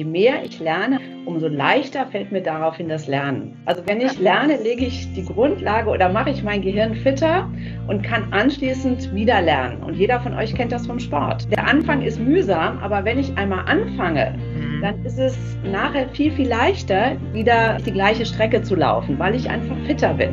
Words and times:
je 0.00 0.04
mehr 0.06 0.42
ich 0.42 0.58
lerne, 0.60 0.98
umso 1.26 1.46
leichter 1.46 2.06
fällt 2.06 2.32
mir 2.32 2.40
daraufhin 2.40 2.88
das 2.88 3.06
Lernen. 3.06 3.54
Also 3.66 3.82
wenn 3.86 4.00
ich 4.00 4.18
lerne, 4.18 4.56
lege 4.56 4.86
ich 4.86 5.12
die 5.12 5.26
Grundlage 5.26 5.90
oder 5.90 6.08
mache 6.08 6.30
ich 6.30 6.42
mein 6.42 6.62
Gehirn 6.62 6.94
fitter 6.94 7.50
und 7.86 8.02
kann 8.02 8.32
anschließend 8.32 9.14
wieder 9.14 9.42
lernen. 9.42 9.82
Und 9.82 9.96
jeder 9.96 10.18
von 10.20 10.34
euch 10.34 10.54
kennt 10.54 10.72
das 10.72 10.86
vom 10.86 10.98
Sport. 10.98 11.50
Der 11.50 11.68
Anfang 11.68 12.00
ist 12.00 12.18
mühsam, 12.18 12.78
aber 12.78 13.04
wenn 13.04 13.18
ich 13.18 13.36
einmal 13.36 13.66
anfange, 13.66 14.38
mhm. 14.38 14.80
dann 14.80 15.04
ist 15.04 15.18
es 15.18 15.36
nachher 15.70 16.08
viel, 16.08 16.32
viel 16.32 16.48
leichter, 16.48 17.16
wieder 17.34 17.76
die 17.84 17.92
gleiche 17.92 18.24
Strecke 18.24 18.62
zu 18.62 18.76
laufen, 18.76 19.18
weil 19.18 19.34
ich 19.34 19.50
einfach 19.50 19.76
fitter 19.86 20.14
bin. 20.14 20.32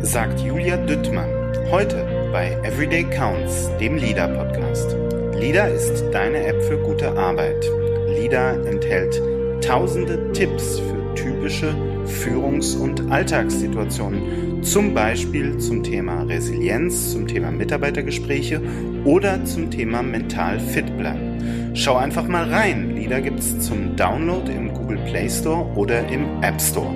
Sagt 0.00 0.38
Julia 0.42 0.76
Düttmann 0.76 1.28
heute 1.72 2.06
bei 2.30 2.52
Everyday 2.62 3.02
Counts, 3.10 3.68
dem 3.80 3.96
LIDA-Podcast. 3.96 4.94
LIDA 5.34 5.66
ist 5.66 6.04
deine 6.12 6.46
App 6.46 6.62
für 6.62 6.78
gute 6.78 7.10
Arbeit. 7.18 7.66
LIDA 8.16 8.52
enthält 8.64 9.20
tausende 9.60 10.32
Tipps 10.32 10.80
für 10.80 11.14
typische 11.14 11.74
Führungs- 12.06 12.76
und 12.76 13.10
Alltagssituationen, 13.10 14.62
zum 14.62 14.94
Beispiel 14.94 15.58
zum 15.58 15.82
Thema 15.82 16.22
Resilienz, 16.22 17.12
zum 17.12 17.26
Thema 17.26 17.50
Mitarbeitergespräche 17.50 18.60
oder 19.04 19.44
zum 19.44 19.70
Thema 19.70 20.02
mental 20.02 20.58
fit 20.58 20.96
bleiben. 20.96 21.72
Schau 21.74 21.96
einfach 21.96 22.26
mal 22.26 22.48
rein. 22.48 22.96
LIDA 22.96 23.20
gibt 23.20 23.40
es 23.40 23.60
zum 23.60 23.96
Download 23.96 24.50
im 24.50 24.72
Google 24.72 24.98
Play 25.06 25.28
Store 25.28 25.66
oder 25.74 26.08
im 26.08 26.42
App 26.42 26.60
Store. 26.60 26.94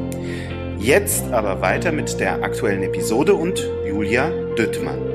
Jetzt 0.78 1.30
aber 1.32 1.60
weiter 1.60 1.92
mit 1.92 2.18
der 2.18 2.42
aktuellen 2.42 2.82
Episode 2.82 3.34
und 3.34 3.68
Julia 3.86 4.30
Düttmann. 4.56 5.09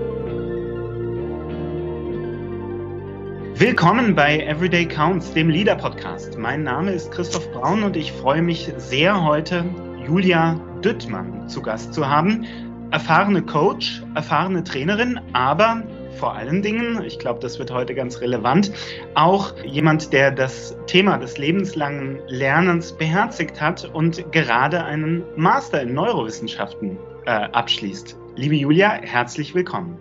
Willkommen 3.57 4.15
bei 4.15 4.41
Everyday 4.41 4.85
Counts, 4.85 5.33
dem 5.33 5.47
Leader 5.47 5.75
Podcast. 5.75 6.37
Mein 6.37 6.63
Name 6.63 6.91
ist 6.91 7.09
Christoph 7.13 7.49
Braun 7.53 7.83
und 7.83 7.95
ich 7.95 8.11
freue 8.11 8.41
mich 8.41 8.69
sehr, 8.75 9.23
heute 9.23 9.63
Julia 10.05 10.59
Düttmann 10.83 11.47
zu 11.47 11.61
Gast 11.61 11.93
zu 11.93 12.05
haben. 12.05 12.45
Erfahrene 12.91 13.41
Coach, 13.41 14.03
erfahrene 14.13 14.61
Trainerin, 14.61 15.21
aber 15.31 15.83
vor 16.19 16.35
allen 16.35 16.63
Dingen, 16.63 17.01
ich 17.05 17.17
glaube, 17.17 17.39
das 17.39 17.57
wird 17.57 17.71
heute 17.71 17.95
ganz 17.95 18.19
relevant, 18.19 18.73
auch 19.13 19.53
jemand, 19.63 20.11
der 20.11 20.31
das 20.31 20.75
Thema 20.85 21.17
des 21.17 21.37
lebenslangen 21.37 22.19
Lernens 22.27 22.91
beherzigt 22.91 23.61
hat 23.61 23.85
und 23.85 24.33
gerade 24.33 24.83
einen 24.83 25.23
Master 25.37 25.81
in 25.81 25.93
Neurowissenschaften 25.93 26.97
äh, 27.25 27.29
abschließt. 27.29 28.17
Liebe 28.35 28.55
Julia, 28.55 28.99
herzlich 29.01 29.55
willkommen. 29.55 29.97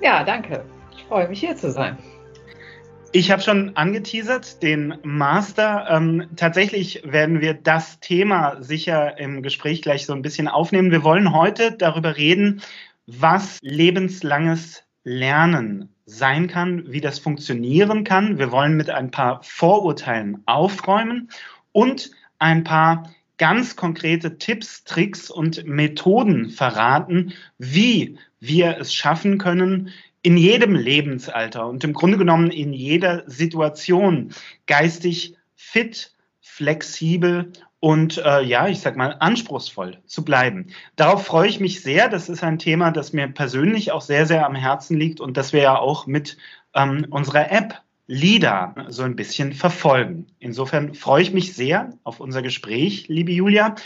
Ja, 0.00 0.22
danke. 0.22 0.64
Ich 0.96 1.02
freue 1.06 1.28
mich 1.28 1.40
hier 1.40 1.56
zu 1.56 1.72
sein. 1.72 1.98
Ich 3.12 3.30
habe 3.30 3.40
schon 3.40 3.74
angeteasert, 3.74 4.62
den 4.62 4.98
Master. 5.02 5.86
Ähm, 5.88 6.28
tatsächlich 6.36 7.02
werden 7.06 7.40
wir 7.40 7.54
das 7.54 8.00
Thema 8.00 8.62
sicher 8.62 9.18
im 9.18 9.42
Gespräch 9.42 9.80
gleich 9.80 10.04
so 10.04 10.12
ein 10.12 10.20
bisschen 10.20 10.46
aufnehmen. 10.46 10.90
Wir 10.90 11.04
wollen 11.04 11.32
heute 11.32 11.72
darüber 11.72 12.18
reden, 12.18 12.60
was 13.06 13.58
lebenslanges 13.62 14.84
Lernen 15.04 15.88
sein 16.04 16.48
kann, 16.48 16.84
wie 16.92 17.00
das 17.00 17.18
funktionieren 17.18 18.04
kann. 18.04 18.38
Wir 18.38 18.52
wollen 18.52 18.76
mit 18.76 18.90
ein 18.90 19.10
paar 19.10 19.42
Vorurteilen 19.42 20.42
aufräumen 20.44 21.30
und 21.72 22.10
ein 22.38 22.62
paar 22.62 23.10
ganz 23.38 23.74
konkrete 23.74 24.36
Tipps, 24.36 24.84
Tricks 24.84 25.30
und 25.30 25.66
Methoden 25.66 26.50
verraten, 26.50 27.32
wie 27.56 28.18
wir 28.38 28.76
es 28.78 28.92
schaffen 28.92 29.38
können, 29.38 29.90
in 30.22 30.36
jedem 30.36 30.74
Lebensalter 30.74 31.66
und 31.66 31.84
im 31.84 31.92
Grunde 31.92 32.18
genommen 32.18 32.50
in 32.50 32.72
jeder 32.72 33.22
Situation 33.26 34.32
geistig 34.66 35.36
fit, 35.54 36.12
flexibel 36.40 37.52
und 37.80 38.18
äh, 38.18 38.42
ja, 38.42 38.66
ich 38.66 38.80
sag 38.80 38.96
mal, 38.96 39.16
anspruchsvoll 39.20 39.98
zu 40.06 40.24
bleiben. 40.24 40.68
Darauf 40.96 41.24
freue 41.24 41.48
ich 41.48 41.60
mich 41.60 41.82
sehr. 41.82 42.08
Das 42.08 42.28
ist 42.28 42.42
ein 42.42 42.58
Thema, 42.58 42.90
das 42.90 43.12
mir 43.12 43.28
persönlich 43.28 43.92
auch 43.92 44.00
sehr, 44.00 44.26
sehr 44.26 44.46
am 44.46 44.56
Herzen 44.56 44.98
liegt 44.98 45.20
und 45.20 45.36
das 45.36 45.52
wir 45.52 45.62
ja 45.62 45.78
auch 45.78 46.06
mit 46.06 46.36
ähm, 46.74 47.06
unserer 47.10 47.52
App 47.52 47.80
LIDA 48.08 48.86
so 48.88 49.02
ein 49.02 49.16
bisschen 49.16 49.52
verfolgen. 49.52 50.26
Insofern 50.38 50.94
freue 50.94 51.22
ich 51.22 51.32
mich 51.32 51.54
sehr 51.54 51.92
auf 52.02 52.20
unser 52.20 52.42
Gespräch, 52.42 53.06
liebe 53.08 53.32
Julia. 53.32 53.76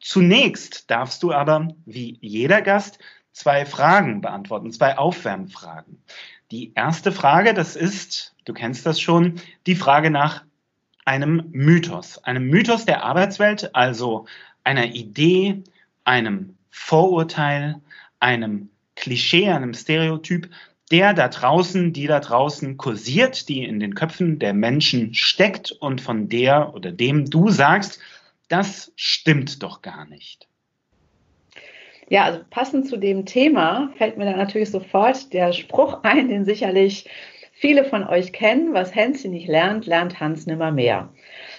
Zunächst 0.00 0.90
darfst 0.90 1.22
du 1.22 1.32
aber, 1.32 1.68
wie 1.86 2.18
jeder 2.20 2.62
Gast, 2.62 2.98
zwei 3.32 3.64
Fragen 3.66 4.20
beantworten, 4.20 4.72
zwei 4.72 4.98
Aufwärmfragen. 4.98 6.02
Die 6.50 6.72
erste 6.74 7.12
Frage, 7.12 7.54
das 7.54 7.76
ist, 7.76 8.34
du 8.44 8.52
kennst 8.52 8.84
das 8.86 9.00
schon, 9.00 9.40
die 9.66 9.76
Frage 9.76 10.10
nach 10.10 10.44
einem 11.04 11.48
Mythos. 11.52 12.18
Einem 12.24 12.48
Mythos 12.48 12.84
der 12.84 13.04
Arbeitswelt, 13.04 13.74
also 13.74 14.26
einer 14.64 14.86
Idee, 14.86 15.62
einem 16.04 16.56
Vorurteil, 16.70 17.80
einem 18.18 18.70
Klischee, 18.96 19.48
einem 19.50 19.74
Stereotyp, 19.74 20.50
der 20.90 21.14
da 21.14 21.28
draußen, 21.28 21.92
die 21.92 22.06
da 22.06 22.20
draußen 22.20 22.76
kursiert, 22.76 23.48
die 23.48 23.64
in 23.64 23.78
den 23.78 23.94
Köpfen 23.94 24.38
der 24.38 24.52
Menschen 24.52 25.14
steckt 25.14 25.72
und 25.72 26.00
von 26.00 26.28
der 26.28 26.74
oder 26.74 26.90
dem 26.90 27.30
du 27.30 27.48
sagst, 27.48 28.00
das 28.48 28.92
stimmt 28.96 29.62
doch 29.62 29.82
gar 29.82 30.04
nicht. 30.06 30.49
Ja, 32.10 32.24
also 32.24 32.40
passend 32.50 32.88
zu 32.88 32.96
dem 32.96 33.24
Thema 33.24 33.92
fällt 33.96 34.18
mir 34.18 34.24
da 34.24 34.36
natürlich 34.36 34.72
sofort 34.72 35.32
der 35.32 35.52
Spruch 35.52 36.00
ein, 36.02 36.28
den 36.28 36.44
sicherlich 36.44 37.08
viele 37.52 37.84
von 37.84 38.02
euch 38.04 38.32
kennen, 38.32 38.74
was 38.74 38.92
Hänschen 38.96 39.30
nicht 39.30 39.46
lernt, 39.46 39.86
lernt 39.86 40.18
Hans 40.18 40.44
nimmer 40.44 40.72
mehr. 40.72 41.10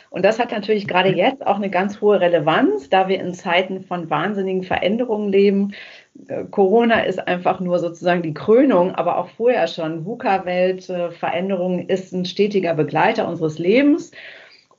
Und 0.09 0.25
das 0.25 0.39
hat 0.39 0.51
natürlich 0.51 0.89
gerade 0.89 1.15
jetzt 1.15 1.47
auch 1.47 1.55
eine 1.55 1.69
ganz 1.69 2.01
hohe 2.01 2.19
Relevanz, 2.19 2.89
da 2.89 3.07
wir 3.07 3.21
in 3.21 3.33
Zeiten 3.33 3.85
von 3.85 4.09
wahnsinnigen 4.09 4.63
Veränderungen 4.63 5.31
leben. 5.31 5.73
Äh, 6.27 6.43
Corona 6.51 6.99
ist 6.99 7.25
einfach 7.29 7.61
nur 7.61 7.79
sozusagen 7.79 8.21
die 8.21 8.33
Krönung, 8.33 8.93
aber 8.93 9.19
auch 9.19 9.29
vorher 9.29 9.67
schon. 9.67 10.03
VUCA-Welt, 10.03 10.89
äh, 10.89 11.11
Veränderung 11.11 11.87
ist 11.87 12.11
ein 12.11 12.25
stetiger 12.25 12.73
Begleiter 12.73 13.25
unseres 13.25 13.57
Lebens. 13.57 14.11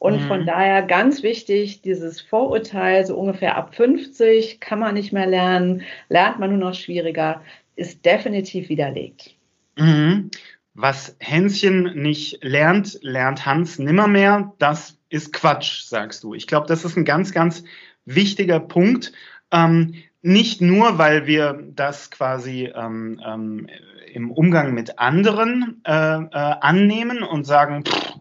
Und 0.03 0.25
mhm. 0.25 0.27
von 0.27 0.47
daher 0.47 0.83
ganz 0.83 1.23
wichtig, 1.23 1.81
dieses 1.81 2.21
Vorurteil, 2.21 3.07
so 3.07 3.17
ungefähr 3.17 3.57
ab 3.57 3.77
50 3.77 4.59
kann 4.59 4.81
man 4.81 4.95
nicht 4.95 5.13
mehr 5.13 5.29
lernen, 5.29 5.83
lernt 6.09 6.41
man 6.41 6.51
nur 6.51 6.59
noch 6.59 6.75
schwieriger, 6.75 7.41
ist 7.77 8.05
definitiv 8.05 8.69
widerlegt. 8.69 9.37
Mhm. 9.79 10.33
Was 10.75 11.15
Hänschen 11.21 12.03
nicht 12.03 12.43
lernt, 12.43 12.99
lernt 13.03 13.47
Hans 13.47 13.79
nimmermehr. 13.79 14.53
Das 14.59 14.99
ist 15.09 15.33
Quatsch, 15.33 15.83
sagst 15.85 16.25
du. 16.25 16.35
Ich 16.35 16.49
glaube, 16.49 16.67
das 16.67 16.85
ist 16.85 16.97
ein 16.97 17.05
ganz, 17.05 17.31
ganz 17.31 17.63
wichtiger 18.05 18.59
Punkt. 18.59 19.13
Ähm, 19.53 19.95
nicht 20.21 20.61
nur, 20.61 20.99
weil 20.99 21.29
wir 21.29 21.63
das 21.77 22.11
quasi 22.11 22.73
ähm, 22.75 23.21
ähm, 23.25 23.69
im 24.13 24.33
Umgang 24.33 24.75
mit 24.75 24.99
anderen 24.99 25.81
äh, 25.87 25.93
äh, 25.93 26.29
annehmen 26.33 27.23
und 27.23 27.45
sagen, 27.45 27.85
pff, 27.85 28.17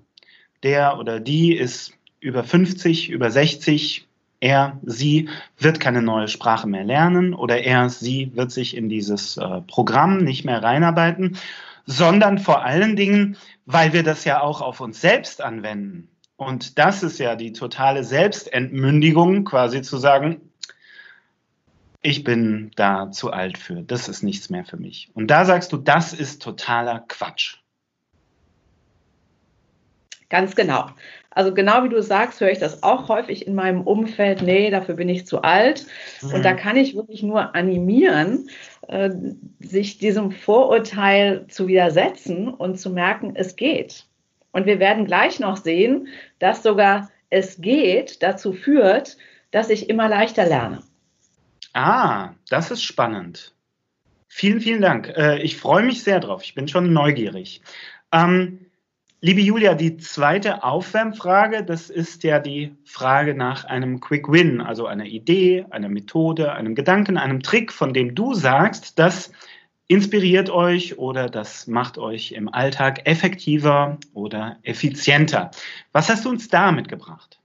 der 0.63 0.99
oder 0.99 1.19
die 1.19 1.55
ist 1.55 1.94
über 2.19 2.44
50, 2.44 3.09
über 3.09 3.31
60, 3.31 4.07
er, 4.39 4.79
sie 4.83 5.29
wird 5.57 5.79
keine 5.79 6.01
neue 6.01 6.27
Sprache 6.27 6.67
mehr 6.67 6.83
lernen 6.83 7.33
oder 7.33 7.61
er, 7.61 7.89
sie 7.89 8.31
wird 8.35 8.51
sich 8.51 8.75
in 8.75 8.89
dieses 8.89 9.38
äh, 9.38 9.61
Programm 9.61 10.17
nicht 10.17 10.45
mehr 10.45 10.63
reinarbeiten, 10.63 11.38
sondern 11.85 12.39
vor 12.39 12.63
allen 12.63 12.95
Dingen, 12.95 13.38
weil 13.66 13.94
wir 13.94 14.03
das 14.03 14.25
ja 14.25 14.41
auch 14.41 14.61
auf 14.61 14.81
uns 14.81 15.01
selbst 15.01 15.41
anwenden. 15.41 16.09
Und 16.38 16.79
das 16.79 17.03
ist 17.03 17.19
ja 17.19 17.35
die 17.35 17.53
totale 17.53 18.03
Selbstentmündigung, 18.03 19.45
quasi 19.45 19.83
zu 19.83 19.97
sagen, 19.97 20.41
ich 22.01 22.23
bin 22.23 22.72
da 22.75 23.11
zu 23.11 23.31
alt 23.31 23.59
für, 23.59 23.83
das 23.83 24.09
ist 24.09 24.23
nichts 24.23 24.49
mehr 24.49 24.66
für 24.66 24.78
mich. 24.78 25.11
Und 25.13 25.28
da 25.28 25.45
sagst 25.45 25.72
du, 25.72 25.78
das 25.78 26.13
ist 26.13 26.41
totaler 26.41 27.05
Quatsch. 27.07 27.60
Ganz 30.31 30.55
genau. 30.55 30.87
Also 31.29 31.53
genau 31.53 31.83
wie 31.83 31.89
du 31.89 32.01
sagst, 32.01 32.39
höre 32.39 32.51
ich 32.51 32.59
das 32.59 32.83
auch 32.83 33.09
häufig 33.09 33.45
in 33.45 33.53
meinem 33.53 33.81
Umfeld. 33.81 34.41
Nee, 34.41 34.69
dafür 34.69 34.95
bin 34.95 35.09
ich 35.09 35.28
zu 35.28 35.41
alt. 35.41 35.85
Mhm. 36.22 36.35
Und 36.35 36.45
da 36.45 36.53
kann 36.53 36.78
ich 36.78 36.95
wirklich 36.95 37.22
nur 37.22 37.53
animieren, 37.53 38.49
äh, 38.87 39.09
sich 39.59 39.97
diesem 39.97 40.31
Vorurteil 40.31 41.47
zu 41.49 41.67
widersetzen 41.67 42.47
und 42.47 42.79
zu 42.79 42.91
merken, 42.91 43.33
es 43.35 43.57
geht. 43.57 44.05
Und 44.53 44.66
wir 44.66 44.79
werden 44.79 45.05
gleich 45.05 45.41
noch 45.41 45.57
sehen, 45.57 46.07
dass 46.39 46.63
sogar 46.63 47.09
es 47.29 47.59
geht 47.59 48.23
dazu 48.23 48.53
führt, 48.53 49.17
dass 49.51 49.69
ich 49.69 49.89
immer 49.89 50.07
leichter 50.07 50.45
lerne. 50.45 50.81
Ah, 51.73 52.29
das 52.49 52.72
ist 52.72 52.83
spannend. 52.83 53.53
Vielen, 54.29 54.61
vielen 54.61 54.81
Dank. 54.81 55.09
Äh, 55.09 55.41
ich 55.41 55.57
freue 55.57 55.83
mich 55.83 56.03
sehr 56.03 56.22
drauf. 56.22 56.41
Ich 56.43 56.55
bin 56.55 56.69
schon 56.69 56.93
neugierig. 56.93 57.61
Ähm, 58.13 58.71
Liebe 59.23 59.41
Julia, 59.41 59.76
die 59.76 59.97
zweite 59.97 60.64
Aufwärmfrage, 60.64 61.64
das 61.64 61.91
ist 61.91 62.23
ja 62.23 62.40
die 62.40 62.76
Frage 62.85 63.35
nach 63.35 63.66
einem 63.66 64.00
Quick 64.00 64.32
Win, 64.32 64.62
also 64.62 64.88
einer 64.88 65.06
Idee, 65.06 65.64
einer 65.70 65.90
Methode, 65.90 66.53
einem 66.53 66.73
Gedanken, 66.73 67.18
einem 67.18 67.44
Trick, 67.44 67.72
von 67.72 67.94
dem 67.94 68.16
du 68.16 68.34
sagst, 68.34 68.97
dass 68.97 69.32
inspiriert 69.88 70.50
euch 70.50 70.97
oder 70.97 71.29
das 71.29 71.68
macht 71.68 72.00
euch 72.00 72.32
im 72.32 72.52
Alltag 72.52 73.08
effektiver 73.08 74.00
oder 74.16 74.58
effizienter. 74.64 75.52
Was 75.91 76.09
hast 76.09 76.26
du 76.26 76.29
uns 76.29 76.47
da 76.47 76.72
mitgebracht? 76.72 77.40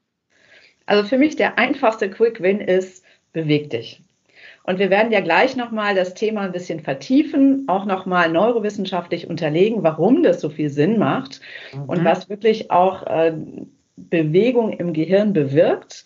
Also 0.87 1.07
für 1.07 1.19
mich 1.19 1.37
der 1.37 1.59
einfachste 1.59 2.09
Quick 2.09 2.41
Win 2.41 2.63
ist, 2.63 3.05
beweg 3.35 3.69
dich. 3.69 4.01
Und 4.67 4.81
wir 4.81 4.91
werden 4.91 5.13
ja 5.13 5.21
gleich 5.21 5.55
nochmal 5.55 5.95
das 5.95 6.15
Thema 6.15 6.43
ein 6.43 6.53
bisschen 6.53 6.81
vertiefen, 6.81 7.65
auch 7.69 7.85
nochmal 7.85 8.31
neurowissenschaftlich 8.31 9.31
unterlegen, 9.31 9.85
warum 9.85 10.25
das 10.25 10.41
so 10.41 10.51
viel 10.51 10.71
Sinn 10.71 10.99
macht 10.99 11.41
mhm. 11.73 11.85
und 11.85 12.05
was 12.05 12.29
wirklich 12.29 12.71
auch 12.73 13.07
äh, 13.07 13.33
Bewegung 13.97 14.73
im 14.73 14.93
Gehirn 14.93 15.33
bewirkt. 15.33 16.05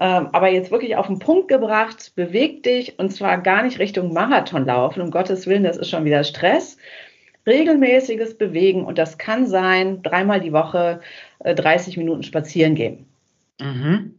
Ähm, 0.00 0.28
aber 0.32 0.48
jetzt 0.48 0.70
wirklich 0.70 0.96
auf 0.96 1.08
den 1.08 1.18
Punkt 1.18 1.48
gebracht, 1.48 2.12
beweg 2.16 2.62
dich 2.62 2.98
und 2.98 3.10
zwar 3.10 3.38
gar 3.42 3.62
nicht 3.62 3.78
Richtung 3.78 4.14
Marathon 4.14 4.64
laufen, 4.64 5.02
um 5.02 5.10
Gottes 5.10 5.46
Willen, 5.46 5.62
das 5.62 5.76
ist 5.76 5.90
schon 5.90 6.06
wieder 6.06 6.24
Stress. 6.24 6.78
Regelmäßiges 7.46 8.38
Bewegen 8.38 8.86
und 8.86 8.96
das 8.96 9.18
kann 9.18 9.46
sein, 9.46 10.02
dreimal 10.02 10.40
die 10.40 10.54
Woche 10.54 11.00
äh, 11.40 11.54
30 11.54 11.98
Minuten 11.98 12.22
spazieren 12.22 12.74
gehen. 12.74 13.04
Mhm. 13.60 14.18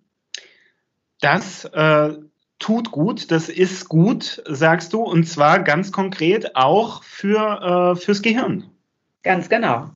Das 1.19 1.65
äh, 1.65 2.09
tut 2.59 2.91
gut, 2.91 3.31
das 3.31 3.49
ist 3.49 3.89
gut, 3.89 4.41
sagst 4.47 4.93
du, 4.93 5.01
und 5.01 5.27
zwar 5.27 5.59
ganz 5.59 5.91
konkret 5.91 6.55
auch 6.55 7.03
für, 7.03 7.95
äh, 7.95 7.99
fürs 7.99 8.21
Gehirn. 8.21 8.65
Ganz 9.23 9.49
genau. 9.49 9.89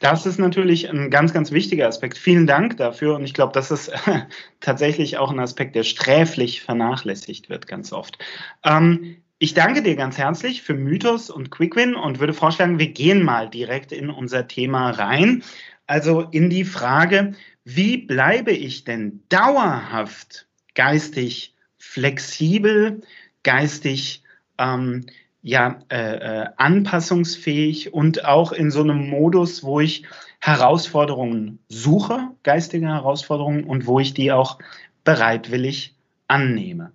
Das 0.00 0.24
ist 0.24 0.38
natürlich 0.38 0.88
ein 0.88 1.10
ganz, 1.10 1.34
ganz 1.34 1.52
wichtiger 1.52 1.86
Aspekt. 1.86 2.16
Vielen 2.16 2.46
Dank 2.46 2.78
dafür. 2.78 3.16
Und 3.16 3.24
ich 3.24 3.34
glaube, 3.34 3.52
das 3.52 3.70
ist 3.70 3.92
tatsächlich 4.60 5.18
auch 5.18 5.30
ein 5.30 5.38
Aspekt, 5.38 5.76
der 5.76 5.82
sträflich 5.82 6.62
vernachlässigt 6.62 7.50
wird 7.50 7.66
ganz 7.66 7.92
oft. 7.92 8.18
Ähm, 8.64 9.16
ich 9.38 9.54
danke 9.54 9.82
dir 9.82 9.96
ganz 9.96 10.16
herzlich 10.16 10.62
für 10.62 10.74
Mythos 10.74 11.28
und 11.30 11.50
Quickwin 11.50 11.94
und 11.94 12.18
würde 12.18 12.32
vorschlagen, 12.34 12.78
wir 12.78 12.88
gehen 12.88 13.22
mal 13.22 13.48
direkt 13.48 13.92
in 13.92 14.10
unser 14.10 14.48
Thema 14.48 14.90
rein. 14.90 15.42
Also 15.86 16.22
in 16.30 16.48
die 16.50 16.64
Frage, 16.64 17.32
wie 17.64 17.98
bleibe 17.98 18.52
ich 18.52 18.84
denn 18.84 19.22
dauerhaft 19.28 20.46
geistig 20.80 21.52
flexibel, 21.76 23.02
geistig 23.42 24.22
ähm, 24.56 25.04
ja 25.42 25.78
äh, 25.90 26.14
äh, 26.14 26.46
anpassungsfähig 26.56 27.92
und 27.92 28.24
auch 28.24 28.52
in 28.52 28.70
so 28.70 28.80
einem 28.80 29.10
Modus, 29.10 29.62
wo 29.62 29.80
ich 29.80 30.06
Herausforderungen 30.40 31.58
suche, 31.68 32.30
geistige 32.44 32.86
Herausforderungen 32.86 33.64
und 33.64 33.86
wo 33.86 34.00
ich 34.00 34.14
die 34.14 34.32
auch 34.32 34.58
bereitwillig 35.04 35.94
annehme. 36.28 36.92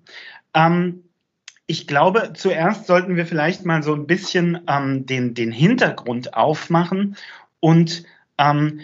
Ähm, 0.55 1.03
ich 1.67 1.85
glaube, 1.85 2.33
zuerst 2.33 2.87
sollten 2.87 3.15
wir 3.15 3.27
vielleicht 3.27 3.65
mal 3.65 3.83
so 3.83 3.93
ein 3.93 4.07
bisschen 4.07 4.61
ähm, 4.67 5.05
den, 5.05 5.35
den 5.35 5.51
Hintergrund 5.51 6.33
aufmachen 6.33 7.17
und 7.59 8.03
ähm, 8.39 8.79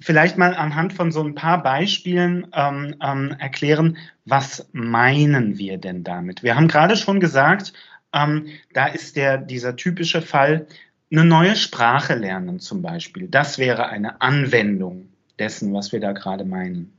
vielleicht 0.00 0.38
mal 0.38 0.54
anhand 0.54 0.92
von 0.92 1.10
so 1.12 1.22
ein 1.22 1.34
paar 1.34 1.62
Beispielen 1.62 2.46
ähm, 2.52 2.94
ähm, 3.02 3.34
erklären, 3.38 3.96
was 4.24 4.68
meinen 4.72 5.58
wir 5.58 5.78
denn 5.78 6.04
damit? 6.04 6.42
Wir 6.42 6.56
haben 6.56 6.68
gerade 6.68 6.96
schon 6.96 7.20
gesagt, 7.20 7.72
ähm, 8.12 8.46
da 8.72 8.86
ist 8.86 9.16
der, 9.16 9.38
dieser 9.38 9.76
typische 9.76 10.22
Fall, 10.22 10.66
eine 11.10 11.24
neue 11.24 11.56
Sprache 11.56 12.14
lernen 12.14 12.60
zum 12.60 12.82
Beispiel. 12.82 13.28
Das 13.28 13.58
wäre 13.58 13.88
eine 13.88 14.20
Anwendung 14.20 15.08
dessen, 15.38 15.72
was 15.72 15.92
wir 15.92 16.00
da 16.00 16.12
gerade 16.12 16.44
meinen. 16.44 16.92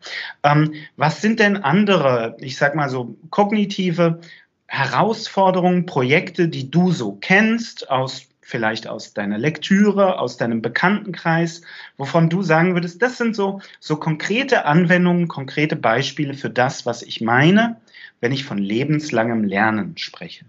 Ähm, 0.43 0.73
was 0.97 1.21
sind 1.21 1.39
denn 1.39 1.57
andere, 1.57 2.37
ich 2.39 2.57
sag 2.57 2.75
mal 2.75 2.89
so, 2.89 3.15
kognitive 3.29 4.19
Herausforderungen, 4.67 5.85
Projekte, 5.85 6.47
die 6.47 6.71
du 6.71 6.91
so 6.91 7.13
kennst, 7.13 7.89
aus 7.89 8.28
vielleicht 8.49 8.87
aus 8.87 9.13
deiner 9.13 9.37
Lektüre, 9.37 10.19
aus 10.19 10.37
deinem 10.37 10.61
Bekanntenkreis, 10.61 11.61
wovon 11.97 12.29
du 12.29 12.41
sagen 12.41 12.73
würdest, 12.73 13.01
das 13.01 13.17
sind 13.17 13.35
so, 13.35 13.61
so 13.79 13.95
konkrete 13.95 14.65
Anwendungen, 14.65 15.27
konkrete 15.27 15.75
Beispiele 15.75 16.33
für 16.33 16.49
das, 16.49 16.85
was 16.85 17.03
ich 17.03 17.21
meine, 17.21 17.77
wenn 18.19 18.31
ich 18.31 18.43
von 18.43 18.57
lebenslangem 18.57 19.43
Lernen 19.43 19.97
spreche. 19.97 20.45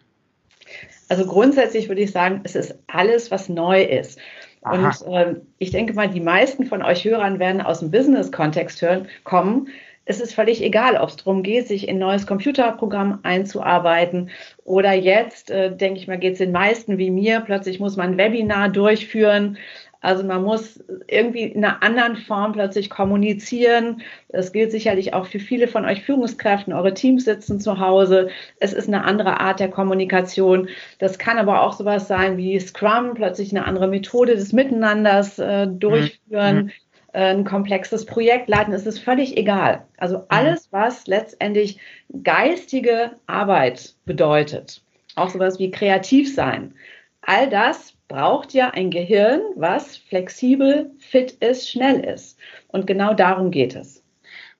Also 1.08 1.26
grundsätzlich 1.26 1.88
würde 1.88 2.02
ich 2.02 2.12
sagen, 2.12 2.40
es 2.44 2.54
ist 2.54 2.74
alles, 2.86 3.30
was 3.30 3.48
neu 3.48 3.82
ist. 3.82 4.18
Aha. 4.62 4.92
Und 5.04 5.12
äh, 5.12 5.34
ich 5.58 5.70
denke 5.70 5.94
mal, 5.94 6.08
die 6.08 6.20
meisten 6.20 6.66
von 6.66 6.82
euch 6.82 7.04
Hörern 7.04 7.38
werden 7.38 7.60
aus 7.60 7.80
dem 7.80 7.90
Business-Kontext 7.90 8.84
kommen. 9.24 9.68
Es 10.04 10.20
ist 10.20 10.34
völlig 10.34 10.62
egal, 10.62 10.96
ob 10.96 11.10
es 11.10 11.16
darum 11.16 11.42
geht, 11.42 11.68
sich 11.68 11.86
in 11.86 11.96
ein 11.96 12.00
neues 12.00 12.26
Computerprogramm 12.26 13.20
einzuarbeiten 13.22 14.30
oder 14.64 14.92
jetzt, 14.92 15.50
äh, 15.50 15.74
denke 15.74 16.00
ich 16.00 16.08
mal, 16.08 16.18
geht 16.18 16.32
es 16.32 16.38
den 16.38 16.52
meisten 16.52 16.98
wie 16.98 17.10
mir. 17.10 17.40
Plötzlich 17.40 17.78
muss 17.80 17.96
man 17.96 18.12
ein 18.12 18.18
Webinar 18.18 18.70
durchführen. 18.70 19.58
Also 20.02 20.24
man 20.24 20.42
muss 20.42 20.82
irgendwie 21.08 21.42
in 21.42 21.62
einer 21.62 21.82
anderen 21.82 22.16
Form 22.16 22.52
plötzlich 22.52 22.88
kommunizieren. 22.88 24.00
Das 24.30 24.52
gilt 24.52 24.70
sicherlich 24.70 25.12
auch 25.12 25.26
für 25.26 25.38
viele 25.38 25.68
von 25.68 25.84
euch 25.84 26.02
Führungskräften. 26.02 26.72
Eure 26.72 26.94
Teams 26.94 27.26
sitzen 27.26 27.60
zu 27.60 27.78
Hause. 27.78 28.30
Es 28.58 28.72
ist 28.72 28.88
eine 28.88 29.04
andere 29.04 29.40
Art 29.40 29.60
der 29.60 29.68
Kommunikation. 29.68 30.68
Das 30.98 31.18
kann 31.18 31.38
aber 31.38 31.60
auch 31.60 31.74
sowas 31.74 32.08
sein 32.08 32.38
wie 32.38 32.58
Scrum, 32.58 33.12
plötzlich 33.14 33.50
eine 33.50 33.66
andere 33.66 33.88
Methode 33.88 34.36
des 34.36 34.54
Miteinanders 34.54 35.38
äh, 35.38 35.66
durchführen. 35.66 36.56
Mhm. 36.56 36.70
Ein 37.12 37.44
komplexes 37.44 38.06
Projekt 38.06 38.48
leiten, 38.48 38.72
es 38.72 38.86
ist 38.86 39.00
völlig 39.00 39.36
egal. 39.36 39.86
Also 39.96 40.18
mhm. 40.18 40.24
alles, 40.28 40.68
was 40.70 41.06
letztendlich 41.06 41.78
geistige 42.22 43.12
Arbeit 43.26 43.94
bedeutet, 44.04 44.82
auch 45.16 45.30
sowas 45.30 45.58
wie 45.58 45.70
kreativ 45.70 46.32
sein, 46.32 46.74
all 47.22 47.48
das 47.48 47.94
braucht 48.08 48.54
ja 48.54 48.70
ein 48.70 48.90
Gehirn, 48.90 49.40
was 49.56 49.96
flexibel, 49.96 50.90
fit 50.98 51.32
ist, 51.32 51.70
schnell 51.70 52.00
ist. 52.00 52.38
Und 52.68 52.86
genau 52.86 53.14
darum 53.14 53.50
geht 53.50 53.74
es. 53.74 54.02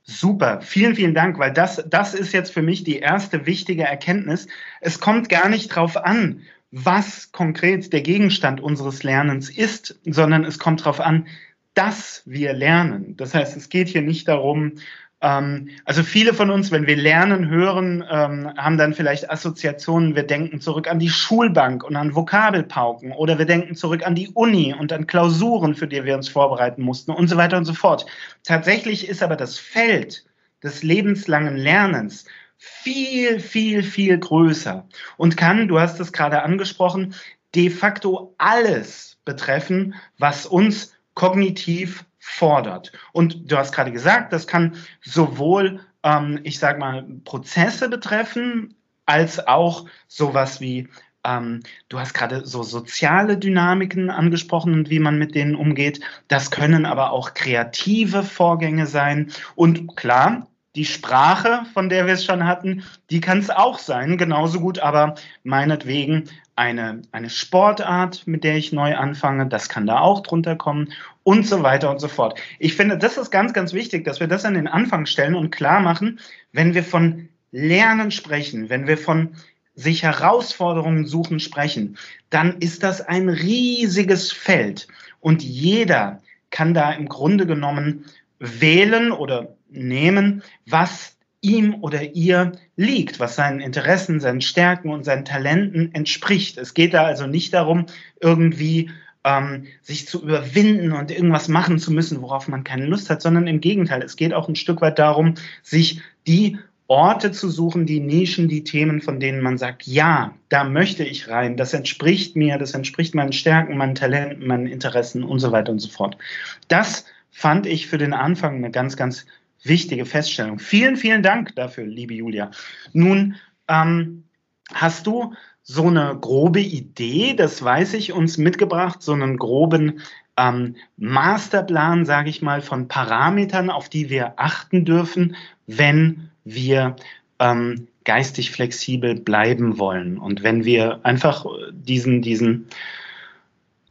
Super, 0.02 0.60
vielen, 0.60 0.94
vielen 0.94 1.14
Dank, 1.14 1.38
weil 1.38 1.52
das, 1.52 1.84
das 1.88 2.14
ist 2.14 2.32
jetzt 2.32 2.52
für 2.52 2.62
mich 2.62 2.84
die 2.84 2.98
erste 2.98 3.46
wichtige 3.46 3.84
Erkenntnis. 3.84 4.48
Es 4.80 4.98
kommt 4.98 5.28
gar 5.28 5.48
nicht 5.48 5.68
drauf 5.68 5.96
an, 5.96 6.42
was 6.72 7.32
konkret 7.32 7.92
der 7.92 8.00
Gegenstand 8.00 8.60
unseres 8.60 9.02
Lernens 9.02 9.50
ist, 9.50 10.00
sondern 10.04 10.44
es 10.44 10.58
kommt 10.58 10.80
darauf 10.80 11.00
an, 11.00 11.26
dass 11.74 12.22
wir 12.26 12.52
lernen. 12.52 13.16
Das 13.16 13.34
heißt, 13.34 13.56
es 13.56 13.68
geht 13.68 13.88
hier 13.88 14.02
nicht 14.02 14.28
darum, 14.28 14.74
ähm, 15.22 15.68
also 15.84 16.02
viele 16.02 16.32
von 16.32 16.50
uns, 16.50 16.70
wenn 16.70 16.86
wir 16.86 16.96
lernen, 16.96 17.48
hören, 17.48 18.04
ähm, 18.10 18.52
haben 18.56 18.78
dann 18.78 18.94
vielleicht 18.94 19.30
Assoziationen. 19.30 20.16
Wir 20.16 20.22
denken 20.22 20.60
zurück 20.60 20.88
an 20.88 20.98
die 20.98 21.10
Schulbank 21.10 21.84
und 21.84 21.96
an 21.96 22.14
Vokabelpauken 22.14 23.12
oder 23.12 23.38
wir 23.38 23.46
denken 23.46 23.74
zurück 23.74 24.06
an 24.06 24.14
die 24.14 24.28
Uni 24.28 24.74
und 24.74 24.92
an 24.92 25.06
Klausuren, 25.06 25.74
für 25.74 25.86
die 25.86 26.04
wir 26.04 26.16
uns 26.16 26.28
vorbereiten 26.28 26.82
mussten 26.82 27.10
und 27.10 27.28
so 27.28 27.36
weiter 27.36 27.58
und 27.58 27.66
so 27.66 27.74
fort. 27.74 28.06
Tatsächlich 28.44 29.08
ist 29.08 29.22
aber 29.22 29.36
das 29.36 29.58
Feld 29.58 30.24
des 30.62 30.82
lebenslangen 30.82 31.56
Lernens 31.56 32.26
viel, 32.56 33.40
viel, 33.40 33.82
viel 33.82 34.18
größer 34.18 34.86
und 35.16 35.36
kann, 35.36 35.68
du 35.68 35.80
hast 35.80 35.98
es 36.00 36.12
gerade 36.12 36.42
angesprochen, 36.42 37.14
de 37.54 37.70
facto 37.70 38.34
alles 38.38 39.18
betreffen, 39.24 39.94
was 40.18 40.46
uns 40.46 40.92
kognitiv 41.14 42.04
fordert. 42.18 42.92
Und 43.12 43.50
du 43.50 43.56
hast 43.56 43.72
gerade 43.72 43.92
gesagt, 43.92 44.32
das 44.32 44.46
kann 44.46 44.76
sowohl, 45.02 45.80
ähm, 46.02 46.40
ich 46.44 46.58
sage 46.58 46.78
mal, 46.78 47.04
Prozesse 47.24 47.88
betreffen, 47.88 48.74
als 49.06 49.46
auch 49.46 49.86
sowas 50.06 50.60
wie, 50.60 50.88
ähm, 51.24 51.60
du 51.88 51.98
hast 51.98 52.14
gerade 52.14 52.46
so 52.46 52.62
soziale 52.62 53.36
Dynamiken 53.36 54.10
angesprochen 54.10 54.74
und 54.74 54.90
wie 54.90 55.00
man 55.00 55.18
mit 55.18 55.34
denen 55.34 55.54
umgeht. 55.54 56.00
Das 56.28 56.50
können 56.50 56.86
aber 56.86 57.10
auch 57.10 57.34
kreative 57.34 58.22
Vorgänge 58.22 58.86
sein. 58.86 59.32
Und 59.56 59.96
klar, 59.96 60.46
die 60.76 60.84
Sprache, 60.84 61.62
von 61.74 61.88
der 61.88 62.06
wir 62.06 62.14
es 62.14 62.24
schon 62.24 62.46
hatten, 62.46 62.84
die 63.10 63.20
kann 63.20 63.38
es 63.38 63.50
auch 63.50 63.78
sein, 63.78 64.16
genauso 64.18 64.60
gut, 64.60 64.78
aber 64.78 65.16
meinetwegen 65.42 66.30
eine, 66.54 67.02
eine 67.10 67.30
Sportart, 67.30 68.26
mit 68.26 68.44
der 68.44 68.56
ich 68.56 68.72
neu 68.72 68.96
anfange, 68.96 69.46
das 69.46 69.68
kann 69.68 69.86
da 69.86 69.98
auch 69.98 70.20
drunter 70.20 70.56
kommen 70.56 70.92
und 71.22 71.46
so 71.46 71.62
weiter 71.62 71.90
und 71.90 72.00
so 72.00 72.08
fort. 72.08 72.38
Ich 72.58 72.76
finde, 72.76 72.98
das 72.98 73.16
ist 73.16 73.30
ganz, 73.30 73.52
ganz 73.52 73.72
wichtig, 73.72 74.04
dass 74.04 74.20
wir 74.20 74.28
das 74.28 74.44
an 74.44 74.54
den 74.54 74.68
Anfang 74.68 75.06
stellen 75.06 75.34
und 75.34 75.50
klar 75.50 75.80
machen, 75.80 76.20
wenn 76.52 76.74
wir 76.74 76.84
von 76.84 77.28
Lernen 77.50 78.10
sprechen, 78.10 78.68
wenn 78.68 78.86
wir 78.86 78.98
von 78.98 79.34
sich 79.74 80.02
Herausforderungen 80.02 81.06
suchen 81.06 81.40
sprechen, 81.40 81.96
dann 82.28 82.58
ist 82.58 82.82
das 82.82 83.00
ein 83.00 83.28
riesiges 83.28 84.30
Feld 84.30 84.86
und 85.20 85.42
jeder 85.42 86.20
kann 86.50 86.74
da 86.74 86.92
im 86.92 87.08
Grunde 87.08 87.46
genommen 87.46 88.04
wählen 88.38 89.12
oder 89.12 89.54
nehmen, 89.72 90.42
was 90.66 91.16
ihm 91.40 91.76
oder 91.80 92.14
ihr 92.14 92.52
liegt, 92.76 93.18
was 93.18 93.36
seinen 93.36 93.60
Interessen, 93.60 94.20
seinen 94.20 94.40
Stärken 94.42 94.90
und 94.90 95.04
seinen 95.04 95.24
Talenten 95.24 95.94
entspricht. 95.94 96.58
Es 96.58 96.74
geht 96.74 96.94
da 96.94 97.04
also 97.04 97.26
nicht 97.26 97.54
darum, 97.54 97.86
irgendwie 98.20 98.90
ähm, 99.24 99.66
sich 99.82 100.06
zu 100.06 100.22
überwinden 100.22 100.92
und 100.92 101.10
irgendwas 101.10 101.48
machen 101.48 101.78
zu 101.78 101.92
müssen, 101.92 102.22
worauf 102.22 102.48
man 102.48 102.64
keine 102.64 102.86
Lust 102.86 103.10
hat, 103.10 103.22
sondern 103.22 103.46
im 103.46 103.60
Gegenteil, 103.60 104.02
es 104.02 104.16
geht 104.16 104.34
auch 104.34 104.48
ein 104.48 104.56
Stück 104.56 104.80
weit 104.80 104.98
darum, 104.98 105.34
sich 105.62 106.00
die 106.26 106.58
Orte 106.86 107.30
zu 107.30 107.48
suchen, 107.48 107.86
die 107.86 108.00
Nischen, 108.00 108.48
die 108.48 108.64
Themen, 108.64 109.00
von 109.00 109.20
denen 109.20 109.42
man 109.42 109.58
sagt, 109.58 109.86
ja, 109.86 110.34
da 110.48 110.64
möchte 110.64 111.04
ich 111.04 111.28
rein, 111.28 111.56
das 111.56 111.72
entspricht 111.72 112.34
mir, 112.34 112.58
das 112.58 112.74
entspricht 112.74 113.14
meinen 113.14 113.32
Stärken, 113.32 113.76
meinen 113.76 113.94
Talenten, 113.94 114.46
meinen 114.46 114.66
Interessen 114.66 115.22
und 115.22 115.38
so 115.38 115.52
weiter 115.52 115.70
und 115.70 115.78
so 115.78 115.88
fort. 115.88 116.18
Das 116.66 117.04
fand 117.30 117.66
ich 117.66 117.86
für 117.86 117.98
den 117.98 118.12
Anfang 118.12 118.56
eine 118.56 118.72
ganz, 118.72 118.96
ganz 118.96 119.24
wichtige 119.62 120.06
Feststellung. 120.06 120.58
Vielen, 120.58 120.96
vielen 120.96 121.22
Dank 121.22 121.54
dafür, 121.56 121.84
liebe 121.84 122.14
Julia. 122.14 122.50
Nun, 122.92 123.36
ähm, 123.68 124.24
hast 124.72 125.06
du 125.06 125.34
so 125.62 125.86
eine 125.86 126.16
grobe 126.20 126.60
Idee, 126.60 127.34
das 127.34 127.62
weiß 127.62 127.94
ich, 127.94 128.12
uns 128.12 128.38
mitgebracht, 128.38 129.02
so 129.02 129.12
einen 129.12 129.36
groben 129.36 130.00
ähm, 130.36 130.76
Masterplan, 130.96 132.04
sage 132.06 132.30
ich 132.30 132.42
mal, 132.42 132.62
von 132.62 132.88
Parametern, 132.88 133.70
auf 133.70 133.88
die 133.88 134.10
wir 134.10 134.34
achten 134.36 134.84
dürfen, 134.84 135.36
wenn 135.66 136.30
wir 136.44 136.96
ähm, 137.38 137.88
geistig 138.04 138.50
flexibel 138.50 139.14
bleiben 139.14 139.78
wollen 139.78 140.18
und 140.18 140.42
wenn 140.42 140.64
wir 140.64 141.00
einfach 141.04 141.44
diesen, 141.72 142.22
diesen 142.22 142.66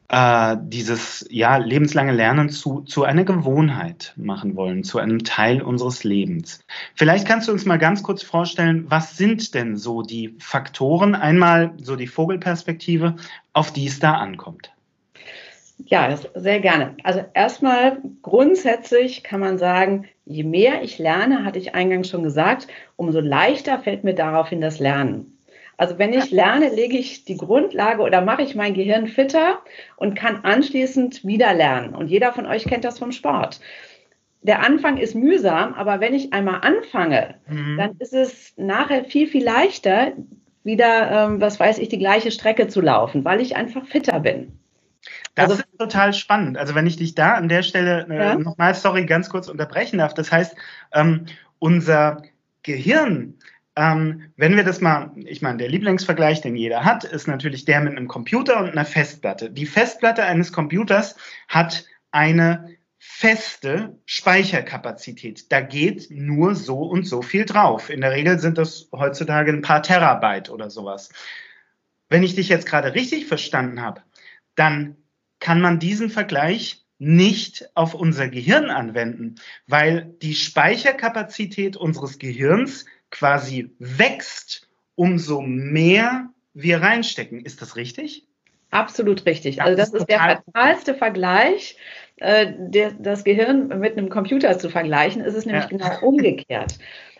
äh, 0.09 0.57
dieses 0.61 1.25
ja, 1.29 1.57
lebenslange 1.57 2.11
Lernen 2.11 2.49
zu, 2.49 2.81
zu 2.81 3.03
einer 3.03 3.23
Gewohnheit 3.23 4.13
machen 4.17 4.55
wollen, 4.55 4.83
zu 4.83 4.97
einem 4.97 5.23
Teil 5.23 5.61
unseres 5.61 6.03
Lebens. 6.03 6.65
Vielleicht 6.95 7.27
kannst 7.27 7.47
du 7.47 7.51
uns 7.51 7.65
mal 7.65 7.77
ganz 7.77 8.03
kurz 8.03 8.23
vorstellen, 8.23 8.85
was 8.89 9.17
sind 9.17 9.53
denn 9.53 9.77
so 9.77 10.01
die 10.01 10.35
Faktoren, 10.39 11.15
einmal 11.15 11.73
so 11.81 11.95
die 11.95 12.07
Vogelperspektive, 12.07 13.15
auf 13.53 13.71
die 13.71 13.85
es 13.85 13.99
da 13.99 14.15
ankommt? 14.15 14.71
Ja, 15.85 16.13
sehr 16.35 16.59
gerne. 16.59 16.95
Also 17.03 17.23
erstmal 17.33 18.01
grundsätzlich 18.21 19.23
kann 19.23 19.39
man 19.39 19.57
sagen, 19.57 20.07
je 20.25 20.43
mehr 20.43 20.83
ich 20.83 20.99
lerne, 20.99 21.45
hatte 21.45 21.59
ich 21.59 21.73
eingangs 21.73 22.09
schon 22.09 22.23
gesagt, 22.23 22.67
umso 22.97 23.21
leichter 23.21 23.79
fällt 23.79 24.03
mir 24.03 24.13
daraufhin 24.13 24.59
das 24.59 24.79
Lernen. 24.79 25.38
Also 25.79 25.98
wenn 25.98 26.12
ich 26.12 26.29
lerne, 26.29 26.67
lege 26.67 26.98
ich 26.98 27.24
die 27.24 27.38
Grundlage 27.38 28.01
oder 28.01 28.19
mache 28.19 28.41
ich 28.41 28.53
mein 28.53 28.74
Gehirn 28.74 29.07
fitter 29.07 29.62
und 29.95 30.13
kann 30.13 30.43
anschließend 30.43 31.24
wieder 31.25 31.53
lernen. 31.53 31.95
Und 31.95 32.07
jeder 32.07 32.33
von 32.33 32.45
euch 32.45 32.65
kennt 32.65 32.83
das 32.83 33.00
vom 33.00 33.13
Sport. 33.13 33.62
Der 34.41 34.62
Anfang 34.62 34.98
ist 34.98 35.15
mühsam, 35.15 35.74
aber 35.75 36.01
wenn 36.01 36.13
ich 36.13 36.33
einmal 36.33 36.59
anfange, 36.63 37.36
mhm. 37.48 37.77
dann 37.77 37.95
ist 38.00 38.13
es 38.13 38.53
nachher 38.57 39.05
viel, 39.05 39.27
viel 39.27 39.45
leichter, 39.45 40.12
wieder, 40.65 41.12
ähm, 41.12 41.39
was 41.39 41.62
weiß 41.62 41.77
ich, 41.77 41.88
die 41.88 41.98
gleiche 41.98 42.31
Strecke 42.31 42.67
zu 42.67 42.81
laufen, 42.81 43.24
weil 43.24 43.39
ich 43.39 43.55
einfach 43.55 43.86
fitter 43.86 44.19
bin. 44.19 44.59
Das 45.36 45.50
also, 45.50 45.62
ist 45.62 45.77
total 45.77 46.12
spannend. 46.12 46.57
Also 46.57 46.75
wenn 46.75 46.88
ich 46.88 46.98
dich 46.98 47.15
da 47.15 47.36
an 47.36 47.48
der 47.48 47.63
Stelle 47.63 48.05
äh, 48.09 48.17
ja? 48.17 48.36
nochmal, 48.36 48.75
sorry, 48.75 49.05
ganz 49.05 49.29
kurz 49.29 49.48
unterbrechen 49.48 50.00
darf. 50.00 50.13
Das 50.13 50.29
heißt, 50.29 50.57
ähm, 50.93 51.27
unser 51.57 52.24
Gehirn 52.63 53.36
ähm, 53.75 54.31
wenn 54.35 54.55
wir 54.55 54.63
das 54.63 54.81
mal, 54.81 55.11
ich 55.15 55.41
meine, 55.41 55.57
der 55.57 55.69
Lieblingsvergleich, 55.69 56.41
den 56.41 56.55
jeder 56.55 56.83
hat, 56.83 57.03
ist 57.03 57.27
natürlich 57.27 57.65
der 57.65 57.81
mit 57.81 57.95
einem 57.95 58.07
Computer 58.07 58.59
und 58.59 58.69
einer 58.69 58.85
Festplatte. 58.85 59.49
Die 59.49 59.65
Festplatte 59.65 60.23
eines 60.23 60.51
Computers 60.51 61.15
hat 61.47 61.85
eine 62.11 62.75
feste 62.97 63.97
Speicherkapazität. 64.05 65.51
Da 65.51 65.61
geht 65.61 66.07
nur 66.11 66.55
so 66.55 66.79
und 66.79 67.07
so 67.07 67.21
viel 67.21 67.45
drauf. 67.45 67.89
In 67.89 68.01
der 68.01 68.11
Regel 68.11 68.39
sind 68.39 68.57
das 68.57 68.89
heutzutage 68.91 69.51
ein 69.51 69.61
paar 69.61 69.81
Terabyte 69.81 70.49
oder 70.49 70.69
sowas. 70.69 71.09
Wenn 72.09 72.23
ich 72.23 72.35
dich 72.35 72.49
jetzt 72.49 72.65
gerade 72.65 72.95
richtig 72.95 73.27
verstanden 73.27 73.81
habe, 73.81 74.01
dann 74.55 74.97
kann 75.39 75.61
man 75.61 75.79
diesen 75.79 76.09
Vergleich 76.09 76.85
nicht 76.97 77.69
auf 77.75 77.93
unser 77.93 78.27
Gehirn 78.27 78.69
anwenden, 78.69 79.35
weil 79.67 80.13
die 80.21 80.35
Speicherkapazität 80.35 81.77
unseres 81.77 82.19
Gehirns 82.19 82.85
quasi 83.11 83.71
wächst, 83.79 84.67
umso 84.95 85.41
mehr 85.41 86.29
wir 86.53 86.81
reinstecken. 86.81 87.45
Ist 87.45 87.61
das 87.61 87.75
richtig? 87.75 88.27
Absolut 88.71 89.25
richtig. 89.25 89.57
Das 89.57 89.65
also 89.65 89.77
das 89.77 89.89
ist, 89.89 89.95
ist 90.01 90.09
der 90.09 90.43
fatalste 90.53 90.93
Vergleich, 90.93 91.77
äh, 92.17 92.53
der, 92.57 92.91
das 92.91 93.23
Gehirn 93.23 93.67
mit 93.79 93.97
einem 93.97 94.09
Computer 94.09 94.57
zu 94.59 94.69
vergleichen. 94.69 95.23
Ist 95.23 95.35
es 95.35 95.45
nämlich 95.45 95.63
ja. 95.63 95.69
genau 95.69 95.99
umgekehrt. 96.01 96.77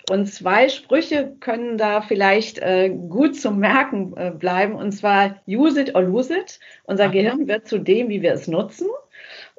Und 0.10 0.28
zwei 0.28 0.70
Sprüche 0.70 1.36
können 1.40 1.78
da 1.78 2.02
vielleicht 2.02 2.60
äh, 2.60 2.90
gut 2.90 3.36
zum 3.36 3.60
Merken 3.60 4.16
äh, 4.18 4.32
bleiben. 4.32 4.76
Und 4.76 4.92
zwar 4.92 5.42
use 5.48 5.82
it 5.82 5.96
or 5.96 6.04
lose 6.04 6.36
it. 6.36 6.60
Unser 6.84 7.06
Aha. 7.06 7.12
Gehirn 7.12 7.48
wird 7.48 7.68
zu 7.68 7.80
dem, 7.80 8.10
wie 8.10 8.22
wir 8.22 8.34
es 8.34 8.48
nutzen. 8.48 8.88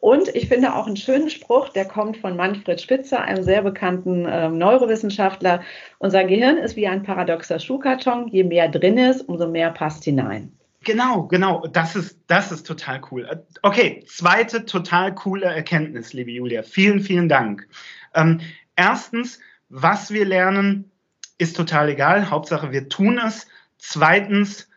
Und 0.00 0.34
ich 0.34 0.48
finde 0.48 0.74
auch 0.74 0.86
einen 0.86 0.96
schönen 0.96 1.28
Spruch, 1.28 1.68
der 1.68 1.84
kommt 1.84 2.16
von 2.16 2.34
Manfred 2.34 2.80
Spitzer, 2.80 3.20
einem 3.20 3.42
sehr 3.44 3.60
bekannten 3.60 4.24
äh, 4.24 4.48
Neurowissenschaftler. 4.48 5.62
Unser 5.98 6.24
Gehirn 6.24 6.56
ist 6.56 6.74
wie 6.76 6.88
ein 6.88 7.02
paradoxer 7.02 7.58
Schuhkarton. 7.58 8.28
Je 8.28 8.44
mehr 8.44 8.68
drin 8.68 8.96
ist, 8.96 9.20
umso 9.28 9.46
mehr 9.46 9.70
passt 9.70 10.04
hinein. 10.04 10.52
Genau, 10.84 11.24
genau. 11.24 11.66
Das 11.66 11.94
ist, 11.96 12.18
das 12.28 12.50
ist 12.50 12.66
total 12.66 13.02
cool. 13.10 13.44
Okay, 13.60 14.02
zweite 14.06 14.64
total 14.64 15.14
coole 15.14 15.46
Erkenntnis, 15.46 16.14
liebe 16.14 16.30
Julia. 16.30 16.62
Vielen, 16.62 17.00
vielen 17.00 17.28
Dank. 17.28 17.68
Ähm, 18.14 18.40
erstens, 18.76 19.38
was 19.68 20.10
wir 20.10 20.24
lernen, 20.24 20.90
ist 21.36 21.56
total 21.56 21.90
egal. 21.90 22.30
Hauptsache, 22.30 22.72
wir 22.72 22.88
tun 22.88 23.18
es. 23.18 23.46
Zweitens, 23.76 24.68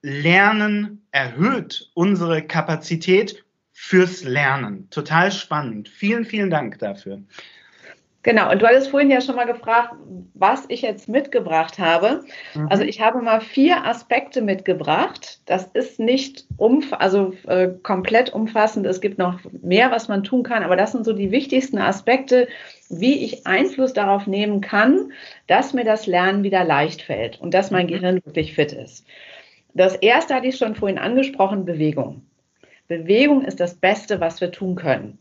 Lernen 0.00 1.04
erhöht 1.10 1.90
unsere 1.94 2.42
Kapazität 2.42 3.44
fürs 3.80 4.24
Lernen. 4.24 4.90
Total 4.90 5.30
spannend. 5.30 5.88
Vielen, 5.88 6.24
vielen 6.24 6.50
Dank 6.50 6.80
dafür. 6.80 7.22
Genau, 8.24 8.50
und 8.50 8.60
du 8.60 8.66
hattest 8.66 8.90
vorhin 8.90 9.08
ja 9.08 9.20
schon 9.20 9.36
mal 9.36 9.46
gefragt, 9.46 9.94
was 10.34 10.64
ich 10.68 10.82
jetzt 10.82 11.08
mitgebracht 11.08 11.78
habe. 11.78 12.24
Mhm. 12.54 12.66
Also 12.68 12.82
ich 12.82 13.00
habe 13.00 13.22
mal 13.22 13.40
vier 13.40 13.86
Aspekte 13.86 14.42
mitgebracht. 14.42 15.40
Das 15.46 15.64
ist 15.72 16.00
nicht 16.00 16.44
umf 16.56 16.92
also 16.92 17.32
äh, 17.46 17.68
komplett 17.84 18.30
umfassend. 18.30 18.84
Es 18.84 19.00
gibt 19.00 19.16
noch 19.16 19.38
mehr, 19.62 19.92
was 19.92 20.08
man 20.08 20.24
tun 20.24 20.42
kann, 20.42 20.64
aber 20.64 20.76
das 20.76 20.92
sind 20.92 21.04
so 21.04 21.12
die 21.12 21.30
wichtigsten 21.30 21.78
Aspekte, 21.78 22.48
wie 22.90 23.24
ich 23.24 23.46
Einfluss 23.46 23.92
darauf 23.92 24.26
nehmen 24.26 24.60
kann, 24.60 25.12
dass 25.46 25.72
mir 25.72 25.84
das 25.84 26.06
Lernen 26.06 26.42
wieder 26.42 26.64
leicht 26.64 27.00
fällt 27.00 27.40
und 27.40 27.54
dass 27.54 27.70
mein 27.70 27.86
mhm. 27.86 27.90
Gehirn 27.90 28.16
wirklich 28.16 28.54
fit 28.54 28.72
ist. 28.72 29.06
Das 29.72 29.94
erste 29.94 30.34
hatte 30.34 30.48
ich 30.48 30.58
schon 30.58 30.74
vorhin 30.74 30.98
angesprochen, 30.98 31.64
Bewegung. 31.64 32.27
Bewegung 32.88 33.44
ist 33.44 33.60
das 33.60 33.74
Beste, 33.74 34.20
was 34.20 34.40
wir 34.40 34.50
tun 34.50 34.74
können. 34.74 35.18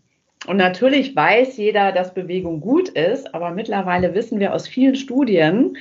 Und 0.47 0.57
natürlich 0.57 1.15
weiß 1.15 1.57
jeder, 1.57 1.91
dass 1.91 2.13
Bewegung 2.13 2.61
gut 2.61 2.89
ist, 2.89 3.33
aber 3.33 3.51
mittlerweile 3.51 4.13
wissen 4.13 4.39
wir 4.39 4.53
aus 4.53 4.67
vielen 4.67 4.95
Studien, 4.95 5.77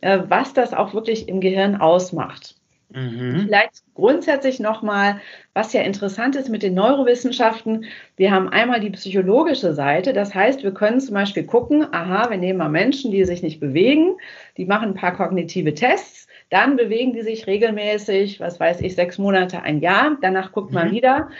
äh, 0.00 0.20
was 0.28 0.54
das 0.54 0.72
auch 0.72 0.94
wirklich 0.94 1.28
im 1.28 1.40
Gehirn 1.40 1.76
ausmacht. 1.76 2.56
Mhm. 2.90 3.40
Vielleicht 3.46 3.82
grundsätzlich 3.94 4.60
nochmal, 4.60 5.20
was 5.54 5.72
ja 5.72 5.82
interessant 5.82 6.36
ist 6.36 6.48
mit 6.48 6.62
den 6.62 6.74
Neurowissenschaften. 6.74 7.86
Wir 8.16 8.30
haben 8.30 8.48
einmal 8.48 8.80
die 8.80 8.90
psychologische 8.90 9.74
Seite. 9.74 10.12
Das 10.12 10.34
heißt, 10.34 10.62
wir 10.62 10.72
können 10.72 11.00
zum 11.00 11.14
Beispiel 11.14 11.44
gucken, 11.44 11.86
aha, 11.92 12.30
wir 12.30 12.38
nehmen 12.38 12.60
mal 12.60 12.68
Menschen, 12.68 13.10
die 13.10 13.24
sich 13.24 13.42
nicht 13.42 13.58
bewegen, 13.58 14.16
die 14.56 14.66
machen 14.66 14.90
ein 14.90 14.94
paar 14.94 15.16
kognitive 15.16 15.74
Tests 15.74 16.25
dann 16.50 16.76
bewegen 16.76 17.12
die 17.12 17.22
sich 17.22 17.46
regelmäßig, 17.46 18.40
was 18.40 18.60
weiß 18.60 18.80
ich, 18.80 18.94
sechs 18.94 19.18
Monate, 19.18 19.62
ein 19.62 19.80
Jahr. 19.80 20.16
Danach 20.20 20.52
guckt 20.52 20.72
man 20.72 20.88
mhm. 20.88 20.92
wieder, 20.92 21.30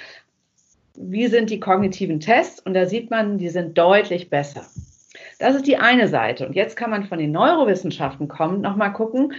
wie 0.94 1.26
sind 1.28 1.50
die 1.50 1.60
kognitiven 1.60 2.20
Tests 2.20 2.60
und 2.60 2.74
da 2.74 2.86
sieht 2.86 3.10
man, 3.10 3.38
die 3.38 3.48
sind 3.48 3.76
deutlich 3.78 4.30
besser. 4.30 4.66
Das 5.38 5.54
ist 5.54 5.66
die 5.66 5.76
eine 5.76 6.08
Seite. 6.08 6.46
Und 6.46 6.54
jetzt 6.54 6.76
kann 6.76 6.90
man 6.90 7.04
von 7.04 7.18
den 7.18 7.32
Neurowissenschaften 7.32 8.28
kommen, 8.28 8.60
nochmal 8.60 8.92
gucken, 8.92 9.34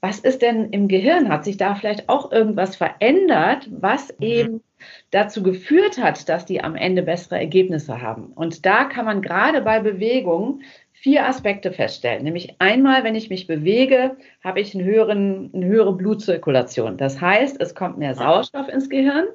was 0.00 0.18
ist 0.18 0.42
denn 0.42 0.70
im 0.70 0.88
Gehirn? 0.88 1.28
Hat 1.28 1.44
sich 1.44 1.56
da 1.56 1.74
vielleicht 1.74 2.08
auch 2.08 2.30
irgendwas 2.30 2.76
verändert, 2.76 3.68
was 3.70 4.08
mhm. 4.18 4.26
eben 4.26 4.62
dazu 5.10 5.42
geführt 5.42 5.98
hat, 5.98 6.28
dass 6.28 6.44
die 6.44 6.62
am 6.62 6.76
Ende 6.76 7.02
bessere 7.02 7.38
Ergebnisse 7.38 8.02
haben? 8.02 8.32
Und 8.34 8.66
da 8.66 8.84
kann 8.84 9.06
man 9.06 9.22
gerade 9.22 9.62
bei 9.62 9.80
Bewegung 9.80 10.60
vier 11.06 11.24
Aspekte 11.24 11.70
feststellen. 11.70 12.24
Nämlich 12.24 12.56
einmal, 12.58 13.04
wenn 13.04 13.14
ich 13.14 13.30
mich 13.30 13.46
bewege, 13.46 14.16
habe 14.42 14.58
ich 14.58 14.74
einen 14.74 14.84
höheren, 14.84 15.52
eine 15.54 15.66
höhere 15.66 15.92
Blutzirkulation. 15.92 16.96
Das 16.96 17.20
heißt, 17.20 17.60
es 17.60 17.76
kommt 17.76 17.96
mehr 17.96 18.16
Sauerstoff 18.16 18.68
ins 18.68 18.90
Gehirn 18.90 19.26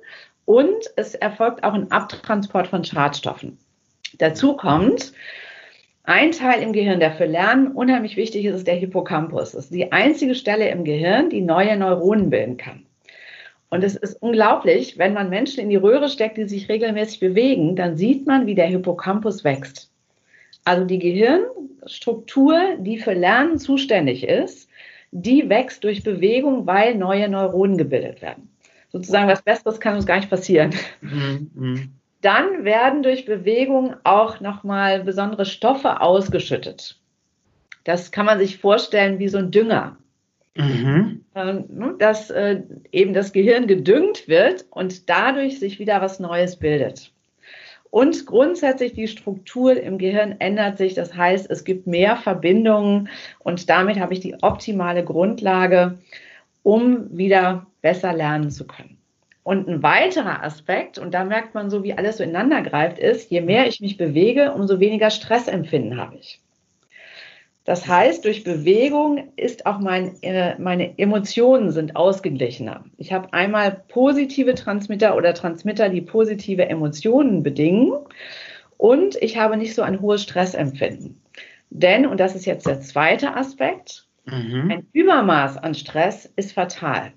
und 0.44 0.92
es 0.98 1.16
erfolgt 1.16 1.63
auch 1.63 1.74
ein 1.74 1.90
Abtransport 1.90 2.68
von 2.68 2.84
Schadstoffen. 2.84 3.58
Dazu 4.18 4.58
kommt, 4.58 5.13
ein 6.04 6.34
Teil 6.34 6.62
im 6.62 6.74
Gehirn, 6.74 7.00
der 7.00 7.13
für 7.13 7.24
Lernen 7.25 7.72
unheimlich 7.72 8.18
wichtig 8.18 8.44
ist, 8.44 8.58
ist 8.58 8.68
der 8.68 8.75
Hippocampus. 8.75 9.54
Das 9.54 9.63
ist 9.63 9.74
die 9.74 9.94
einzige 9.94 10.36
Stelle 10.36 10.68
im 10.68 10.84
Gehirn, 10.84 11.30
die 11.30 11.40
neue 11.40 11.78
Neuronen 11.78 12.30
bilden 12.30 12.58
kann. 12.58 12.86
Und 13.70 13.86
es 13.86 13.96
ist 13.96 14.22
unglaublich, 14.22 14.98
wenn 14.98 15.13
man 15.13 15.30
Menschen 15.30 15.62
in 15.62 15.70
die 15.70 15.78
Röhre 15.78 16.10
steckt, 16.10 16.38
die 16.38 16.50
sich 16.50 16.68
regelmäßig 16.68 17.22
bewegen, 17.22 17.78
dann 17.78 17.96
sieht 17.96 18.28
man, 18.28 18.46
wie 18.46 18.56
der 18.56 18.68
Hippocampus 18.68 19.46
wächst. 19.46 19.90
Also 20.63 20.86
die 20.86 21.00
Gehirnstruktur, 21.00 22.75
die 22.77 23.00
für 23.00 23.13
Lernen 23.13 23.58
zuständig 23.58 24.24
ist, 24.24 24.70
die 25.12 25.50
wächst 25.50 25.84
durch 25.84 26.03
Bewegung, 26.03 26.65
weil 26.68 26.96
neue 26.96 27.27
Neuronen 27.27 27.77
gebildet 27.77 28.22
werden. 28.22 28.50
Sozusagen 28.91 29.27
was 29.27 29.41
Besseres 29.41 29.80
kann 29.80 29.96
uns 29.96 30.06
gar 30.06 30.18
nicht 30.18 30.30
passieren. 30.30 30.74
Mhm. 31.01 31.91
Dann 32.22 32.63
werden 32.65 33.03
durch 33.03 33.25
Bewegung 33.25 33.96
auch 34.03 34.39
nochmal 34.41 35.03
besondere 35.03 35.46
Stoffe 35.46 36.01
ausgeschüttet. 36.01 37.00
Das 37.84 38.12
kann 38.12 38.27
man 38.27 38.38
sich 38.38 38.60
vorstellen 38.60 39.18
wie 39.18 39.27
so 39.27 39.39
ein 39.39 39.51
Dünger. 39.51 39.98
Mhm. 40.56 41.24
Ähm, 41.34 41.65
ne, 41.70 41.96
dass 41.98 42.30
äh, 42.30 42.62
eben 42.91 43.13
das 43.13 43.32
Gehirn 43.32 43.68
gedüngt 43.68 44.27
wird 44.27 44.65
und 44.70 45.10
dadurch 45.10 45.60
sich 45.60 45.80
wieder 45.80 46.01
was 46.01 46.20
Neues 46.20 46.58
bildet. 46.58 47.11
Und 47.91 48.25
grundsätzlich 48.25 48.93
die 48.93 49.10
Struktur 49.10 49.79
im 49.79 49.98
Gehirn 49.98 50.38
ändert 50.39 50.77
sich. 50.77 50.93
Das 50.93 51.13
heißt, 51.13 51.51
es 51.51 51.65
gibt 51.65 51.88
mehr 51.88 52.15
Verbindungen 52.15 53.10
und 53.39 53.69
damit 53.69 54.00
habe 54.00 54.13
ich 54.13 54.21
die 54.21 54.41
optimale 54.41 55.03
Grundlage, 55.03 56.00
um 56.63 57.15
wieder 57.15 57.67
besser 57.81 58.13
lernen 58.13 58.50
zu 58.50 58.65
können. 58.65 58.98
Und 59.43 59.67
ein 59.67 59.83
weiterer 59.83 60.43
Aspekt, 60.43 61.00
und 61.00 61.13
da 61.13 61.25
merkt 61.25 61.53
man 61.53 61.69
so, 61.69 61.83
wie 61.83 61.93
alles 61.93 62.17
so 62.17 62.24
ineinander 62.24 62.62
greift, 62.62 62.98
ist, 62.98 63.29
je 63.29 63.41
mehr 63.41 63.67
ich 63.67 63.81
mich 63.81 63.98
bewege, 63.98 64.53
umso 64.53 64.79
weniger 64.79 65.10
Stressempfinden 65.10 66.00
habe 66.00 66.15
ich. 66.17 66.39
Das 67.63 67.88
heißt, 67.88 68.25
durch 68.25 68.44
Bewegung 68.44 69.32
ist 69.36 69.68
auch 69.68 69.80
mein, 69.80 70.22
äh, 70.24 70.58
meine 70.58 70.98
Emotionen 70.98 71.72
sind 71.72 71.96
ausgeglichener. 71.96 72.86
Ich 72.98 73.13
habe 73.13 73.32
einmal 73.34 73.84
positive 73.88 74.56
Transmitter 74.56 75.15
oder 75.15 75.36
Transmitter, 75.36 75.89
die 75.89 76.01
positive 76.01 76.68
Emotionen 76.68 77.44
bedingen 77.44 77.94
und 78.77 79.15
ich 79.22 79.38
habe 79.38 79.58
nicht 79.58 79.75
so 79.75 79.84
ein 79.84 80.01
hohes 80.01 80.24
Stressempfinden. 80.24 81.22
Denn, 81.70 82.08
und 82.08 82.20
das 82.20 82.36
ist 82.36 82.46
jetzt 82.46 82.65
der 82.65 82.82
zweite 82.82 83.36
Aspekt, 83.36 84.08
mhm. 84.25 84.72
ein 84.72 84.88
Übermaß 84.91 85.58
an 85.58 85.75
Stress 85.75 86.25
ist 86.36 86.53
fatal. 86.53 87.13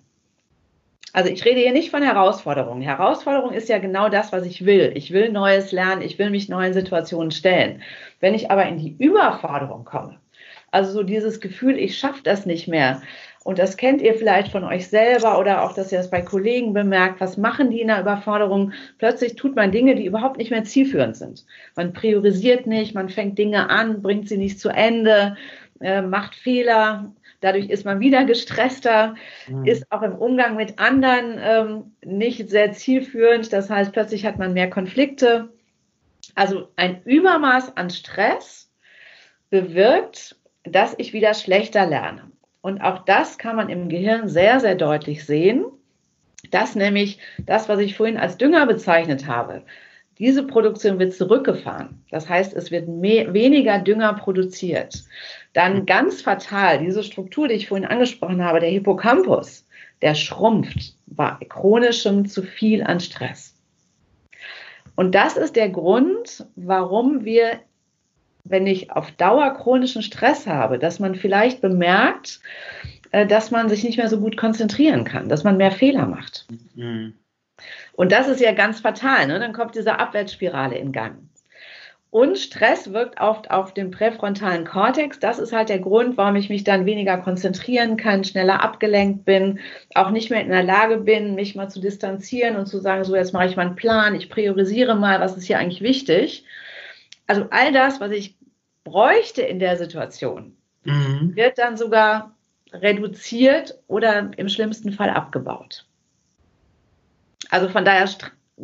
Also 1.15 1.31
ich 1.31 1.45
rede 1.45 1.61
hier 1.61 1.73
nicht 1.73 1.91
von 1.91 2.03
Herausforderungen. 2.03 2.83
Herausforderung 2.83 3.53
ist 3.53 3.69
ja 3.69 3.79
genau 3.79 4.09
das, 4.09 4.33
was 4.33 4.45
ich 4.45 4.67
will. 4.67 4.93
Ich 4.97 5.13
will 5.13 5.31
Neues 5.31 5.73
lernen, 5.73 6.03
ich 6.03 6.19
will 6.19 6.29
mich 6.29 6.49
neuen 6.49 6.75
Situationen 6.75 7.31
stellen. 7.31 7.83
Wenn 8.21 8.35
ich 8.35 8.51
aber 8.51 8.67
in 8.67 8.79
die 8.79 8.97
Überforderung 8.99 9.85
komme, 9.85 10.19
also 10.75 10.93
so 10.93 11.03
dieses 11.05 11.41
Gefühl, 11.41 11.79
ich 11.79 11.97
schaffe 11.97 12.23
das 12.25 12.47
nicht 12.47 12.67
mehr. 12.67 13.01
Und 13.45 13.59
das 13.59 13.77
kennt 13.77 14.03
ihr 14.03 14.15
vielleicht 14.15 14.51
von 14.51 14.65
euch 14.65 14.89
selber 14.89 15.39
oder 15.39 15.63
auch, 15.63 15.73
dass 15.73 15.93
ihr 15.93 15.99
das 15.99 16.11
bei 16.11 16.21
Kollegen 16.21 16.73
bemerkt. 16.73 17.21
Was 17.21 17.37
machen 17.37 17.71
die 17.71 17.81
in 17.81 17.89
der 17.89 18.01
Überforderung? 18.01 18.73
Plötzlich 18.99 19.37
tut 19.37 19.55
man 19.55 19.71
Dinge, 19.71 19.95
die 19.95 20.07
überhaupt 20.07 20.39
nicht 20.39 20.51
mehr 20.51 20.65
zielführend 20.65 21.17
sind. 21.17 21.47
Man 21.77 21.93
priorisiert 21.93 22.67
nicht, 22.67 22.95
man 22.95 23.09
fängt 23.09 23.39
Dinge 23.39 23.71
an, 23.71 24.03
bringt 24.03 24.29
sie 24.29 24.39
nicht 24.39 24.59
zu 24.59 24.71
Ende, 24.71 25.37
äh, 25.81 26.03
macht 26.03 26.35
Fehler. 26.35 27.15
Dadurch 27.41 27.69
ist 27.69 27.85
man 27.85 28.01
wieder 28.01 28.25
gestresster, 28.25 29.15
mhm. 29.47 29.67
ist 29.67 29.93
auch 29.93 30.03
im 30.03 30.17
Umgang 30.17 30.57
mit 30.57 30.79
anderen 30.81 31.39
ähm, 31.39 31.93
nicht 32.05 32.49
sehr 32.49 32.73
zielführend. 32.73 33.53
Das 33.53 33.71
heißt, 33.71 33.93
plötzlich 33.93 34.27
hat 34.27 34.39
man 34.39 34.55
mehr 34.55 34.71
Konflikte. 34.71 35.51
Also 36.35 36.71
ein 36.75 37.03
Übermaß 37.05 37.77
an 37.77 37.91
Stress 37.91 38.73
bewirkt, 39.51 40.37
dass 40.65 40.95
ich 40.99 41.13
wieder 41.13 41.35
schlechter 41.35 41.87
lerne. 41.87 42.31
Und 42.61 42.81
auch 42.81 43.05
das 43.05 43.39
kann 43.39 43.57
man 43.57 43.69
im 43.69 43.89
Gehirn 43.89 44.29
sehr, 44.29 44.61
sehr 44.61 44.75
deutlich 44.75 45.25
sehen, 45.27 45.67
dass 46.51 46.75
nämlich 46.75 47.19
das, 47.39 47.69
was 47.69 47.79
ich 47.79 47.97
vorhin 47.97 48.17
als 48.17 48.39
Dünger 48.39 48.67
bezeichnet 48.67 49.27
habe, 49.27 49.63
diese 50.19 50.47
Produktion 50.47 50.99
wird 50.99 51.13
zurückgefahren. 51.13 52.05
Das 52.11 52.29
heißt, 52.29 52.55
es 52.55 52.71
wird 52.71 52.89
mehr, 52.89 53.35
weniger 53.35 53.81
Dünger 53.81 54.15
produziert. 54.15 55.05
Dann 55.53 55.87
ganz 55.87 56.23
fatal, 56.23 56.79
diese 56.79 57.03
Struktur, 57.03 57.49
die 57.49 57.55
ich 57.55 57.69
vorhin 57.69 57.87
angesprochen 57.87 58.43
habe, 58.45 58.61
der 58.61 58.71
Hippocampus, 58.71 59.67
der 60.03 60.15
schrumpft 60.15 60.97
bei 61.07 61.37
chronischem 61.49 62.27
zu 62.27 62.43
viel 62.43 62.83
an 62.83 63.01
Stress. 63.01 63.55
Und 64.97 65.15
das 65.15 65.37
ist 65.37 65.57
der 65.57 65.69
Grund, 65.69 66.47
warum 66.55 67.25
wir 67.25 67.61
wenn 68.45 68.67
ich 68.67 68.93
auf 68.93 69.11
Dauer 69.13 69.55
chronischen 69.55 70.03
Stress 70.03 70.47
habe, 70.47 70.79
dass 70.79 71.01
man 71.01 71.15
vielleicht 71.15 71.61
bemerkt, 71.61 72.41
äh, 73.11 73.27
dass 73.27 73.51
man 73.51 73.69
sich 73.69 73.83
nicht 73.83 73.97
mehr 73.97 74.09
so 74.09 74.21
gut 74.21 74.37
konzentrieren 74.37 75.05
kann, 75.05 75.29
dass 75.29 75.45
man 75.45 75.57
mehr 75.57 75.73
Fehler 75.73 76.07
macht. 76.07 76.47
Mhm. 76.75 77.15
Und 77.93 78.13
das 78.13 78.29
ist 78.29 78.41
ja 78.41 78.53
ganz 78.53 78.81
fatal. 78.81 79.27
Ne? 79.27 79.39
Dann 79.39 79.53
kommt 79.53 79.75
diese 79.75 79.99
Abwärtsspirale 79.99 80.77
in 80.77 80.93
Gang. 80.93 81.17
Und 82.11 82.39
Stress 82.39 82.93
wirkt 82.93 83.21
oft 83.21 83.51
auf 83.51 83.75
den 83.75 83.91
präfrontalen 83.91 84.65
Kortex. 84.65 85.19
Das 85.19 85.41
ist 85.41 85.53
halt 85.53 85.69
der 85.69 85.81
Grund, 85.81 86.17
warum 86.17 86.37
ich 86.37 86.49
mich 86.49 86.63
dann 86.63 86.87
weniger 86.87 87.19
konzentrieren 87.19 87.97
kann, 87.97 88.23
schneller 88.23 88.63
abgelenkt 88.63 89.25
bin, 89.25 89.59
auch 89.97 90.11
nicht 90.11 90.31
mehr 90.31 90.41
in 90.41 90.51
der 90.51 90.63
Lage 90.63 90.99
bin, 90.99 91.35
mich 91.35 91.57
mal 91.57 91.69
zu 91.69 91.81
distanzieren 91.81 92.55
und 92.55 92.67
zu 92.67 92.79
sagen, 92.79 93.03
so 93.03 93.17
jetzt 93.17 93.33
mache 93.33 93.47
ich 93.47 93.57
mal 93.57 93.67
einen 93.67 93.75
Plan, 93.75 94.15
ich 94.15 94.31
priorisiere 94.31 94.95
mal, 94.95 95.19
was 95.19 95.37
ist 95.37 95.47
hier 95.47 95.59
eigentlich 95.59 95.83
wichtig. 95.83 96.45
Also 97.27 97.47
all 97.51 97.73
das, 97.73 98.01
was 98.01 98.13
ich 98.13 98.37
bräuchte 98.85 99.43
in 99.43 99.59
der 99.59 99.77
Situation, 99.77 100.57
mhm. 100.85 101.35
wird 101.35 101.59
dann 101.59 101.77
sogar 101.77 102.35
reduziert 102.73 103.79
oder 103.87 104.31
im 104.37 104.49
schlimmsten 104.49 104.93
Fall 104.93 105.11
abgebaut. 105.11 105.87
Also 107.51 107.69
von 107.69 107.85
daher 107.85 108.09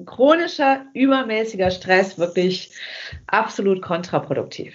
chronischer, 0.06 0.86
übermäßiger 0.94 1.70
Stress 1.70 2.18
wirklich 2.18 2.72
absolut 3.26 3.82
kontraproduktiv. 3.82 4.74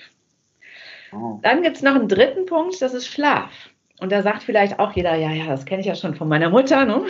Oh. 1.13 1.39
Dann 1.41 1.63
gibt 1.63 1.77
es 1.77 1.83
noch 1.83 1.95
einen 1.95 2.07
dritten 2.09 2.45
Punkt, 2.45 2.81
das 2.81 2.93
ist 2.93 3.07
Schlaf. 3.07 3.51
Und 3.99 4.11
da 4.11 4.21
sagt 4.21 4.43
vielleicht 4.43 4.79
auch 4.79 4.91
jeder, 4.91 5.15
ja, 5.15 5.31
ja, 5.31 5.47
das 5.47 5.65
kenne 5.65 5.79
ich 5.79 5.87
ja 5.87 5.95
schon 5.95 6.15
von 6.15 6.27
meiner 6.27 6.49
Mutter. 6.49 6.85
Ne? 6.85 7.05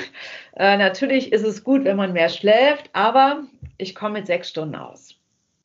Äh, 0.56 0.78
natürlich 0.78 1.34
ist 1.34 1.44
es 1.44 1.64
gut, 1.64 1.84
wenn 1.84 1.98
man 1.98 2.14
mehr 2.14 2.30
schläft, 2.30 2.90
aber 2.94 3.44
ich 3.78 3.96
komme 3.96 4.20
mit 4.20 4.28
sechs 4.28 4.50
Stunden 4.50 4.76
aus. 4.76 5.16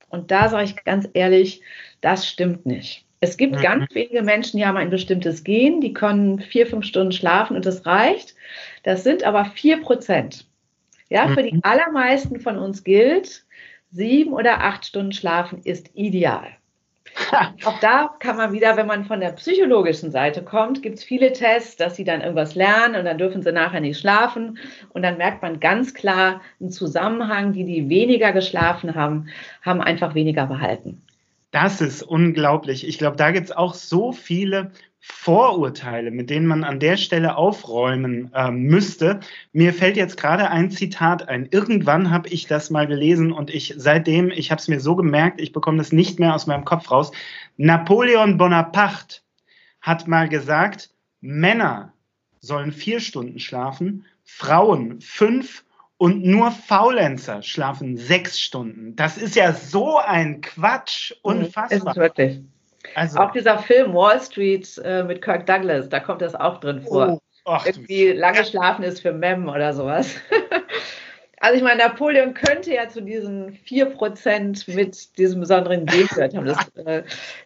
Und 0.09 0.31
da 0.31 0.49
sage 0.49 0.65
ich 0.65 0.85
ganz 0.85 1.09
ehrlich, 1.13 1.63
das 2.01 2.27
stimmt 2.27 2.67
nicht. 2.67 3.05
Es 3.21 3.37
gibt 3.37 3.57
mhm. 3.57 3.61
ganz 3.61 3.95
wenige 3.95 4.23
Menschen, 4.23 4.57
die 4.57 4.67
haben 4.67 4.79
ein 4.79 4.91
bestimmtes 4.91 5.45
Gen, 5.45 5.81
die 5.81 5.93
können 5.93 6.41
vier, 6.41 6.67
fünf 6.67 6.87
Stunden 6.87 7.13
schlafen 7.13 7.55
und 7.55 7.67
das 7.67 7.85
reicht. 7.85 8.35
Das 8.83 9.05
sind 9.05 9.25
aber 9.25 9.45
vier 9.45 9.83
Prozent. 9.83 10.47
Ja, 11.11 11.27
mhm. 11.27 11.35
für 11.35 11.43
die 11.43 11.55
mhm. 11.55 11.61
allermeisten 11.63 12.41
von 12.41 12.57
uns 12.57 12.83
gilt, 12.83 13.45
sieben 13.91 14.33
oder 14.33 14.61
acht 14.63 14.87
Stunden 14.87 15.13
schlafen 15.13 15.61
ist 15.65 15.91
ideal. 15.95 16.47
Auch 17.65 17.79
da 17.81 18.15
kann 18.21 18.37
man 18.37 18.53
wieder, 18.53 18.77
wenn 18.77 18.87
man 18.87 19.05
von 19.05 19.21
der 19.21 19.33
psychologischen 19.33 20.11
Seite 20.13 20.43
kommt, 20.43 20.83
gibt 20.83 20.99
es 20.99 21.05
viele 21.05 21.33
Tests, 21.33 21.77
dass 21.77 21.97
sie 21.97 22.05
dann 22.05 22.21
irgendwas 22.21 22.55
lernen 22.55 22.95
und 22.95 23.05
dann 23.05 23.19
dürfen 23.19 23.43
sie 23.43 23.53
nachher 23.53 23.81
nicht 23.81 23.99
schlafen. 23.99 24.59
Und 24.91 25.03
dann 25.03 25.19
merkt 25.19 25.43
man 25.43 25.61
ganz 25.61 25.93
klar 25.93 26.41
einen 26.61 26.71
Zusammenhang, 26.71 27.53
die, 27.53 27.65
die 27.65 27.89
weniger 27.89 28.33
geschlafen 28.33 28.95
haben, 28.95 29.29
haben 29.63 29.81
einfach 29.81 30.15
weniger 30.15 30.47
behalten. 30.47 31.03
Das 31.51 31.81
ist 31.81 32.03
unglaublich. 32.03 32.87
Ich 32.87 32.99
glaube, 32.99 33.17
da 33.17 33.33
gibt 33.33 33.47
es 33.47 33.53
auch 33.53 33.75
so 33.75 34.13
viele 34.13 34.71
Vorurteile, 35.01 36.11
mit 36.11 36.31
denen 36.31 36.47
man 36.47 36.63
an 36.63 36.79
der 36.79 36.97
Stelle 36.97 37.37
aufräumen 37.37 38.31
äh, 38.35 38.51
müsste. 38.51 39.21
Mir 39.53 39.73
fällt 39.73 39.97
jetzt 39.97 40.17
gerade 40.17 40.51
ein 40.51 40.71
Zitat 40.71 41.29
ein. 41.29 41.49
Irgendwann 41.51 42.11
habe 42.11 42.29
ich 42.29 42.47
das 42.47 42.71
mal 42.71 42.87
gelesen 42.87 43.33
und 43.33 43.51
ich 43.51 43.75
seitdem, 43.77 44.31
ich 44.31 44.51
habe 44.51 44.61
es 44.61 44.69
mir 44.69 44.79
so 44.79 44.95
gemerkt, 44.95 45.41
ich 45.41 45.53
bekomme 45.53 45.79
das 45.79 45.91
nicht 45.91 46.21
mehr 46.21 46.35
aus 46.35 46.47
meinem 46.47 46.65
Kopf 46.67 46.91
raus. 46.91 47.13
Napoleon 47.57 48.37
Bonaparte 48.37 49.23
hat 49.81 50.07
mal 50.07 50.29
gesagt, 50.29 50.91
Männer 51.21 51.95
sollen 52.41 52.71
vier 52.71 53.01
Stunden 53.01 53.39
schlafen, 53.39 54.05
Frauen 54.23 55.01
fünf 55.01 55.65
und 56.01 56.25
nur 56.25 56.51
Faulenzer 56.51 57.43
schlafen 57.43 57.99
sechs 57.99 58.41
Stunden. 58.41 58.97
Das 58.97 59.19
ist 59.19 59.37
ja 59.37 59.53
so 59.53 59.99
ein 59.99 60.41
Quatsch, 60.41 61.13
unfassbar. 61.21 61.93
Ist 61.93 62.01
wirklich. 62.01 62.41
Also, 62.95 63.19
auch 63.19 63.33
dieser 63.33 63.59
Film 63.59 63.93
Wall 63.93 64.19
Street 64.19 64.81
äh, 64.83 65.03
mit 65.03 65.21
Kirk 65.21 65.45
Douglas, 65.45 65.91
da 65.91 66.01
kommt 66.01 66.23
das 66.23 66.35
auch 66.35 66.59
drin 66.61 66.81
vor. 66.81 67.21
Oh, 67.45 67.51
ach, 67.51 67.67
Irgendwie 67.67 68.13
lange 68.13 68.47
schlafen 68.47 68.83
ist 68.83 69.03
für 69.03 69.13
Mem 69.13 69.47
oder 69.47 69.75
sowas. 69.75 70.15
also 71.41 71.59
ich 71.59 71.63
meine, 71.63 71.83
Napoleon 71.83 72.33
könnte 72.33 72.73
ja 72.73 72.89
zu 72.89 73.03
diesen 73.03 73.59
4% 73.59 74.75
mit 74.75 75.19
diesem 75.19 75.41
besonderen 75.41 75.85
Gen 75.85 76.07
gehört 76.07 76.35
haben. 76.35 76.47
Das, 76.47 76.69
äh, 76.77 77.03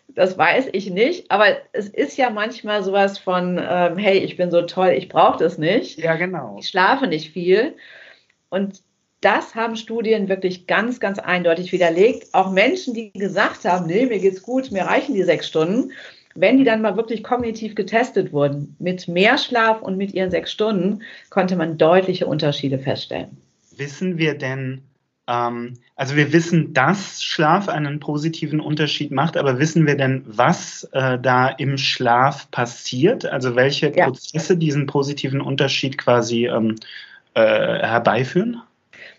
das 0.06 0.38
weiß 0.38 0.68
ich 0.70 0.90
nicht. 0.90 1.28
Aber 1.28 1.46
es 1.72 1.88
ist 1.88 2.16
ja 2.16 2.30
manchmal 2.30 2.84
sowas 2.84 3.18
von, 3.18 3.60
ähm, 3.60 3.98
hey, 3.98 4.18
ich 4.18 4.36
bin 4.36 4.52
so 4.52 4.62
toll, 4.62 4.90
ich 4.90 5.08
brauche 5.08 5.42
das 5.42 5.58
nicht. 5.58 5.98
Ja, 5.98 6.14
genau. 6.14 6.54
Ich 6.60 6.68
schlafe 6.68 7.08
nicht 7.08 7.32
viel. 7.32 7.74
Und 8.54 8.82
das 9.20 9.54
haben 9.54 9.74
Studien 9.74 10.28
wirklich 10.28 10.66
ganz, 10.66 11.00
ganz 11.00 11.18
eindeutig 11.18 11.72
widerlegt. 11.72 12.28
Auch 12.32 12.52
Menschen, 12.52 12.94
die 12.94 13.12
gesagt 13.12 13.64
haben, 13.64 13.86
nee, 13.86 14.06
mir 14.06 14.20
geht's 14.20 14.42
gut, 14.42 14.70
mir 14.70 14.84
reichen 14.84 15.14
die 15.14 15.24
sechs 15.24 15.48
Stunden, 15.48 15.90
wenn 16.36 16.58
die 16.58 16.64
dann 16.64 16.82
mal 16.82 16.96
wirklich 16.96 17.24
kognitiv 17.24 17.74
getestet 17.74 18.32
wurden, 18.32 18.76
mit 18.78 19.08
mehr 19.08 19.38
Schlaf 19.38 19.82
und 19.82 19.96
mit 19.96 20.14
ihren 20.14 20.30
sechs 20.30 20.52
Stunden, 20.52 21.02
konnte 21.30 21.56
man 21.56 21.78
deutliche 21.78 22.26
Unterschiede 22.26 22.78
feststellen. 22.78 23.36
Wissen 23.76 24.18
wir 24.18 24.34
denn, 24.34 24.82
ähm, 25.26 25.74
also 25.96 26.16
wir 26.16 26.32
wissen, 26.32 26.74
dass 26.74 27.22
Schlaf 27.22 27.68
einen 27.68 27.98
positiven 27.98 28.60
Unterschied 28.60 29.10
macht, 29.10 29.36
aber 29.36 29.58
wissen 29.58 29.86
wir 29.86 29.96
denn, 29.96 30.22
was 30.26 30.84
äh, 30.92 31.18
da 31.18 31.48
im 31.48 31.78
Schlaf 31.78 32.50
passiert? 32.50 33.24
Also 33.24 33.56
welche 33.56 33.92
ja. 33.96 34.04
Prozesse 34.06 34.56
diesen 34.56 34.86
positiven 34.86 35.40
Unterschied 35.40 35.98
quasi 35.98 36.46
ähm, 36.46 36.76
äh, 37.34 37.40
herbeiführen? 37.40 38.62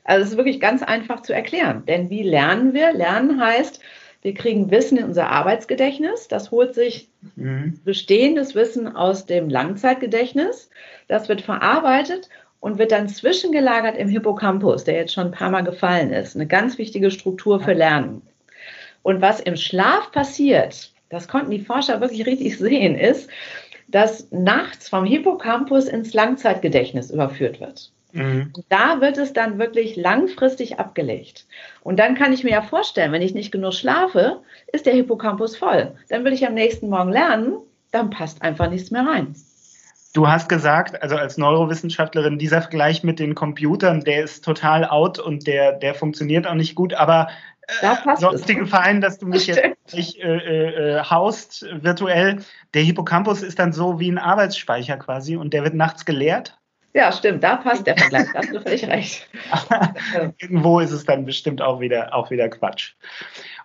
Also 0.04 0.24
es 0.24 0.32
ist 0.32 0.38
wirklich 0.38 0.60
ganz 0.60 0.84
einfach 0.84 1.22
zu 1.22 1.34
erklären. 1.34 1.84
Denn 1.86 2.10
wie 2.10 2.24
lernen 2.24 2.74
wir? 2.74 2.94
Lernen 2.94 3.42
heißt, 3.42 3.82
Wir 4.22 4.34
kriegen 4.34 4.72
Wissen 4.72 4.98
in 4.98 5.04
unser 5.04 5.30
Arbeitsgedächtnis. 5.30 6.28
Das 6.28 6.50
holt 6.50 6.74
sich 6.74 7.10
mhm. 7.36 7.80
bestehendes 7.86 8.56
Wissen 8.56 8.96
aus 8.96 9.28
dem 9.28 9.50
Langzeitgedächtnis. 9.50 10.72
Das 11.08 11.30
wird 11.30 11.42
verarbeitet 11.42 12.30
und 12.60 12.80
wird 12.80 12.92
dann 12.92 13.08
zwischengelagert 13.08 13.96
im 13.96 14.10
Hippocampus, 14.10 14.84
der 14.84 14.96
jetzt 14.96 15.14
schon 15.14 15.28
ein 15.28 15.32
paar 15.32 15.52
Mal 15.52 15.62
gefallen 15.62 16.12
ist. 16.12 16.36
Eine 16.36 16.48
ganz 16.48 16.80
wichtige 16.80 17.12
Struktur 17.12 17.60
für 17.60 17.74
Lernen. 17.74 18.24
Und 19.04 19.22
was 19.22 19.40
im 19.40 19.56
Schlaf 19.56 20.12
passiert, 20.12 20.92
das 21.10 21.28
konnten 21.28 21.52
die 21.52 21.60
Forscher 21.60 22.02
wirklich 22.02 22.26
richtig 22.26 22.58
sehen, 22.58 22.96
ist, 22.96 23.30
dass 23.88 24.32
nachts 24.32 24.90
vom 24.90 25.06
Hippocampus 25.06 25.86
ins 25.86 26.16
Langzeitgedächtnis 26.16 27.12
überführt 27.12 27.60
wird. 27.60 27.92
Mhm. 28.16 28.54
Da 28.70 29.02
wird 29.02 29.18
es 29.18 29.34
dann 29.34 29.60
wirklich 29.60 29.98
langfristig 29.98 30.80
abgelegt. 30.80 31.46
Und 31.82 32.00
dann 32.00 32.16
kann 32.16 32.32
ich 32.32 32.44
mir 32.44 32.52
ja 32.52 32.62
vorstellen, 32.62 33.12
wenn 33.12 33.22
ich 33.22 33.34
nicht 33.34 33.52
genug 33.52 33.74
schlafe, 33.74 34.42
ist 34.72 34.86
der 34.86 34.94
Hippocampus 34.94 35.58
voll. 35.58 35.96
Dann 36.10 36.24
will 36.24 36.32
ich 36.32 36.48
am 36.48 36.54
nächsten 36.54 36.90
Morgen 36.90 37.12
lernen, 37.12 37.58
dann 37.92 38.10
passt 38.10 38.42
einfach 38.42 38.70
nichts 38.70 38.90
mehr 38.90 39.06
rein. 39.06 39.36
Du 40.14 40.30
hast 40.30 40.48
gesagt, 40.48 41.02
also 41.04 41.18
als 41.18 41.38
Neurowissenschaftlerin, 41.38 42.40
dieser 42.40 42.62
Vergleich 42.62 43.04
mit 43.04 43.20
den 43.20 43.36
Computern, 43.36 44.00
der 44.00 44.24
ist 44.24 44.46
total 44.46 44.86
out 44.86 45.20
und 45.20 45.46
der, 45.46 45.74
der 45.74 45.94
funktioniert 45.94 46.48
auch 46.48 46.54
nicht 46.54 46.74
gut, 46.74 46.94
aber 46.94 47.28
da 47.82 47.94
äh, 47.94 48.16
sonst 48.16 48.48
dir 48.48 48.56
gefallen, 48.56 49.02
dass 49.02 49.18
du 49.18 49.26
mich 49.26 49.48
jetzt 49.48 49.62
nicht 49.94 50.18
äh, 50.20 50.98
äh, 50.98 51.04
haust 51.04 51.66
virtuell. 51.82 52.38
Der 52.74 52.84
Hippocampus 52.84 53.42
ist 53.42 53.60
dann 53.60 53.74
so 53.74 54.00
wie 54.00 54.10
ein 54.10 54.18
Arbeitsspeicher 54.18 54.96
quasi 54.98 55.36
und 55.36 55.54
der 55.54 55.64
wird 55.66 55.74
nachts 55.74 56.06
geleert. 56.06 56.58
Ja, 56.96 57.12
stimmt, 57.12 57.44
da 57.44 57.58
passt 57.58 57.86
der 57.86 57.98
Vergleich, 57.98 58.28
da 58.32 58.40
hast 58.40 58.54
du 58.54 58.62
völlig 58.62 58.88
recht. 58.88 59.28
Irgendwo 60.40 60.80
ist 60.80 60.92
es 60.92 61.04
dann 61.04 61.26
bestimmt 61.26 61.62
auch 61.62 61.82
wieder, 61.82 62.16
auch 62.16 62.32
wieder 62.32 62.48
Quatsch. 62.48 62.94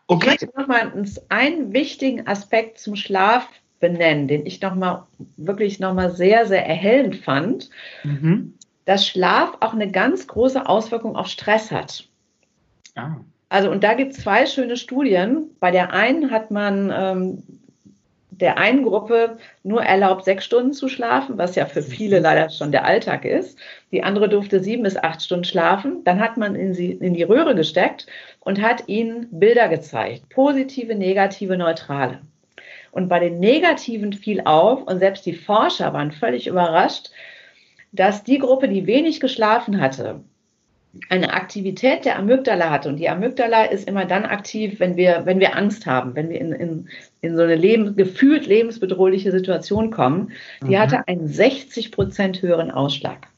Okay. 0.08 0.34
Ich 0.34 0.40
möchte 0.42 0.58
nochmal 0.58 0.92
einen 1.28 1.72
wichtigen 1.72 2.26
Aspekt 2.26 2.80
zum 2.80 2.96
Schlaf 2.96 3.48
benennen, 3.78 4.26
den 4.26 4.44
ich 4.46 4.60
nochmal 4.60 5.04
wirklich 5.36 5.78
nochmal 5.78 6.10
sehr, 6.10 6.46
sehr 6.46 6.66
erhellend 6.66 7.16
fand, 7.18 7.70
mhm. 8.02 8.54
dass 8.84 9.06
Schlaf 9.06 9.58
auch 9.60 9.74
eine 9.74 9.92
ganz 9.92 10.26
große 10.26 10.68
Auswirkung 10.68 11.14
auf 11.14 11.28
Stress 11.28 11.70
hat. 11.70 12.08
Ah. 12.96 13.18
Also, 13.48 13.70
und 13.70 13.84
da 13.84 13.94
gibt 13.94 14.12
es 14.12 14.22
zwei 14.24 14.44
schöne 14.46 14.76
Studien. 14.76 15.50
Bei 15.60 15.70
der 15.70 15.92
einen 15.92 16.32
hat 16.32 16.50
man 16.50 16.92
ähm, 16.92 17.42
der 18.40 18.58
einen 18.58 18.84
Gruppe 18.84 19.38
nur 19.62 19.82
erlaubt, 19.82 20.24
sechs 20.24 20.44
Stunden 20.44 20.72
zu 20.72 20.88
schlafen, 20.88 21.38
was 21.38 21.54
ja 21.54 21.66
für 21.66 21.82
viele 21.82 22.20
leider 22.20 22.50
schon 22.50 22.72
der 22.72 22.84
Alltag 22.84 23.24
ist. 23.24 23.58
Die 23.92 24.02
andere 24.02 24.28
durfte 24.28 24.60
sieben 24.60 24.82
bis 24.82 24.96
acht 24.96 25.22
Stunden 25.22 25.44
schlafen. 25.44 26.02
Dann 26.04 26.20
hat 26.20 26.36
man 26.36 26.54
in, 26.54 26.74
sie, 26.74 26.92
in 26.92 27.14
die 27.14 27.22
Röhre 27.22 27.54
gesteckt 27.54 28.06
und 28.40 28.60
hat 28.60 28.88
ihnen 28.88 29.28
Bilder 29.30 29.68
gezeigt. 29.68 30.28
Positive, 30.30 30.94
negative, 30.94 31.56
neutrale. 31.56 32.20
Und 32.92 33.08
bei 33.08 33.20
den 33.20 33.38
Negativen 33.38 34.12
fiel 34.12 34.42
auf, 34.44 34.82
und 34.82 34.98
selbst 34.98 35.24
die 35.26 35.34
Forscher 35.34 35.92
waren 35.92 36.10
völlig 36.10 36.46
überrascht, 36.46 37.10
dass 37.92 38.24
die 38.24 38.38
Gruppe, 38.38 38.68
die 38.68 38.86
wenig 38.86 39.20
geschlafen 39.20 39.80
hatte, 39.80 40.20
eine 41.08 41.32
Aktivität 41.32 42.04
der 42.04 42.18
Amygdala 42.18 42.70
hatte. 42.70 42.88
Und 42.88 42.96
die 42.96 43.08
Amygdala 43.08 43.64
ist 43.64 43.86
immer 43.88 44.04
dann 44.04 44.24
aktiv, 44.24 44.80
wenn 44.80 44.96
wir, 44.96 45.22
wenn 45.24 45.38
wir 45.38 45.56
Angst 45.56 45.86
haben, 45.86 46.16
wenn 46.16 46.28
wir 46.28 46.40
in, 46.40 46.52
in, 46.52 46.88
in 47.20 47.36
so 47.36 47.42
eine 47.42 47.54
Leben, 47.54 47.94
gefühlt 47.96 48.46
lebensbedrohliche 48.46 49.30
Situation 49.30 49.90
kommen. 49.90 50.32
Die 50.62 50.74
mhm. 50.74 50.78
hatte 50.78 51.06
einen 51.06 51.28
60 51.28 51.92
Prozent 51.92 52.42
höheren 52.42 52.70
Ausschlag. 52.70 53.28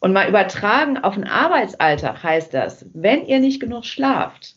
Und 0.00 0.12
mal 0.12 0.28
übertragen 0.28 0.98
auf 0.98 1.14
den 1.14 1.24
Arbeitsalltag 1.24 2.22
heißt 2.22 2.52
das, 2.52 2.84
wenn 2.92 3.24
ihr 3.24 3.40
nicht 3.40 3.58
genug 3.58 3.86
schlaft, 3.86 4.56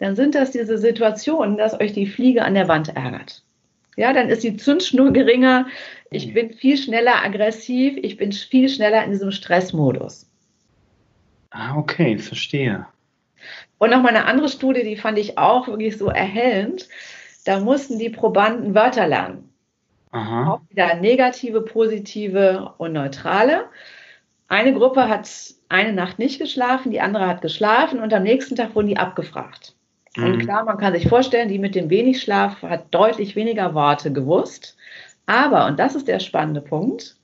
dann 0.00 0.16
sind 0.16 0.34
das 0.34 0.50
diese 0.50 0.76
Situationen, 0.76 1.56
dass 1.56 1.78
euch 1.78 1.92
die 1.92 2.06
Fliege 2.06 2.44
an 2.44 2.54
der 2.54 2.66
Wand 2.66 2.96
ärgert. 2.96 3.44
Ja, 3.96 4.12
dann 4.12 4.28
ist 4.28 4.42
die 4.42 4.56
Zündschnur 4.56 5.12
geringer. 5.12 5.66
Ich 6.10 6.28
mhm. 6.28 6.34
bin 6.34 6.52
viel 6.52 6.76
schneller 6.76 7.24
aggressiv. 7.24 7.96
Ich 8.02 8.16
bin 8.16 8.32
viel 8.32 8.68
schneller 8.68 9.04
in 9.04 9.12
diesem 9.12 9.30
Stressmodus. 9.30 10.27
Ah, 11.50 11.76
okay, 11.76 12.18
verstehe. 12.18 12.86
Und 13.78 13.90
noch 13.90 14.02
mal 14.02 14.08
eine 14.08 14.24
andere 14.24 14.48
Studie, 14.48 14.82
die 14.82 14.96
fand 14.96 15.18
ich 15.18 15.38
auch 15.38 15.68
wirklich 15.68 15.96
so 15.96 16.08
erhellend. 16.08 16.88
Da 17.44 17.60
mussten 17.60 17.98
die 17.98 18.10
Probanden 18.10 18.74
Wörter 18.74 19.06
lernen. 19.06 19.48
Aha. 20.10 20.52
Auch 20.52 20.60
wieder 20.70 20.94
negative, 20.96 21.62
positive 21.62 22.74
und 22.78 22.92
neutrale. 22.92 23.66
Eine 24.48 24.72
Gruppe 24.72 25.08
hat 25.08 25.30
eine 25.68 25.92
Nacht 25.92 26.18
nicht 26.18 26.38
geschlafen, 26.40 26.90
die 26.90 27.00
andere 27.00 27.26
hat 27.26 27.42
geschlafen 27.42 28.00
und 28.00 28.12
am 28.14 28.22
nächsten 28.22 28.56
Tag 28.56 28.74
wurden 28.74 28.88
die 28.88 28.96
abgefragt. 28.96 29.74
Mhm. 30.16 30.24
Und 30.24 30.38
klar, 30.40 30.64
man 30.64 30.78
kann 30.78 30.94
sich 30.94 31.08
vorstellen, 31.08 31.48
die 31.48 31.58
mit 31.58 31.74
dem 31.74 31.90
wenig 31.90 32.22
Schlaf 32.22 32.62
hat 32.62 32.86
deutlich 32.92 33.36
weniger 33.36 33.74
Worte 33.74 34.12
gewusst. 34.12 34.76
Aber, 35.26 35.66
und 35.66 35.78
das 35.78 35.94
ist 35.94 36.08
der 36.08 36.20
spannende 36.20 36.62
Punkt, 36.62 37.17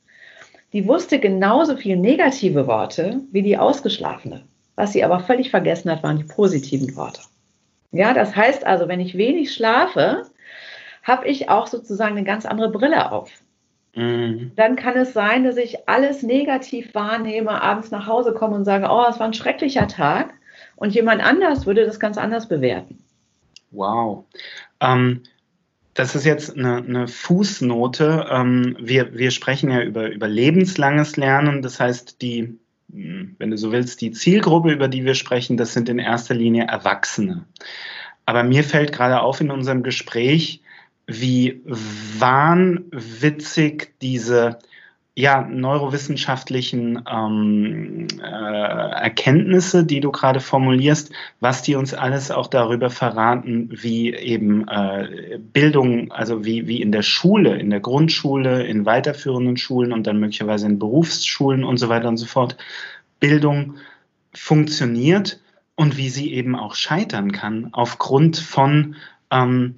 die 0.75 0.87
wusste 0.89 1.21
genauso 1.21 1.77
viel 1.77 1.97
negative 1.97 2.67
Worte 2.67 3.21
wie 3.31 3.43
die 3.43 3.57
Ausgeschlafene. 3.57 4.43
Was 4.75 4.93
sie 4.93 5.05
aber 5.05 5.21
völlig 5.21 5.51
vergessen 5.51 5.91
hat, 5.91 6.03
waren 6.03 6.19
die 6.19 6.25
positiven 6.25 6.97
Worte. 6.97 7.21
Ja, 7.93 8.13
das 8.13 8.35
heißt 8.35 8.67
also, 8.67 8.89
wenn 8.89 8.99
ich 8.99 9.17
wenig 9.17 9.55
schlafe, 9.55 10.25
habe 11.05 11.29
ich 11.29 11.49
auch 11.49 11.69
sozusagen 11.69 12.17
eine 12.17 12.27
ganz 12.27 12.45
andere 12.45 12.71
Brille 12.73 13.13
auf. 13.13 13.31
Mhm. 13.95 14.51
Dann 14.57 14.75
kann 14.75 14.97
es 14.97 15.13
sein, 15.13 15.45
dass 15.45 15.57
ich 15.57 15.89
alles 15.89 16.25
negativ 16.25 16.93
wahrnehme, 16.93 17.63
abends 17.63 17.93
nach 17.93 18.09
Hause 18.09 18.35
komme 18.35 18.57
und 18.57 18.65
sage, 18.65 18.89
oh, 18.91 19.05
es 19.09 19.21
war 19.21 19.27
ein 19.29 19.35
schrecklicher 19.35 19.87
Tag. 19.87 20.35
Und 20.75 20.93
jemand 20.93 21.25
anders 21.25 21.67
würde 21.67 21.87
das 21.87 22.01
ganz 22.01 22.19
anders 22.19 22.49
bewerten. 22.49 22.99
Wow. 23.71 24.25
Ähm, 24.81 25.23
das 25.95 26.15
ist 26.17 26.25
jetzt 26.25 26.57
eine, 26.57 26.77
eine 26.79 27.09
Fußnote. 27.09 28.27
Ähm, 28.31 28.77
wir, 28.81 29.15
wir 29.15 29.31
sprechen 29.31 29.71
ja 29.71 29.81
über, 29.81 30.11
über 30.11 30.29
lebenslanges 30.29 31.17
Lernen. 31.17 31.63
Das 31.63 31.79
heißt, 31.81 32.21
die, 32.21 32.59
hm, 32.93 33.37
wenn 33.39 33.51
du 33.51 33.57
so 33.57 33.73
willst, 33.73 34.01
die 34.01 34.11
Zielgruppe, 34.11 34.73
über 34.73 34.89
die 34.89 35.05
wir 35.05 35.15
sprechen, 35.15 35.57
das 35.57 35.73
sind 35.73 35.89
in 35.89 36.01
erster 36.01 36.35
Linie 36.35 36.65
Erwachsene. 36.65 37.47
Aber 38.27 38.43
mir 38.43 38.65
fällt 38.65 38.93
gerade 38.93 39.21
auf 39.21 39.41
in 39.41 39.53
unserem 39.53 39.83
Gespräch, 39.83 40.61
wie 41.07 41.63
wahnwitzig 42.19 42.83
diese 44.01 44.59
ja, 45.17 45.43
neurowissenschaftlichen 45.43 47.05
ähm, 47.09 48.09
äh, 48.21 48.25
Erkenntnisse, 48.25 49.85
die 49.85 50.01
du 50.01 50.11
gerade 50.11 50.41
formulierst, 50.41 51.13
was 51.39 51.63
die 51.63 51.77
uns 51.77 51.95
alles 51.95 52.33
auch 52.33 52.49
darüber 52.49 52.91
verraten, 52.91 53.69
wie 53.71 54.13
eben 54.13 54.67
äh, 54.67 55.39
Bildung, 55.39 56.11
also 56.11 56.45
wie, 56.45 56.67
wie 56.67 56.83
in 56.83 56.91
der 56.91 57.03
Schule, 57.03 57.57
in 57.57 57.71
der 57.71 57.79
Grundschule, 57.79 58.65
in 58.65 58.87
weiterführenden 58.87 59.57
Schulen 59.57 59.93
und 59.93 60.09
dann 60.09 60.19
möglicherweise 60.19 60.67
in 60.67 60.81
Berufsschulen 60.81 61.63
und 61.63 61.77
so 61.77 61.89
weiter 61.89 62.09
und 62.09 62.17
so 62.17 62.27
fort, 62.27 62.57
Bildung 63.21 63.77
funktioniert 64.33 65.41
und 65.77 65.97
wie 65.97 66.09
sie 66.09 66.33
eben 66.33 66.57
auch 66.57 66.75
scheitern 66.75 67.31
kann 67.31 67.69
aufgrund 67.73 68.37
von 68.37 68.97
ähm, 69.31 69.77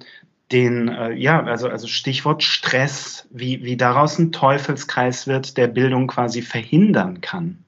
den, 0.51 0.87
äh, 0.87 1.13
ja, 1.13 1.43
also, 1.43 1.67
also 1.67 1.87
Stichwort 1.87 2.43
Stress, 2.43 3.27
wie, 3.31 3.63
wie 3.63 3.77
daraus 3.77 4.17
ein 4.17 4.31
Teufelskreis 4.31 5.27
wird, 5.27 5.57
der 5.57 5.67
Bildung 5.67 6.07
quasi 6.07 6.41
verhindern 6.41 7.21
kann. 7.21 7.63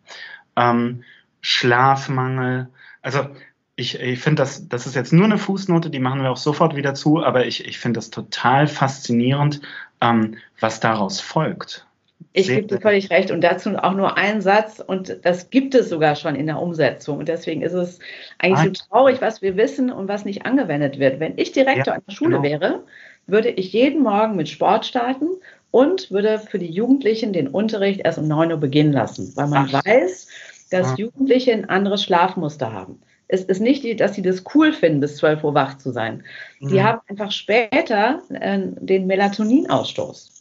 Ähm, 0.56 1.04
Schlafmangel, 1.42 2.70
also 3.02 3.28
ich, 3.76 4.00
ich 4.00 4.20
finde 4.20 4.42
das, 4.42 4.68
das 4.68 4.86
ist 4.88 4.96
jetzt 4.96 5.14
nur 5.14 5.26
eine 5.26 5.38
Fußnote, 5.38 5.90
die 5.90 6.00
machen 6.00 6.22
wir 6.22 6.32
auch 6.32 6.38
sofort 6.38 6.76
wieder 6.76 6.94
zu, 6.96 7.24
aber 7.24 7.46
ich, 7.46 7.66
ich 7.66 7.80
finde 7.80 7.98
das 7.98 8.10
total 8.10 8.68
faszinierend, 8.68 9.62
ähm, 10.02 10.38
was 10.60 10.80
daraus 10.80 11.22
folgt. 11.22 11.86
Ich 12.34 12.48
gebe 12.48 12.68
dir 12.68 12.80
völlig 12.80 13.10
recht 13.10 13.32
und 13.32 13.42
dazu 13.42 13.72
auch 13.78 13.94
nur 13.94 14.18
ein 14.18 14.42
Satz 14.42 14.84
und 14.86 15.20
das 15.24 15.50
gibt 15.50 15.74
es 15.74 15.90
sogar 15.90 16.16
schon 16.16 16.36
in 16.36 16.46
der 16.46 16.62
Umsetzung 16.62 17.18
und 17.18 17.28
deswegen 17.28 17.62
ist 17.62 17.74
es 17.74 18.00
eigentlich 18.38 18.78
so 18.78 18.86
traurig, 18.90 19.22
was 19.22 19.42
wir 19.42 19.58
wissen 19.58 19.92
und 19.92 20.08
was 20.08 20.26
nicht 20.26 20.46
angewendet 20.46 21.00
wird. 21.00 21.20
Wenn 21.20 21.38
ich 21.38 21.54
Direktor 21.54 21.96
ja, 21.96 22.00
der 22.06 22.14
Schule 22.14 22.42
genau. 22.42 22.44
wäre, 22.44 22.84
würde 23.26 23.50
ich 23.50 23.74
jeden 23.74 24.04
Morgen 24.04 24.36
mit 24.36 24.48
Sport 24.48 24.86
starten 24.86 25.28
und 25.72 26.12
würde 26.12 26.40
für 26.40 26.60
die 26.60 26.70
Jugendlichen 26.70 27.34
den 27.34 27.48
Unterricht 27.48 28.02
erst 28.04 28.20
um 28.20 28.28
9 28.28 28.52
Uhr 28.52 28.58
beginnen 28.58 28.94
lassen, 28.94 29.32
weil 29.36 29.48
man 29.48 29.70
Ach. 29.72 29.86
weiß, 29.86 30.28
dass 30.72 30.88
ah. 30.88 30.96
Jugendliche 30.98 31.54
ein 31.54 31.70
anderes 31.70 32.04
Schlafmuster 32.04 32.72
haben. 32.72 33.02
Es 33.28 33.44
ist 33.44 33.62
nicht, 33.62 34.00
dass 34.00 34.16
sie 34.16 34.24
das 34.24 34.44
cool 34.54 34.74
finden, 34.74 35.00
bis 35.02 35.18
12 35.18 35.44
Uhr 35.44 35.54
wach 35.54 35.78
zu 35.78 35.92
sein. 35.92 36.24
Mhm. 36.60 36.68
Die 36.70 36.84
haben 36.84 37.00
einfach 37.08 37.32
später 37.32 38.22
äh, 38.30 38.60
den 38.60 39.06
Melatoninausstoß. 39.06 40.39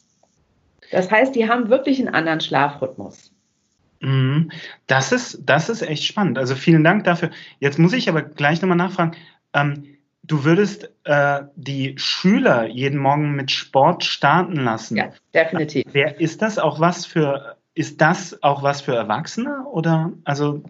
Das 0.91 1.11
heißt, 1.11 1.35
die 1.35 1.49
haben 1.49 1.69
wirklich 1.69 1.99
einen 1.99 2.13
anderen 2.13 2.41
Schlafrhythmus. 2.41 3.31
Mhm. 4.01 4.51
Das 4.87 5.11
ist, 5.11 5.41
das 5.45 5.69
ist 5.69 5.81
echt 5.81 6.03
spannend. 6.03 6.37
Also 6.37 6.55
vielen 6.55 6.83
Dank 6.83 7.03
dafür. 7.03 7.31
Jetzt 7.59 7.79
muss 7.79 7.93
ich 7.93 8.09
aber 8.09 8.21
gleich 8.21 8.61
nochmal 8.61 8.77
nachfragen. 8.77 9.15
Ähm, 9.53 9.97
du 10.23 10.43
würdest 10.43 10.91
äh, 11.03 11.41
die 11.55 11.95
Schüler 11.97 12.67
jeden 12.67 12.99
Morgen 12.99 13.33
mit 13.33 13.51
Sport 13.51 14.03
starten 14.03 14.55
lassen. 14.55 14.97
Ja, 14.97 15.09
definitiv. 15.33 15.85
Wer 15.91 16.19
ist 16.19 16.41
das 16.41 16.59
auch 16.59 16.79
was 16.79 17.05
für, 17.05 17.57
ist 17.73 17.99
das 18.01 18.41
auch 18.43 18.63
was 18.63 18.81
für 18.81 18.95
Erwachsene? 18.95 19.65
Oder 19.65 20.13
also 20.23 20.63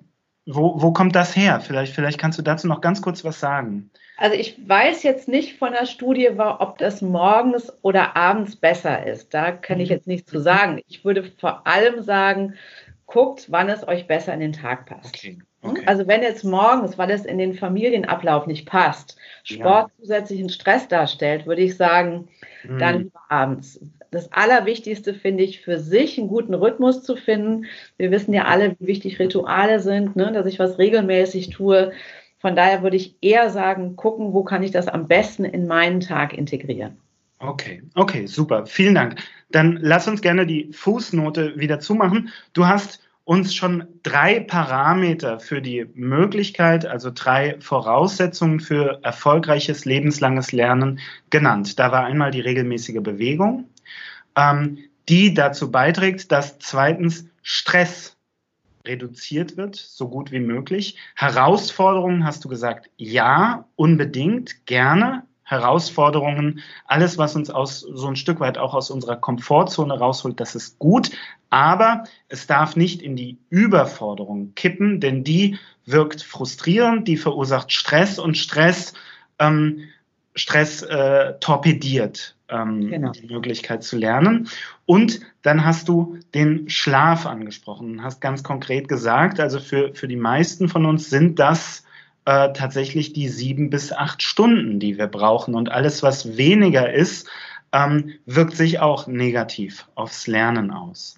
wo, 0.51 0.81
wo 0.81 0.91
kommt 0.91 1.15
das 1.15 1.35
her? 1.35 1.61
Vielleicht, 1.61 1.93
vielleicht 1.93 2.17
kannst 2.17 2.37
du 2.39 2.41
dazu 2.41 2.67
noch 2.67 2.81
ganz 2.81 3.01
kurz 3.01 3.23
was 3.23 3.39
sagen. 3.39 3.91
Also 4.17 4.35
ich 4.35 4.57
weiß 4.67 5.03
jetzt 5.03 5.27
nicht 5.27 5.57
von 5.57 5.71
der 5.71 5.85
Studie, 5.85 6.29
ob 6.37 6.77
das 6.77 7.01
morgens 7.01 7.71
oder 7.81 8.17
abends 8.17 8.55
besser 8.55 9.05
ist. 9.05 9.33
Da 9.33 9.51
kann 9.51 9.79
ich 9.79 9.89
mhm. 9.89 9.95
jetzt 9.95 10.07
nichts 10.07 10.31
zu 10.31 10.39
sagen. 10.39 10.81
Ich 10.87 11.05
würde 11.05 11.31
vor 11.39 11.65
allem 11.65 12.01
sagen, 12.03 12.55
guckt, 13.05 13.45
wann 13.49 13.69
es 13.69 13.87
euch 13.87 14.07
besser 14.07 14.33
in 14.33 14.39
den 14.39 14.53
Tag 14.53 14.85
passt. 14.85 15.15
Okay. 15.15 15.39
Hm? 15.61 15.71
Okay. 15.71 15.83
Also 15.85 16.07
wenn 16.07 16.21
jetzt 16.21 16.43
morgens, 16.43 16.97
weil 16.97 17.11
es 17.11 17.25
in 17.25 17.37
den 17.37 17.53
Familienablauf 17.53 18.47
nicht 18.47 18.65
passt, 18.65 19.17
Sport 19.43 19.89
ja. 19.89 20.01
zusätzlichen 20.01 20.49
Stress 20.49 20.87
darstellt, 20.87 21.45
würde 21.45 21.61
ich 21.61 21.75
sagen, 21.75 22.27
mhm. 22.63 22.79
dann 22.79 22.99
lieber 22.99 23.21
abends. 23.29 23.79
Das 24.11 24.31
Allerwichtigste 24.31 25.13
finde 25.13 25.43
ich, 25.43 25.61
für 25.61 25.79
sich 25.79 26.17
einen 26.17 26.29
guten 26.29 26.55
Rhythmus 26.55 27.03
zu 27.03 27.15
finden. 27.15 27.65
Wir 27.97 28.09
wissen 28.09 28.33
ja 28.33 28.45
alle, 28.45 28.75
wie 28.79 28.87
wichtig 28.87 29.19
Rituale 29.19 29.79
sind, 29.79 30.15
ne? 30.15 30.31
dass 30.31 30.47
ich 30.47 30.57
was 30.57 30.79
regelmäßig 30.79 31.51
tue. 31.51 31.91
Von 32.39 32.55
daher 32.55 32.81
würde 32.81 32.95
ich 32.95 33.15
eher 33.21 33.49
sagen, 33.49 33.95
gucken, 33.97 34.33
wo 34.33 34.43
kann 34.43 34.63
ich 34.63 34.71
das 34.71 34.87
am 34.87 35.07
besten 35.07 35.45
in 35.45 35.67
meinen 35.67 35.99
Tag 35.99 36.33
integrieren. 36.33 36.97
Okay, 37.39 37.83
okay, 37.95 38.25
super. 38.25 38.65
Vielen 38.65 38.95
Dank. 38.95 39.15
Dann 39.51 39.77
lass 39.81 40.07
uns 40.07 40.21
gerne 40.21 40.45
die 40.45 40.71
Fußnote 40.73 41.57
wieder 41.57 41.79
zumachen. 41.79 42.29
Du 42.53 42.67
hast 42.67 43.01
uns 43.29 43.53
schon 43.53 43.83
drei 44.01 44.39
Parameter 44.39 45.39
für 45.39 45.61
die 45.61 45.85
Möglichkeit, 45.93 46.87
also 46.87 47.11
drei 47.13 47.57
Voraussetzungen 47.59 48.59
für 48.59 49.01
erfolgreiches 49.03 49.85
lebenslanges 49.85 50.51
Lernen 50.51 50.99
genannt. 51.29 51.77
Da 51.77 51.91
war 51.91 52.05
einmal 52.05 52.31
die 52.31 52.41
regelmäßige 52.41 53.03
Bewegung, 53.03 53.69
ähm, 54.35 54.79
die 55.09 55.35
dazu 55.35 55.69
beiträgt, 55.69 56.31
dass 56.31 56.57
zweitens 56.57 57.29
Stress 57.43 58.17
reduziert 58.83 59.57
wird, 59.57 59.75
so 59.75 60.09
gut 60.09 60.31
wie 60.31 60.39
möglich. 60.39 60.97
Herausforderungen, 61.13 62.25
hast 62.25 62.43
du 62.45 62.49
gesagt, 62.49 62.89
ja, 62.97 63.69
unbedingt, 63.75 64.65
gerne. 64.65 65.27
Herausforderungen, 65.49 66.61
alles, 66.85 67.17
was 67.17 67.35
uns 67.35 67.49
aus 67.49 67.79
so 67.79 68.07
ein 68.07 68.15
Stück 68.15 68.39
weit 68.39 68.59
auch 68.59 68.75
aus 68.75 68.91
unserer 68.91 69.15
Komfortzone 69.15 69.97
rausholt, 69.97 70.39
das 70.39 70.53
ist 70.53 70.77
gut, 70.77 71.09
aber 71.49 72.03
es 72.27 72.45
darf 72.45 72.75
nicht 72.75 73.01
in 73.01 73.15
die 73.15 73.39
Überforderung 73.49 74.53
kippen, 74.53 74.99
denn 74.99 75.23
die 75.23 75.57
wirkt 75.85 76.21
frustrierend, 76.21 77.07
die 77.07 77.17
verursacht 77.17 77.71
Stress 77.71 78.19
und 78.19 78.37
Stress, 78.37 78.93
ähm, 79.39 79.87
Stress 80.35 80.83
äh, 80.83 81.33
torpediert 81.39 82.35
ähm, 82.49 82.87
genau. 82.87 83.11
die 83.11 83.33
Möglichkeit 83.33 83.83
zu 83.83 83.97
lernen. 83.97 84.49
Und 84.85 85.19
dann 85.41 85.65
hast 85.65 85.89
du 85.89 86.19
den 86.35 86.69
Schlaf 86.69 87.25
angesprochen, 87.25 88.03
hast 88.03 88.21
ganz 88.21 88.43
konkret 88.43 88.87
gesagt, 88.87 89.39
also 89.39 89.59
für, 89.59 89.95
für 89.95 90.07
die 90.07 90.15
meisten 90.15 90.69
von 90.69 90.85
uns 90.85 91.09
sind 91.09 91.39
das 91.39 91.85
äh, 92.29 92.53
tatsächlich 92.53 93.11
die 93.11 93.27
sieben 93.27 93.71
bis 93.71 93.91
acht 93.91 94.21
Stunden, 94.21 94.79
die 94.79 94.99
wir 94.99 95.07
brauchen. 95.07 95.55
Und 95.55 95.71
alles, 95.71 96.03
was 96.03 96.37
weniger 96.37 96.93
ist, 96.93 97.27
ähm, 97.73 98.11
wirkt 98.27 98.55
sich 98.55 98.79
auch 98.79 99.07
negativ 99.07 99.87
aufs 99.95 100.27
Lernen 100.27 100.69
aus. 100.69 101.17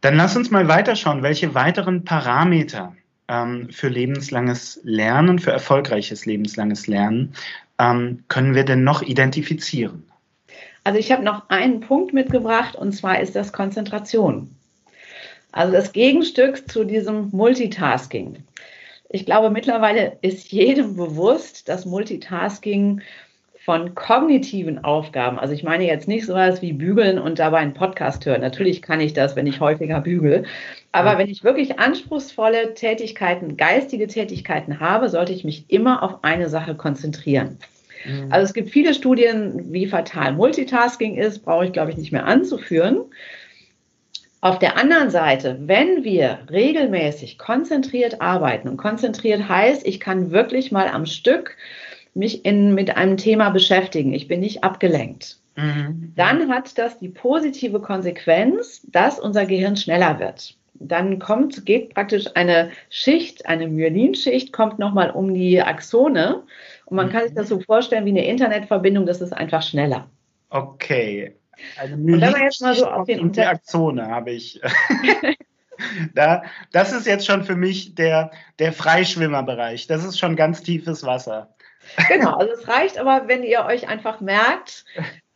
Dann 0.00 0.16
lass 0.16 0.36
uns 0.36 0.50
mal 0.50 0.66
weiterschauen, 0.66 1.22
welche 1.22 1.54
weiteren 1.54 2.04
Parameter 2.04 2.96
ähm, 3.28 3.68
für 3.70 3.86
lebenslanges 3.86 4.80
Lernen, 4.82 5.38
für 5.38 5.52
erfolgreiches 5.52 6.26
lebenslanges 6.26 6.88
Lernen 6.88 7.34
ähm, 7.78 8.24
können 8.26 8.56
wir 8.56 8.64
denn 8.64 8.82
noch 8.82 9.02
identifizieren? 9.02 10.02
Also 10.82 10.98
ich 10.98 11.12
habe 11.12 11.22
noch 11.22 11.48
einen 11.48 11.78
Punkt 11.78 12.12
mitgebracht 12.12 12.74
und 12.74 12.90
zwar 12.90 13.20
ist 13.20 13.36
das 13.36 13.52
Konzentration. 13.52 14.50
Also 15.52 15.72
das 15.72 15.92
Gegenstück 15.92 16.68
zu 16.68 16.82
diesem 16.82 17.28
Multitasking. 17.30 18.42
Ich 19.12 19.26
glaube, 19.26 19.50
mittlerweile 19.50 20.18
ist 20.22 20.52
jedem 20.52 20.94
bewusst, 20.96 21.68
dass 21.68 21.84
Multitasking 21.84 23.02
von 23.64 23.94
kognitiven 23.94 24.84
Aufgaben, 24.84 25.38
also 25.38 25.52
ich 25.52 25.64
meine 25.64 25.84
jetzt 25.84 26.08
nicht 26.08 26.26
sowas 26.26 26.62
wie 26.62 26.72
bügeln 26.72 27.18
und 27.18 27.38
dabei 27.38 27.58
einen 27.58 27.74
Podcast 27.74 28.24
hören. 28.24 28.40
Natürlich 28.40 28.82
kann 28.82 29.00
ich 29.00 29.12
das, 29.12 29.36
wenn 29.36 29.46
ich 29.46 29.60
häufiger 29.60 30.00
bügel. 30.00 30.44
Aber 30.92 31.18
wenn 31.18 31.28
ich 31.28 31.44
wirklich 31.44 31.78
anspruchsvolle 31.78 32.74
Tätigkeiten, 32.74 33.56
geistige 33.56 34.06
Tätigkeiten 34.06 34.80
habe, 34.80 35.08
sollte 35.08 35.32
ich 35.32 35.44
mich 35.44 35.64
immer 35.68 36.02
auf 36.02 36.22
eine 36.24 36.48
Sache 36.48 36.74
konzentrieren. 36.74 37.58
Mhm. 38.06 38.32
Also 38.32 38.44
es 38.44 38.54
gibt 38.54 38.70
viele 38.70 38.94
Studien, 38.94 39.72
wie 39.72 39.86
fatal 39.86 40.32
Multitasking 40.32 41.16
ist, 41.16 41.40
brauche 41.40 41.66
ich, 41.66 41.72
glaube 41.72 41.90
ich, 41.90 41.96
nicht 41.96 42.12
mehr 42.12 42.26
anzuführen. 42.26 43.04
Auf 44.42 44.58
der 44.58 44.78
anderen 44.78 45.10
Seite, 45.10 45.58
wenn 45.60 46.02
wir 46.02 46.38
regelmäßig 46.50 47.36
konzentriert 47.36 48.22
arbeiten, 48.22 48.68
und 48.68 48.78
konzentriert 48.78 49.48
heißt, 49.48 49.86
ich 49.86 50.00
kann 50.00 50.30
wirklich 50.30 50.72
mal 50.72 50.88
am 50.88 51.04
Stück 51.04 51.56
mich 52.14 52.44
in, 52.44 52.74
mit 52.74 52.96
einem 52.96 53.18
Thema 53.18 53.50
beschäftigen, 53.50 54.14
ich 54.14 54.28
bin 54.28 54.40
nicht 54.40 54.64
abgelenkt, 54.64 55.38
mhm. 55.56 56.14
dann 56.16 56.48
hat 56.50 56.78
das 56.78 56.98
die 56.98 57.10
positive 57.10 57.80
Konsequenz, 57.80 58.80
dass 58.90 59.20
unser 59.20 59.44
Gehirn 59.44 59.76
schneller 59.76 60.18
wird. 60.18 60.56
Dann 60.74 61.18
kommt, 61.18 61.66
geht 61.66 61.92
praktisch 61.92 62.24
eine 62.34 62.70
Schicht, 62.88 63.44
eine 63.44 63.68
Myelinschicht, 63.68 64.54
kommt 64.54 64.78
nochmal 64.78 65.10
um 65.10 65.34
die 65.34 65.60
Axone 65.60 66.44
und 66.86 66.96
man 66.96 67.10
kann 67.10 67.24
sich 67.24 67.34
das 67.34 67.50
so 67.50 67.60
vorstellen 67.60 68.06
wie 68.06 68.10
eine 68.10 68.26
Internetverbindung, 68.26 69.04
das 69.04 69.20
ist 69.20 69.34
einfach 69.34 69.60
schneller. 69.62 70.08
Okay. 70.48 71.34
Eine 71.76 71.94
und 71.94 72.20
wenn 72.20 72.32
man 72.32 72.42
jetzt 72.42 72.60
mal 72.62 72.74
so 72.74 72.86
auf 72.86 73.06
den 73.06 73.18
Interaktion 73.18 74.00
habe 74.00 74.32
ich. 74.32 74.60
da, 76.14 76.42
das 76.72 76.92
ist 76.92 77.06
jetzt 77.06 77.26
schon 77.26 77.44
für 77.44 77.56
mich 77.56 77.94
der, 77.94 78.30
der 78.58 78.72
Freischwimmerbereich. 78.72 79.86
Das 79.86 80.04
ist 80.04 80.18
schon 80.18 80.36
ganz 80.36 80.62
tiefes 80.62 81.04
Wasser. 81.04 81.54
Genau, 82.08 82.34
also 82.34 82.52
es 82.52 82.68
reicht 82.68 82.98
aber, 82.98 83.26
wenn 83.26 83.42
ihr 83.42 83.64
euch 83.64 83.88
einfach 83.88 84.20
merkt, 84.20 84.84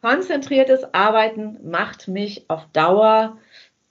konzentriertes 0.02 0.92
Arbeiten 0.92 1.58
macht 1.68 2.08
mich 2.08 2.48
auf 2.48 2.66
Dauer 2.72 3.38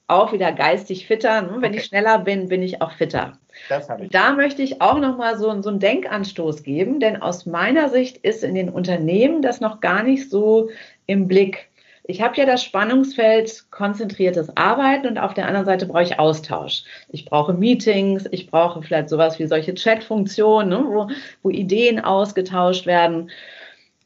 auch 0.06 0.32
wieder 0.32 0.52
geistig 0.52 1.06
fitter. 1.06 1.48
Wenn 1.60 1.70
okay. 1.70 1.78
ich 1.78 1.84
schneller 1.84 2.18
bin, 2.18 2.48
bin 2.48 2.62
ich 2.62 2.82
auch 2.82 2.92
fitter. 2.92 3.38
Das 3.68 3.88
ich. 4.00 4.10
Da 4.10 4.32
möchte 4.32 4.62
ich 4.62 4.80
auch 4.80 4.98
noch 4.98 5.16
mal 5.16 5.38
so, 5.38 5.60
so 5.62 5.70
einen 5.70 5.78
Denkanstoß 5.78 6.62
geben, 6.62 7.00
denn 7.00 7.20
aus 7.22 7.46
meiner 7.46 7.88
Sicht 7.88 8.18
ist 8.18 8.44
in 8.44 8.54
den 8.54 8.68
Unternehmen 8.68 9.42
das 9.42 9.60
noch 9.60 9.80
gar 9.80 10.02
nicht 10.02 10.30
so 10.30 10.70
im 11.06 11.26
Blick. 11.26 11.70
Ich 12.06 12.20
habe 12.20 12.36
ja 12.36 12.44
das 12.44 12.62
Spannungsfeld 12.62 13.70
konzentriertes 13.70 14.54
Arbeiten 14.58 15.06
und 15.06 15.18
auf 15.18 15.32
der 15.32 15.46
anderen 15.46 15.64
Seite 15.64 15.86
brauche 15.86 16.02
ich 16.02 16.18
Austausch. 16.18 16.84
Ich 17.08 17.24
brauche 17.24 17.54
Meetings, 17.54 18.26
ich 18.30 18.50
brauche 18.50 18.82
vielleicht 18.82 19.08
sowas 19.08 19.38
wie 19.38 19.46
solche 19.46 19.74
Chat-Funktionen, 19.74 20.68
ne, 20.68 20.84
wo, 20.86 21.08
wo 21.42 21.48
Ideen 21.48 22.00
ausgetauscht 22.00 22.84
werden. 22.84 23.30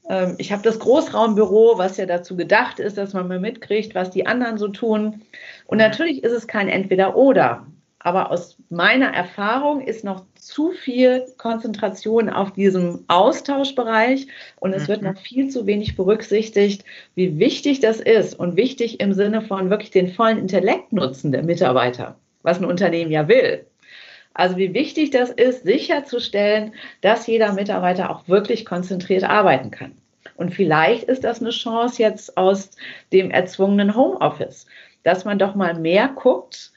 Ähm, 0.08 0.36
ich 0.38 0.52
habe 0.52 0.62
das 0.62 0.78
Großraumbüro, 0.78 1.76
was 1.76 1.96
ja 1.96 2.06
dazu 2.06 2.36
gedacht 2.36 2.78
ist, 2.78 2.98
dass 2.98 3.14
man 3.14 3.26
mal 3.26 3.40
mitkriegt, 3.40 3.96
was 3.96 4.10
die 4.10 4.26
anderen 4.26 4.58
so 4.58 4.68
tun. 4.68 5.22
Und 5.66 5.78
natürlich 5.78 6.22
ist 6.22 6.32
es 6.32 6.46
kein 6.46 6.68
Entweder-Oder. 6.68 7.66
Aber 8.00 8.30
aus 8.30 8.56
meiner 8.70 9.12
Erfahrung 9.12 9.80
ist 9.80 10.04
noch 10.04 10.24
zu 10.34 10.70
viel 10.70 11.26
Konzentration 11.36 12.30
auf 12.30 12.52
diesem 12.52 13.04
Austauschbereich 13.08 14.28
und 14.60 14.72
es 14.72 14.86
wird 14.86 15.02
mhm. 15.02 15.08
noch 15.08 15.18
viel 15.18 15.48
zu 15.48 15.66
wenig 15.66 15.96
berücksichtigt, 15.96 16.84
wie 17.16 17.38
wichtig 17.38 17.80
das 17.80 17.98
ist 18.00 18.38
und 18.38 18.56
wichtig 18.56 19.00
im 19.00 19.12
Sinne 19.12 19.42
von 19.42 19.68
wirklich 19.70 19.90
den 19.90 20.12
vollen 20.12 20.38
Intellekt 20.38 20.92
nutzen 20.92 21.32
der 21.32 21.42
Mitarbeiter, 21.42 22.16
was 22.42 22.58
ein 22.58 22.64
Unternehmen 22.66 23.10
ja 23.10 23.26
will. 23.26 23.66
Also 24.32 24.56
wie 24.56 24.72
wichtig 24.72 25.10
das 25.10 25.30
ist, 25.30 25.64
sicherzustellen, 25.64 26.74
dass 27.00 27.26
jeder 27.26 27.52
Mitarbeiter 27.54 28.10
auch 28.10 28.28
wirklich 28.28 28.64
konzentriert 28.64 29.24
arbeiten 29.24 29.72
kann. 29.72 29.92
Und 30.36 30.54
vielleicht 30.54 31.04
ist 31.04 31.24
das 31.24 31.40
eine 31.40 31.50
Chance 31.50 32.00
jetzt 32.00 32.36
aus 32.36 32.70
dem 33.12 33.32
erzwungenen 33.32 33.96
Homeoffice, 33.96 34.66
dass 35.02 35.24
man 35.24 35.40
doch 35.40 35.56
mal 35.56 35.74
mehr 35.74 36.08
guckt, 36.14 36.70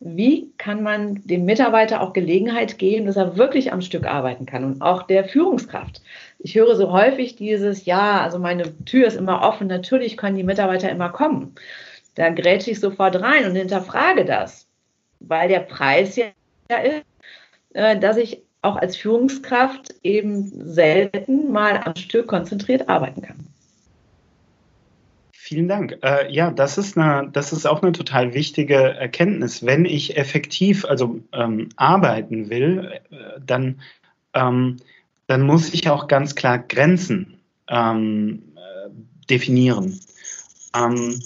wie 0.00 0.52
kann 0.58 0.82
man 0.82 1.26
dem 1.26 1.44
Mitarbeiter 1.44 2.00
auch 2.00 2.12
Gelegenheit 2.12 2.78
geben, 2.78 3.06
dass 3.06 3.16
er 3.16 3.36
wirklich 3.36 3.72
am 3.72 3.82
Stück 3.82 4.06
arbeiten 4.06 4.46
kann 4.46 4.64
und 4.64 4.80
auch 4.80 5.02
der 5.02 5.24
Führungskraft. 5.24 6.02
Ich 6.38 6.54
höre 6.54 6.76
so 6.76 6.92
häufig 6.92 7.34
dieses, 7.34 7.84
ja, 7.84 8.22
also 8.22 8.38
meine 8.38 8.84
Tür 8.84 9.08
ist 9.08 9.16
immer 9.16 9.42
offen, 9.42 9.66
natürlich 9.66 10.16
können 10.16 10.36
die 10.36 10.44
Mitarbeiter 10.44 10.88
immer 10.90 11.08
kommen. 11.08 11.54
Da 12.14 12.30
grätsche 12.30 12.70
ich 12.70 12.80
sofort 12.80 13.20
rein 13.20 13.46
und 13.46 13.56
hinterfrage 13.56 14.24
das, 14.24 14.68
weil 15.20 15.48
der 15.48 15.60
Preis 15.60 16.16
ja 16.16 16.26
ist, 16.68 17.04
äh, 17.74 17.98
dass 17.98 18.16
ich 18.16 18.42
auch 18.62 18.76
als 18.76 18.96
Führungskraft 18.96 19.94
eben 20.02 20.50
selten 20.72 21.50
mal 21.50 21.80
am 21.84 21.96
Stück 21.96 22.28
konzentriert 22.28 22.88
arbeiten 22.88 23.22
kann. 23.22 23.47
Vielen 25.48 25.66
Dank. 25.66 25.96
Äh, 26.02 26.30
ja, 26.30 26.50
das 26.50 26.76
ist, 26.76 26.98
eine, 26.98 27.30
das 27.32 27.54
ist 27.54 27.64
auch 27.64 27.80
eine 27.80 27.92
total 27.92 28.34
wichtige 28.34 28.74
Erkenntnis. 28.74 29.64
Wenn 29.64 29.86
ich 29.86 30.18
effektiv 30.18 30.84
also 30.84 31.20
ähm, 31.32 31.70
arbeiten 31.76 32.50
will, 32.50 33.00
äh, 33.10 33.40
dann, 33.46 33.80
ähm, 34.34 34.76
dann 35.26 35.40
muss 35.40 35.72
ich 35.72 35.88
auch 35.88 36.06
ganz 36.06 36.34
klar 36.34 36.58
Grenzen 36.58 37.40
ähm, 37.66 38.42
äh, 38.56 38.90
definieren. 39.30 39.98
Ähm, 40.76 41.18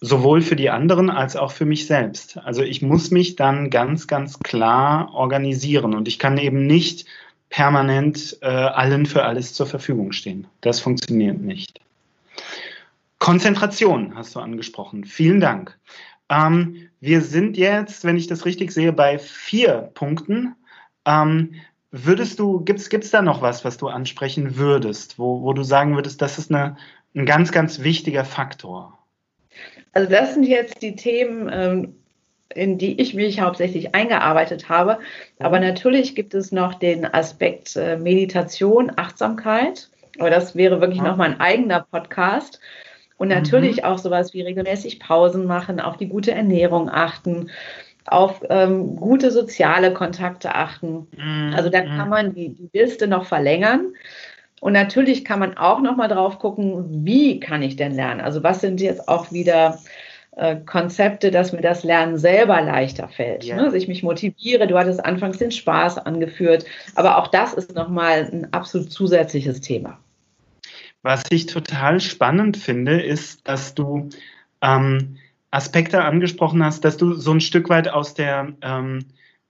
sowohl 0.00 0.42
für 0.42 0.56
die 0.56 0.70
anderen 0.70 1.08
als 1.08 1.36
auch 1.36 1.52
für 1.52 1.64
mich 1.64 1.86
selbst. 1.86 2.36
Also 2.38 2.62
ich 2.64 2.82
muss 2.82 3.12
mich 3.12 3.36
dann 3.36 3.70
ganz, 3.70 4.08
ganz 4.08 4.40
klar 4.40 5.14
organisieren 5.14 5.94
und 5.94 6.08
ich 6.08 6.18
kann 6.18 6.36
eben 6.36 6.66
nicht 6.66 7.06
permanent 7.48 8.38
äh, 8.40 8.46
allen 8.46 9.06
für 9.06 9.22
alles 9.22 9.54
zur 9.54 9.68
Verfügung 9.68 10.10
stehen. 10.10 10.48
Das 10.62 10.80
funktioniert 10.80 11.38
nicht. 11.40 11.80
Konzentration 13.28 14.14
hast 14.14 14.34
du 14.34 14.40
angesprochen. 14.40 15.04
Vielen 15.04 15.38
Dank. 15.38 15.78
Ähm, 16.30 16.88
wir 16.98 17.20
sind 17.20 17.58
jetzt, 17.58 18.06
wenn 18.06 18.16
ich 18.16 18.26
das 18.26 18.46
richtig 18.46 18.72
sehe, 18.72 18.90
bei 18.90 19.18
vier 19.18 19.90
Punkten. 19.92 20.54
Ähm, 21.04 21.56
würdest 21.90 22.38
du, 22.38 22.60
gibt 22.60 22.80
es 22.80 23.10
da 23.10 23.20
noch 23.20 23.42
was, 23.42 23.66
was 23.66 23.76
du 23.76 23.88
ansprechen 23.88 24.56
würdest, 24.56 25.18
wo, 25.18 25.42
wo 25.42 25.52
du 25.52 25.62
sagen 25.62 25.94
würdest, 25.94 26.22
das 26.22 26.38
ist 26.38 26.50
eine, 26.50 26.78
ein 27.14 27.26
ganz, 27.26 27.52
ganz 27.52 27.82
wichtiger 27.82 28.24
Faktor? 28.24 28.98
Also 29.92 30.08
das 30.08 30.32
sind 30.32 30.44
jetzt 30.44 30.80
die 30.80 30.96
Themen, 30.96 31.50
ähm, 31.52 31.96
in 32.54 32.78
die 32.78 32.98
ich 32.98 33.12
mich 33.12 33.42
hauptsächlich 33.42 33.94
eingearbeitet 33.94 34.70
habe. 34.70 35.00
Aber 35.38 35.60
natürlich 35.60 36.14
gibt 36.14 36.32
es 36.32 36.50
noch 36.50 36.72
den 36.72 37.04
Aspekt 37.04 37.76
äh, 37.76 37.98
Meditation, 37.98 38.90
Achtsamkeit. 38.96 39.90
Aber 40.18 40.30
das 40.30 40.56
wäre 40.56 40.80
wirklich 40.80 41.02
ja. 41.02 41.08
nochmal 41.08 41.32
ein 41.32 41.40
eigener 41.40 41.80
Podcast. 41.80 42.58
Und 43.18 43.28
natürlich 43.28 43.78
mhm. 43.78 43.84
auch 43.84 43.98
sowas 43.98 44.32
wie 44.32 44.42
regelmäßig 44.42 45.00
Pausen 45.00 45.44
machen, 45.44 45.80
auf 45.80 45.96
die 45.96 46.08
gute 46.08 46.32
Ernährung 46.32 46.88
achten, 46.88 47.50
auf 48.06 48.42
ähm, 48.48 48.96
gute 48.96 49.30
soziale 49.30 49.92
Kontakte 49.92 50.54
achten. 50.54 51.08
Mhm. 51.16 51.52
Also 51.54 51.68
da 51.68 51.82
kann 51.82 52.08
man 52.08 52.34
die, 52.34 52.50
die 52.50 52.70
Liste 52.72 53.06
noch 53.06 53.26
verlängern. 53.26 53.92
Und 54.60 54.72
natürlich 54.72 55.24
kann 55.24 55.38
man 55.38 55.56
auch 55.56 55.80
noch 55.80 55.96
mal 55.96 56.08
drauf 56.08 56.38
gucken, 56.38 57.04
wie 57.04 57.38
kann 57.38 57.62
ich 57.62 57.76
denn 57.76 57.92
lernen? 57.92 58.20
Also 58.20 58.42
was 58.42 58.60
sind 58.60 58.80
jetzt 58.80 59.08
auch 59.08 59.30
wieder 59.30 59.78
äh, 60.36 60.56
Konzepte, 60.64 61.30
dass 61.30 61.52
mir 61.52 61.60
das 61.60 61.84
Lernen 61.84 62.18
selber 62.18 62.60
leichter 62.62 63.08
fällt, 63.08 63.44
ja. 63.44 63.56
ne? 63.56 63.64
dass 63.64 63.74
ich 63.74 63.88
mich 63.88 64.02
motiviere. 64.02 64.66
Du 64.66 64.78
hattest 64.78 65.04
anfangs 65.04 65.38
den 65.38 65.52
Spaß 65.52 65.98
angeführt, 65.98 66.64
aber 66.94 67.18
auch 67.18 67.28
das 67.28 67.52
ist 67.52 67.74
noch 67.74 67.88
mal 67.88 68.28
ein 68.32 68.52
absolut 68.52 68.90
zusätzliches 68.90 69.60
Thema. 69.60 69.98
Was 71.02 71.24
ich 71.30 71.46
total 71.46 72.00
spannend 72.00 72.56
finde, 72.56 73.00
ist, 73.00 73.46
dass 73.46 73.74
du 73.74 74.08
ähm, 74.60 75.16
Aspekte 75.50 76.02
angesprochen 76.02 76.64
hast, 76.64 76.84
dass 76.84 76.96
du 76.96 77.14
so 77.14 77.32
ein 77.32 77.40
Stück 77.40 77.68
weit 77.68 77.88
aus 77.88 78.14
der 78.14 78.52
ähm, 78.62 79.04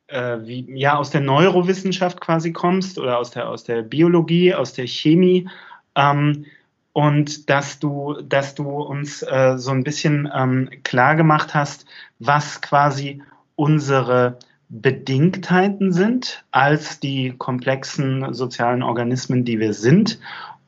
äh, 0.09 0.39
wie, 0.43 0.67
ja, 0.75 0.97
aus 0.97 1.11
der 1.11 1.21
Neurowissenschaft 1.21 2.21
quasi 2.21 2.53
kommst 2.53 2.99
oder 2.99 3.19
aus 3.19 3.31
der, 3.31 3.49
aus 3.49 3.65
der 3.65 3.83
Biologie, 3.83 4.55
aus 4.55 4.73
der 4.73 4.87
Chemie. 4.87 5.49
Ähm, 5.95 6.47
und 6.93 7.49
dass 7.49 7.79
du, 7.79 8.17
dass 8.23 8.55
du 8.55 8.69
uns 8.69 9.23
äh, 9.23 9.55
so 9.57 9.71
ein 9.71 9.85
bisschen 9.85 10.29
ähm, 10.35 10.69
klar 10.83 11.15
gemacht 11.15 11.55
hast, 11.55 11.87
was 12.19 12.61
quasi 12.61 13.23
unsere 13.55 14.39
Bedingtheiten 14.71 15.93
sind 15.93 16.45
als 16.51 17.01
die 17.01 17.35
komplexen 17.39 18.35
sozialen 18.35 18.83
Organismen, 18.83 19.45
die 19.45 19.61
wir 19.61 19.75
sind 19.75 20.19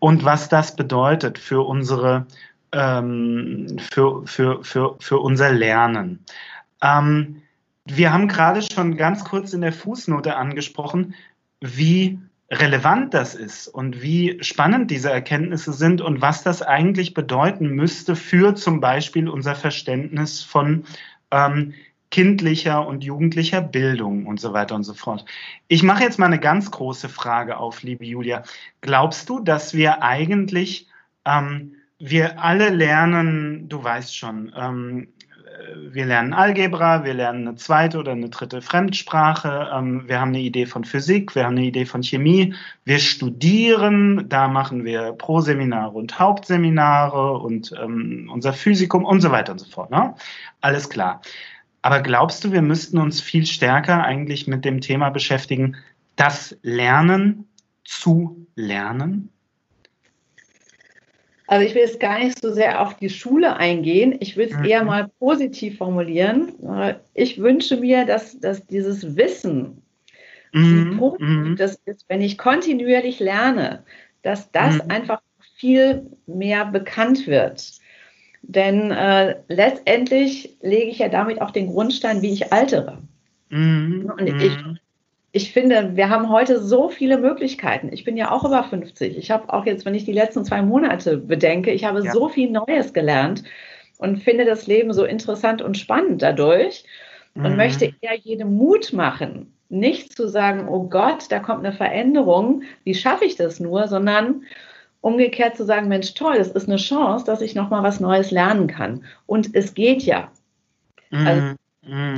und 0.00 0.24
was 0.24 0.48
das 0.48 0.74
bedeutet 0.74 1.38
für 1.38 1.60
unsere 1.66 2.26
ähm, 2.72 3.78
für, 3.78 4.26
für, 4.26 4.64
für, 4.64 4.96
für 4.98 5.18
unser 5.18 5.52
Lernen. 5.52 6.24
Ähm, 6.82 7.42
wir 7.84 8.12
haben 8.12 8.28
gerade 8.28 8.62
schon 8.62 8.96
ganz 8.96 9.24
kurz 9.24 9.52
in 9.52 9.60
der 9.60 9.72
Fußnote 9.72 10.36
angesprochen, 10.36 11.14
wie 11.60 12.18
relevant 12.50 13.14
das 13.14 13.34
ist 13.34 13.68
und 13.68 14.02
wie 14.02 14.38
spannend 14.42 14.90
diese 14.90 15.10
Erkenntnisse 15.10 15.72
sind 15.72 16.00
und 16.00 16.20
was 16.20 16.42
das 16.42 16.62
eigentlich 16.62 17.14
bedeuten 17.14 17.70
müsste 17.70 18.16
für 18.16 18.54
zum 18.54 18.80
Beispiel 18.80 19.28
unser 19.28 19.54
Verständnis 19.54 20.42
von 20.42 20.84
ähm, 21.30 21.74
kindlicher 22.10 22.86
und 22.86 23.04
jugendlicher 23.04 23.60
Bildung 23.60 24.26
und 24.26 24.40
so 24.40 24.52
weiter 24.52 24.74
und 24.74 24.82
so 24.82 24.94
fort. 24.94 25.24
Ich 25.68 25.82
mache 25.82 26.02
jetzt 26.02 26.18
mal 26.18 26.26
eine 26.26 26.40
ganz 26.40 26.70
große 26.70 27.08
Frage 27.08 27.56
auf, 27.56 27.82
liebe 27.82 28.04
Julia. 28.04 28.42
Glaubst 28.80 29.28
du, 29.28 29.40
dass 29.40 29.74
wir 29.74 30.02
eigentlich, 30.02 30.88
ähm, 31.24 31.74
wir 31.98 32.42
alle 32.42 32.70
lernen, 32.70 33.68
du 33.68 33.82
weißt 33.82 34.16
schon, 34.16 34.52
ähm, 34.56 35.08
wir 35.92 36.06
lernen 36.06 36.32
Algebra, 36.32 37.04
wir 37.04 37.14
lernen 37.14 37.48
eine 37.48 37.56
zweite 37.56 37.98
oder 37.98 38.12
eine 38.12 38.28
dritte 38.28 38.62
Fremdsprache, 38.62 39.70
ähm, 39.72 40.08
wir 40.08 40.20
haben 40.20 40.28
eine 40.28 40.40
Idee 40.40 40.66
von 40.66 40.84
Physik, 40.84 41.34
wir 41.34 41.44
haben 41.44 41.56
eine 41.56 41.66
Idee 41.66 41.86
von 41.86 42.02
Chemie, 42.02 42.54
wir 42.84 42.98
studieren, 42.98 44.28
da 44.28 44.48
machen 44.48 44.84
wir 44.84 45.12
Proseminare 45.12 45.92
und 45.92 46.18
Hauptseminare 46.18 47.38
und 47.38 47.72
ähm, 47.80 48.30
unser 48.32 48.52
Physikum 48.52 49.04
und 49.04 49.20
so 49.20 49.30
weiter 49.30 49.52
und 49.52 49.58
so 49.58 49.70
fort. 49.70 49.90
Ne? 49.90 50.14
Alles 50.60 50.88
klar. 50.88 51.20
Aber 51.82 52.00
glaubst 52.00 52.44
du, 52.44 52.52
wir 52.52 52.62
müssten 52.62 52.98
uns 52.98 53.20
viel 53.20 53.46
stärker 53.46 54.04
eigentlich 54.04 54.46
mit 54.46 54.64
dem 54.64 54.80
Thema 54.80 55.10
beschäftigen, 55.10 55.76
das 56.16 56.56
Lernen 56.62 57.48
zu 57.84 58.46
lernen? 58.54 59.30
Also 61.46 61.66
ich 61.66 61.74
will 61.74 61.82
jetzt 61.82 61.98
gar 61.98 62.20
nicht 62.20 62.40
so 62.40 62.52
sehr 62.52 62.80
auf 62.80 62.96
die 62.96 63.10
Schule 63.10 63.56
eingehen. 63.56 64.14
Ich 64.20 64.36
will 64.36 64.46
es 64.46 64.56
mhm. 64.56 64.64
eher 64.66 64.84
mal 64.84 65.08
positiv 65.18 65.78
formulieren. 65.78 66.52
Ich 67.12 67.40
wünsche 67.40 67.76
mir, 67.76 68.06
dass, 68.06 68.38
dass 68.38 68.64
dieses 68.68 69.16
Wissen, 69.16 69.82
mhm. 70.52 70.96
positiv 70.98 71.26
mhm. 71.26 71.56
das 71.56 71.80
ist, 71.86 72.04
wenn 72.08 72.20
ich 72.20 72.38
kontinuierlich 72.38 73.18
lerne, 73.18 73.82
dass 74.22 74.52
das 74.52 74.74
mhm. 74.74 74.90
einfach 74.90 75.22
viel 75.56 76.06
mehr 76.26 76.66
bekannt 76.66 77.26
wird. 77.26 77.79
Denn 78.42 78.90
äh, 78.90 79.36
letztendlich 79.48 80.56
lege 80.62 80.90
ich 80.90 80.98
ja 80.98 81.08
damit 81.08 81.40
auch 81.40 81.50
den 81.50 81.68
Grundstein, 81.68 82.22
wie 82.22 82.32
ich 82.32 82.52
altere. 82.52 82.98
Mhm. 83.50 84.12
Und 84.18 84.26
ich 84.26 84.56
ich 85.32 85.52
finde, 85.52 85.96
wir 85.96 86.08
haben 86.08 86.28
heute 86.28 86.60
so 86.60 86.88
viele 86.88 87.18
Möglichkeiten. 87.18 87.90
Ich 87.92 88.04
bin 88.04 88.16
ja 88.16 88.32
auch 88.32 88.44
über 88.44 88.64
50. 88.64 89.16
Ich 89.16 89.30
habe 89.30 89.52
auch 89.52 89.64
jetzt, 89.64 89.84
wenn 89.84 89.94
ich 89.94 90.04
die 90.04 90.12
letzten 90.12 90.44
zwei 90.44 90.62
Monate 90.62 91.18
bedenke, 91.18 91.70
ich 91.70 91.84
habe 91.84 92.02
ja. 92.04 92.12
so 92.12 92.28
viel 92.28 92.50
Neues 92.50 92.92
gelernt 92.92 93.44
und 93.98 94.18
finde 94.18 94.44
das 94.44 94.66
Leben 94.66 94.92
so 94.92 95.04
interessant 95.04 95.62
und 95.62 95.78
spannend 95.78 96.22
dadurch 96.22 96.84
und 97.34 97.50
mhm. 97.50 97.56
möchte 97.56 97.92
eher 98.00 98.16
jedem 98.16 98.56
Mut 98.56 98.92
machen, 98.92 99.54
nicht 99.68 100.16
zu 100.16 100.28
sagen, 100.28 100.68
oh 100.68 100.88
Gott, 100.88 101.26
da 101.30 101.38
kommt 101.38 101.64
eine 101.64 101.76
Veränderung, 101.76 102.64
wie 102.82 102.94
schaffe 102.94 103.24
ich 103.24 103.36
das 103.36 103.60
nur, 103.60 103.86
sondern 103.86 104.42
umgekehrt 105.00 105.56
zu 105.56 105.64
sagen, 105.64 105.88
Mensch, 105.88 106.14
toll, 106.14 106.36
das 106.36 106.48
ist 106.48 106.68
eine 106.68 106.76
Chance, 106.76 107.24
dass 107.24 107.40
ich 107.40 107.54
noch 107.54 107.70
mal 107.70 107.82
was 107.82 108.00
Neues 108.00 108.30
lernen 108.30 108.66
kann. 108.66 109.04
Und 109.26 109.54
es 109.54 109.74
geht 109.74 110.02
ja. 110.02 110.30
Mhm. 111.10 111.26
Also 111.26 111.54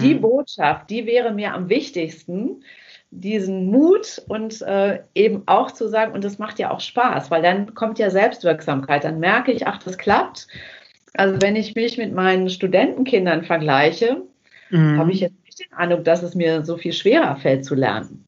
die 0.01 0.15
mhm. 0.15 0.21
Botschaft, 0.21 0.91
die 0.91 1.07
wäre 1.07 1.33
mir 1.33 1.55
am 1.55 1.69
wichtigsten, 1.69 2.65
diesen 3.11 3.67
Mut 3.67 4.23
und 4.29 4.63
äh, 4.63 5.01
eben 5.15 5.43
auch 5.47 5.71
zu 5.71 5.89
sagen, 5.89 6.13
und 6.13 6.25
das 6.25 6.39
macht 6.39 6.59
ja 6.59 6.71
auch 6.71 6.81
Spaß, 6.81 7.31
weil 7.31 7.43
dann 7.43 7.75
kommt 7.75 7.99
ja 7.99 8.11
Selbstwirksamkeit. 8.11 9.05
Dann 9.05 9.21
merke 9.21 9.53
ich, 9.53 9.67
ach, 9.67 9.79
das 9.83 9.99
klappt. 9.99 10.49
Also 11.15 11.41
wenn 11.43 11.55
ich 11.55 11.75
mich 11.75 11.99
mit 11.99 12.13
meinen 12.13 12.49
Studentenkindern 12.49 13.45
vergleiche, 13.45 14.23
mhm. 14.71 14.99
habe 14.99 15.13
ich 15.13 15.21
jetzt 15.21 15.37
nicht 15.45 15.61
den 15.61 15.73
Eindruck, 15.75 16.05
dass 16.05 16.23
es 16.23 16.35
mir 16.35 16.65
so 16.65 16.77
viel 16.77 16.93
schwerer 16.93 17.37
fällt 17.37 17.65
zu 17.65 17.75
lernen. 17.75 18.25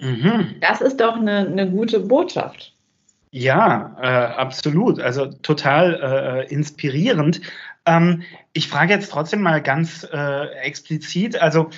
Mhm. 0.00 0.56
Das 0.60 0.80
ist 0.80 1.00
doch 1.00 1.16
eine, 1.16 1.46
eine 1.46 1.70
gute 1.70 2.00
Botschaft. 2.00 2.73
Ja, 3.36 3.96
äh, 4.00 4.06
absolut. 4.36 5.00
Also 5.00 5.26
total 5.26 6.44
äh, 6.48 6.52
inspirierend. 6.54 7.40
Ähm, 7.84 8.22
ich 8.52 8.68
frage 8.68 8.92
jetzt 8.94 9.10
trotzdem 9.10 9.42
mal 9.42 9.60
ganz 9.60 10.06
äh, 10.12 10.46
explizit, 10.62 11.40
also 11.40 11.70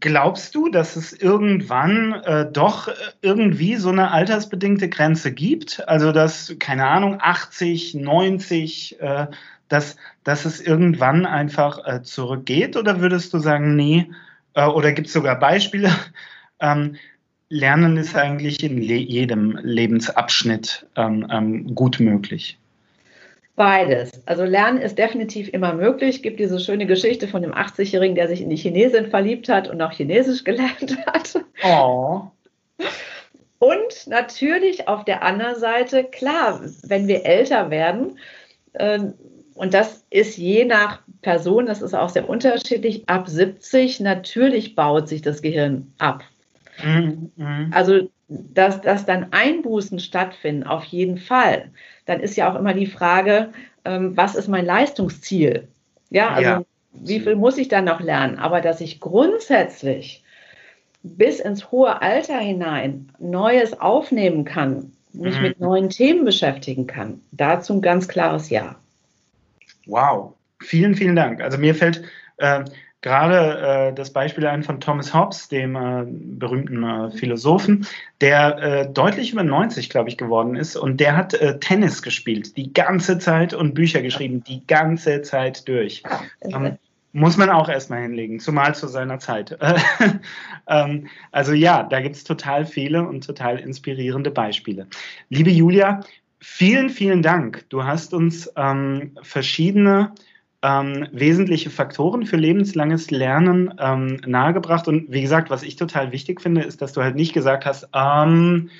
Glaubst 0.00 0.54
du, 0.54 0.70
dass 0.70 0.96
es 0.96 1.12
irgendwann 1.12 2.14
äh, 2.24 2.50
doch 2.50 2.88
irgendwie 3.20 3.76
so 3.76 3.90
eine 3.90 4.10
altersbedingte 4.10 4.88
Grenze 4.88 5.32
gibt? 5.32 5.86
Also 5.86 6.12
dass, 6.12 6.56
keine 6.58 6.88
Ahnung, 6.88 7.18
80, 7.20 7.94
90, 7.94 9.00
äh, 9.02 9.26
dass, 9.68 9.96
dass 10.24 10.46
es 10.46 10.60
irgendwann 10.62 11.26
einfach 11.26 11.86
äh, 11.86 12.02
zurückgeht? 12.02 12.76
Oder 12.76 13.00
würdest 13.02 13.34
du 13.34 13.38
sagen, 13.38 13.76
nee, 13.76 14.10
äh, 14.54 14.64
oder 14.66 14.92
gibt 14.92 15.08
es 15.08 15.14
sogar 15.14 15.38
Beispiele? 15.38 15.90
Ähm, 16.60 16.96
Lernen 17.52 17.98
ist 17.98 18.16
eigentlich 18.16 18.64
in 18.64 18.80
le 18.80 18.94
jedem 18.94 19.58
Lebensabschnitt 19.62 20.86
ähm, 20.96 21.26
ähm, 21.30 21.74
gut 21.74 22.00
möglich. 22.00 22.58
Beides. 23.56 24.22
Also 24.24 24.44
Lernen 24.44 24.78
ist 24.80 24.96
definitiv 24.96 25.50
immer 25.52 25.74
möglich. 25.74 26.16
Es 26.16 26.22
gibt 26.22 26.40
diese 26.40 26.58
schöne 26.58 26.86
Geschichte 26.86 27.28
von 27.28 27.42
dem 27.42 27.52
80-Jährigen, 27.52 28.14
der 28.14 28.28
sich 28.28 28.40
in 28.40 28.48
die 28.48 28.56
Chinesin 28.56 29.10
verliebt 29.10 29.50
hat 29.50 29.68
und 29.68 29.82
auch 29.82 29.92
Chinesisch 29.92 30.44
gelernt 30.44 30.96
hat. 31.06 31.44
Oh. 31.62 32.22
Und 33.58 34.06
natürlich 34.06 34.88
auf 34.88 35.04
der 35.04 35.22
anderen 35.22 35.60
Seite, 35.60 36.04
klar, 36.04 36.62
wenn 36.84 37.06
wir 37.06 37.26
älter 37.26 37.68
werden, 37.68 38.18
äh, 38.72 38.98
und 39.54 39.74
das 39.74 40.06
ist 40.08 40.38
je 40.38 40.64
nach 40.64 41.02
Person, 41.20 41.66
das 41.66 41.82
ist 41.82 41.92
auch 41.92 42.08
sehr 42.08 42.30
unterschiedlich, 42.30 43.06
ab 43.10 43.28
70 43.28 44.00
natürlich 44.00 44.74
baut 44.74 45.06
sich 45.06 45.20
das 45.20 45.42
Gehirn 45.42 45.92
ab. 45.98 46.24
Mhm. 46.82 47.30
mhm. 47.36 47.70
Also, 47.72 48.08
dass, 48.28 48.80
dass 48.80 49.04
dann 49.04 49.32
Einbußen 49.32 49.98
stattfinden, 49.98 50.64
auf 50.64 50.84
jeden 50.84 51.18
Fall 51.18 51.70
dann 52.06 52.20
ist 52.20 52.36
ja 52.36 52.50
auch 52.50 52.58
immer 52.58 52.74
die 52.74 52.86
Frage, 52.86 53.52
ähm, 53.84 54.16
was 54.16 54.34
ist 54.34 54.48
mein 54.48 54.64
Leistungsziel? 54.64 55.68
Ja, 56.10 56.30
also 56.30 56.48
ja. 56.48 56.64
wie 56.92 57.20
viel 57.20 57.36
muss 57.36 57.58
ich 57.58 57.68
dann 57.68 57.84
noch 57.84 58.00
lernen? 58.00 58.38
Aber 58.38 58.60
dass 58.60 58.80
ich 58.80 59.00
grundsätzlich 59.00 60.22
bis 61.02 61.40
ins 61.40 61.70
hohe 61.70 62.00
Alter 62.00 62.38
hinein 62.38 63.12
Neues 63.18 63.80
aufnehmen 63.80 64.44
kann, 64.44 64.92
mich 65.12 65.36
mhm. 65.36 65.42
mit 65.42 65.60
neuen 65.60 65.90
Themen 65.90 66.24
beschäftigen 66.24 66.86
kann, 66.86 67.20
dazu 67.32 67.74
ein 67.74 67.82
ganz 67.82 68.08
klares 68.08 68.50
Ja. 68.50 68.76
Wow, 69.86 70.34
vielen, 70.60 70.94
vielen 70.94 71.16
Dank. 71.16 71.40
Also 71.40 71.58
mir 71.58 71.74
fällt 71.74 72.02
äh, 72.38 72.64
gerade 73.02 73.88
äh, 73.90 73.92
das 73.92 74.12
Beispiel 74.12 74.46
ein 74.46 74.62
von 74.62 74.80
Thomas 74.80 75.12
Hobbes, 75.12 75.48
dem 75.48 75.76
äh, 75.76 76.04
berühmten 76.06 76.82
äh, 76.84 77.10
Philosophen, 77.10 77.86
der 78.20 78.58
äh, 78.58 78.92
deutlich 78.92 79.32
über 79.32 79.42
90, 79.42 79.90
glaube 79.90 80.08
ich, 80.08 80.16
geworden 80.16 80.56
ist. 80.56 80.76
Und 80.76 80.98
der 81.00 81.16
hat 81.16 81.34
äh, 81.34 81.58
Tennis 81.58 82.02
gespielt, 82.02 82.56
die 82.56 82.72
ganze 82.72 83.18
Zeit 83.18 83.52
und 83.52 83.74
Bücher 83.74 84.00
geschrieben, 84.02 84.42
die 84.44 84.66
ganze 84.66 85.22
Zeit 85.22 85.68
durch. 85.68 86.02
Ähm, 86.42 86.78
muss 87.12 87.36
man 87.36 87.50
auch 87.50 87.68
erstmal 87.68 88.02
hinlegen, 88.02 88.40
zumal 88.40 88.74
zu 88.74 88.86
seiner 88.88 89.18
Zeit. 89.18 89.58
ähm, 90.66 91.08
also 91.30 91.52
ja, 91.52 91.82
da 91.82 92.00
gibt 92.00 92.16
es 92.16 92.24
total 92.24 92.64
viele 92.64 93.06
und 93.06 93.26
total 93.26 93.58
inspirierende 93.58 94.30
Beispiele. 94.30 94.86
Liebe 95.28 95.50
Julia, 95.50 96.00
vielen, 96.40 96.88
vielen 96.88 97.22
Dank. 97.22 97.66
Du 97.68 97.84
hast 97.84 98.14
uns 98.14 98.50
ähm, 98.56 99.12
verschiedene 99.22 100.12
ähm, 100.62 101.08
wesentliche 101.12 101.70
Faktoren 101.70 102.24
für 102.24 102.36
lebenslanges 102.36 103.10
Lernen 103.10 103.74
ähm, 103.78 104.20
nahegebracht. 104.26 104.86
Und 104.88 105.10
wie 105.10 105.22
gesagt, 105.22 105.50
was 105.50 105.62
ich 105.62 105.76
total 105.76 106.12
wichtig 106.12 106.40
finde, 106.40 106.62
ist, 106.62 106.80
dass 106.80 106.92
du 106.92 107.02
halt 107.02 107.16
nicht 107.16 107.32
gesagt 107.32 107.66
hast, 107.66 107.88
ähm, 107.92 108.70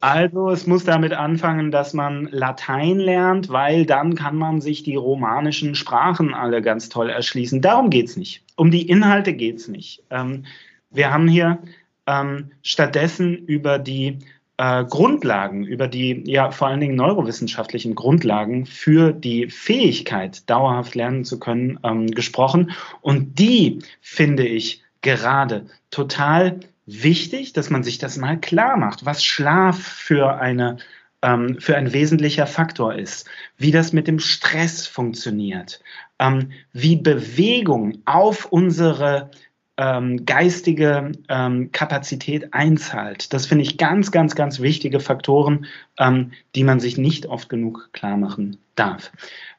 also 0.00 0.50
es 0.50 0.66
muss 0.66 0.84
damit 0.84 1.14
anfangen, 1.14 1.70
dass 1.70 1.94
man 1.94 2.28
Latein 2.30 2.98
lernt, 2.98 3.48
weil 3.48 3.86
dann 3.86 4.14
kann 4.14 4.36
man 4.36 4.60
sich 4.60 4.82
die 4.82 4.94
romanischen 4.94 5.74
Sprachen 5.74 6.34
alle 6.34 6.60
ganz 6.60 6.90
toll 6.90 7.08
erschließen. 7.08 7.62
Darum 7.62 7.88
geht 7.88 8.08
es 8.08 8.16
nicht. 8.16 8.44
Um 8.56 8.70
die 8.70 8.88
Inhalte 8.88 9.32
geht 9.32 9.56
es 9.56 9.68
nicht. 9.68 10.02
Ähm, 10.10 10.44
wir 10.90 11.12
haben 11.12 11.28
hier 11.28 11.58
ähm, 12.06 12.50
stattdessen 12.62 13.36
über 13.36 13.78
die 13.78 14.18
äh, 14.58 14.84
Grundlagen, 14.84 15.64
über 15.64 15.88
die 15.88 16.22
ja 16.26 16.50
vor 16.50 16.68
allen 16.68 16.80
Dingen 16.80 16.96
neurowissenschaftlichen 16.96 17.94
Grundlagen 17.94 18.66
für 18.66 19.12
die 19.12 19.48
Fähigkeit, 19.48 20.48
dauerhaft 20.48 20.94
lernen 20.94 21.24
zu 21.24 21.38
können, 21.38 21.78
ähm, 21.82 22.06
gesprochen. 22.06 22.72
Und 23.00 23.38
die 23.38 23.80
finde 24.00 24.46
ich 24.46 24.82
gerade 25.02 25.66
total 25.90 26.60
wichtig, 26.86 27.52
dass 27.52 27.70
man 27.70 27.82
sich 27.82 27.98
das 27.98 28.16
mal 28.16 28.38
klar 28.40 28.76
macht, 28.76 29.04
was 29.04 29.24
Schlaf 29.24 29.78
für 29.78 30.38
eine 30.40 30.78
ähm, 31.22 31.58
für 31.60 31.76
ein 31.76 31.92
wesentlicher 31.92 32.46
Faktor 32.46 32.94
ist, 32.94 33.28
wie 33.56 33.70
das 33.70 33.92
mit 33.92 34.06
dem 34.06 34.18
Stress 34.18 34.86
funktioniert, 34.86 35.80
ähm, 36.18 36.52
wie 36.72 36.96
Bewegung 36.96 37.98
auf 38.04 38.46
unsere 38.46 39.30
ähm, 39.78 40.24
geistige 40.24 41.12
ähm, 41.28 41.70
Kapazität 41.72 42.54
einzahlt. 42.54 43.32
Das 43.32 43.46
finde 43.46 43.64
ich 43.64 43.76
ganz, 43.76 44.10
ganz, 44.10 44.34
ganz 44.34 44.60
wichtige 44.60 45.00
Faktoren, 45.00 45.66
ähm, 45.98 46.32
die 46.54 46.64
man 46.64 46.80
sich 46.80 46.96
nicht 46.96 47.26
oft 47.26 47.48
genug 47.48 47.90
klar 47.92 48.16
machen 48.16 48.56
darf. 48.74 49.12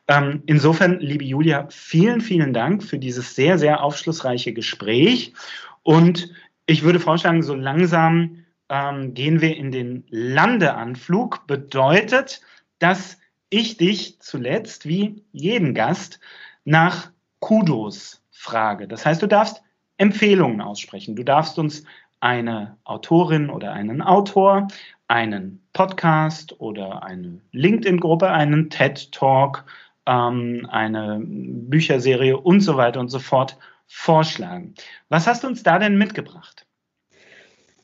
Ähm, 0.08 0.42
insofern, 0.46 1.00
liebe 1.00 1.26
Julia, 1.26 1.68
vielen, 1.70 2.22
vielen 2.22 2.54
Dank 2.54 2.84
für 2.84 2.98
dieses 2.98 3.36
sehr, 3.36 3.58
sehr 3.58 3.84
aufschlussreiche 3.84 4.54
Gespräch. 4.54 5.34
Und 5.84 6.30
ich 6.66 6.84
würde 6.84 7.00
vorschlagen, 7.00 7.44
so 7.44 7.54
langsam 7.54 8.46
ähm, 8.70 9.14
gehen 9.14 9.42
wir 9.42 9.56
in 9.56 9.72
den 9.72 10.06
Landeanflug. 10.10 11.46
Bedeutet, 11.46 12.42
dass 12.80 13.18
ich 13.50 13.78
dich 13.78 14.20
zuletzt, 14.20 14.88
wie 14.88 15.24
jeden 15.32 15.74
Gast, 15.74 16.20
nach 16.66 17.12
Kudos 17.40 18.24
frage. 18.32 18.88
Das 18.88 19.06
heißt, 19.06 19.22
du 19.22 19.28
darfst 19.28 19.62
Empfehlungen 19.98 20.62
aussprechen. 20.62 21.16
Du 21.16 21.24
darfst 21.24 21.58
uns 21.60 21.84
eine 22.20 22.78
Autorin 22.84 23.50
oder 23.50 23.74
einen 23.74 24.02
Autor, 24.02 24.68
einen 25.08 25.62
Podcast 25.74 26.60
oder 26.60 27.04
eine 27.04 27.40
LinkedIn-Gruppe, 27.52 28.30
einen 28.30 28.70
TED-Talk, 28.70 29.64
ähm, 30.06 30.68
eine 30.72 31.22
Bücherserie 31.24 32.38
und 32.38 32.62
so 32.62 32.78
weiter 32.78 33.00
und 33.00 33.10
so 33.10 33.20
fort 33.20 33.58
vorschlagen. 33.88 34.74
Was 35.10 35.28
hast 35.28 35.44
du 35.44 35.48
uns 35.48 35.64
da 35.64 35.80
denn 35.80 35.98
mitgebracht? 35.98 36.66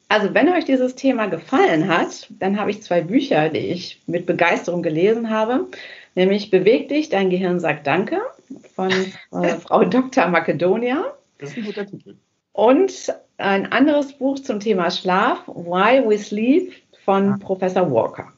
Also, 0.10 0.34
wenn 0.34 0.50
euch 0.50 0.66
dieses 0.66 0.96
Thema 0.96 1.28
gefallen 1.28 1.88
hat, 1.88 2.28
dann 2.30 2.60
habe 2.60 2.70
ich 2.70 2.84
zwei 2.84 3.02
Bücher, 3.02 3.50
die 3.50 3.60
ich 3.60 4.02
mit 4.06 4.26
Begeisterung 4.26 4.84
gelesen 4.84 5.30
habe, 5.30 5.68
nämlich 6.14 6.52
Beweg 6.52 6.90
dich, 6.90 7.10
dein 7.10 7.30
Gehirn 7.30 7.60
sagt 7.60 7.88
Danke 7.88 8.22
von 8.76 8.92
äh, 8.92 9.56
Frau 9.60 9.86
Dr. 9.86 10.28
Macedonia 10.28 11.16
das 11.44 11.52
ist 11.52 11.58
ein 11.58 11.66
guter 11.66 11.86
Titel. 11.86 12.16
Und 12.54 13.14
ein 13.38 13.72
anderes 13.72 14.18
Buch 14.18 14.40
zum 14.40 14.60
Thema 14.60 14.90
Schlaf, 14.90 15.48
Why 15.48 16.08
We 16.08 16.18
Sleep 16.18 16.74
von 17.04 17.34
ah. 17.34 17.38
Professor 17.38 17.92
Walker. 17.92 18.32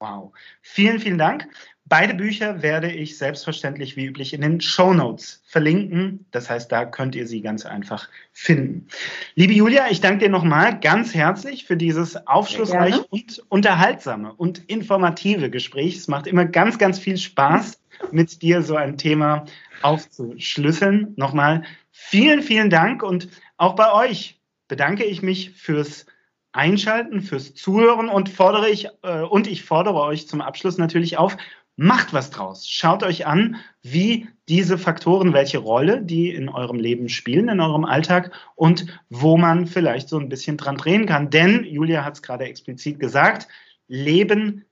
Wow. 0.00 0.32
Vielen, 0.62 1.00
vielen 1.00 1.18
Dank. 1.18 1.46
Beide 1.84 2.14
Bücher 2.14 2.62
werde 2.62 2.90
ich 2.90 3.16
selbstverständlich 3.16 3.96
wie 3.96 4.06
üblich 4.06 4.34
in 4.34 4.42
den 4.42 4.60
Show 4.60 4.92
Notes 4.92 5.42
verlinken. 5.46 6.26
Das 6.30 6.48
heißt, 6.50 6.70
da 6.70 6.84
könnt 6.84 7.14
ihr 7.14 7.26
sie 7.26 7.40
ganz 7.40 7.64
einfach 7.64 8.08
finden. 8.32 8.86
Liebe 9.34 9.54
Julia, 9.54 9.86
ich 9.90 10.00
danke 10.00 10.24
dir 10.24 10.30
nochmal 10.30 10.78
ganz 10.80 11.14
herzlich 11.14 11.64
für 11.64 11.78
dieses 11.78 12.26
aufschlussreiche 12.26 13.04
und 13.08 13.42
unterhaltsame 13.48 14.34
und 14.34 14.58
informative 14.70 15.50
Gespräch. 15.50 15.96
Es 15.96 16.08
macht 16.08 16.26
immer 16.26 16.44
ganz, 16.44 16.78
ganz 16.78 16.98
viel 16.98 17.16
Spaß, 17.16 17.80
mit 18.12 18.42
dir 18.42 18.62
so 18.62 18.76
ein 18.76 18.98
Thema 18.98 19.46
aufzuschlüsseln. 19.82 21.14
Nochmal 21.16 21.64
Vielen, 22.00 22.42
vielen 22.42 22.70
Dank 22.70 23.02
und 23.02 23.28
auch 23.56 23.74
bei 23.74 23.92
euch 23.92 24.40
bedanke 24.68 25.04
ich 25.04 25.20
mich 25.20 25.50
fürs 25.50 26.06
Einschalten, 26.52 27.20
fürs 27.20 27.54
Zuhören 27.54 28.08
und 28.08 28.30
fordere 28.30 28.70
ich 28.70 28.88
äh, 29.02 29.22
und 29.22 29.46
ich 29.46 29.64
fordere 29.64 30.00
euch 30.00 30.28
zum 30.28 30.40
Abschluss 30.40 30.78
natürlich 30.78 31.18
auf, 31.18 31.36
macht 31.76 32.14
was 32.14 32.30
draus. 32.30 32.66
Schaut 32.66 33.02
euch 33.02 33.26
an, 33.26 33.56
wie 33.82 34.28
diese 34.48 34.78
Faktoren, 34.78 35.34
welche 35.34 35.58
Rolle 35.58 36.00
die 36.00 36.30
in 36.30 36.48
eurem 36.48 36.78
Leben 36.78 37.08
spielen, 37.08 37.48
in 37.48 37.60
eurem 37.60 37.84
Alltag 37.84 38.30
und 38.54 38.86
wo 39.10 39.36
man 39.36 39.66
vielleicht 39.66 40.08
so 40.08 40.18
ein 40.18 40.30
bisschen 40.30 40.56
dran 40.56 40.76
drehen 40.76 41.04
kann. 41.04 41.30
Denn, 41.30 41.64
Julia 41.64 42.04
hat 42.04 42.14
es 42.14 42.22
gerade 42.22 42.44
explizit 42.44 43.00
gesagt, 43.00 43.48
Leben, 43.88 44.64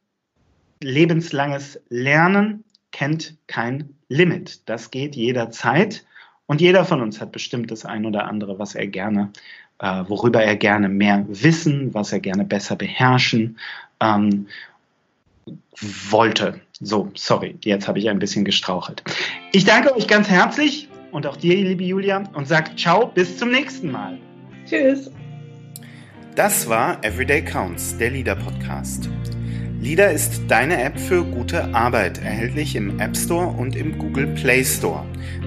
lebenslanges 0.80 1.82
Lernen 1.88 2.64
kennt 2.92 3.36
kein 3.46 3.96
Limit. 4.08 4.68
Das 4.68 4.90
geht 4.90 5.16
jederzeit. 5.16 6.06
Und 6.46 6.60
jeder 6.60 6.84
von 6.84 7.02
uns 7.02 7.20
hat 7.20 7.32
bestimmt 7.32 7.70
das 7.70 7.84
ein 7.84 8.06
oder 8.06 8.26
andere, 8.26 8.58
was 8.58 8.74
er 8.74 8.86
gerne, 8.86 9.30
äh, 9.80 10.04
worüber 10.06 10.42
er 10.42 10.56
gerne 10.56 10.88
mehr 10.88 11.24
wissen, 11.28 11.92
was 11.92 12.12
er 12.12 12.20
gerne 12.20 12.44
besser 12.44 12.76
beherrschen 12.76 13.58
ähm, 14.00 14.46
wollte. 16.10 16.60
So, 16.80 17.10
sorry, 17.14 17.56
jetzt 17.64 17.88
habe 17.88 17.98
ich 17.98 18.08
ein 18.08 18.18
bisschen 18.18 18.44
gestrauchelt. 18.44 19.02
Ich 19.52 19.64
danke 19.64 19.94
euch 19.94 20.06
ganz 20.06 20.28
herzlich 20.28 20.88
und 21.12 21.26
auch 21.26 21.36
dir, 21.36 21.56
liebe 21.56 21.84
Julia, 21.84 22.22
und 22.34 22.46
sage 22.46 22.74
ciao, 22.76 23.06
bis 23.06 23.38
zum 23.38 23.50
nächsten 23.50 23.90
Mal. 23.90 24.18
Tschüss. 24.66 25.10
Das 26.34 26.68
war 26.68 27.02
Everyday 27.02 27.42
Counts, 27.42 27.96
der 27.96 28.10
Leader 28.10 28.36
Podcast. 28.36 29.08
Leader 29.86 30.10
ist 30.10 30.40
deine 30.48 30.82
App 30.82 30.98
für 30.98 31.22
gute 31.22 31.72
Arbeit, 31.72 32.18
erhältlich 32.18 32.74
im 32.74 32.98
App 32.98 33.16
Store 33.16 33.46
und 33.46 33.76
im 33.76 33.96
Google 33.96 34.26
Play 34.26 34.64
Store. 34.64 35.04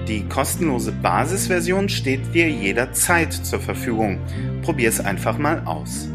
Die 0.08 0.26
kostenlose 0.30 0.92
Basisversion 0.92 1.90
steht 1.90 2.32
dir 2.32 2.48
jederzeit 2.48 3.34
zur 3.34 3.60
Verfügung. 3.60 4.18
Probier 4.62 4.88
es 4.88 4.98
einfach 4.98 5.36
mal 5.36 5.60
aus. 5.66 6.08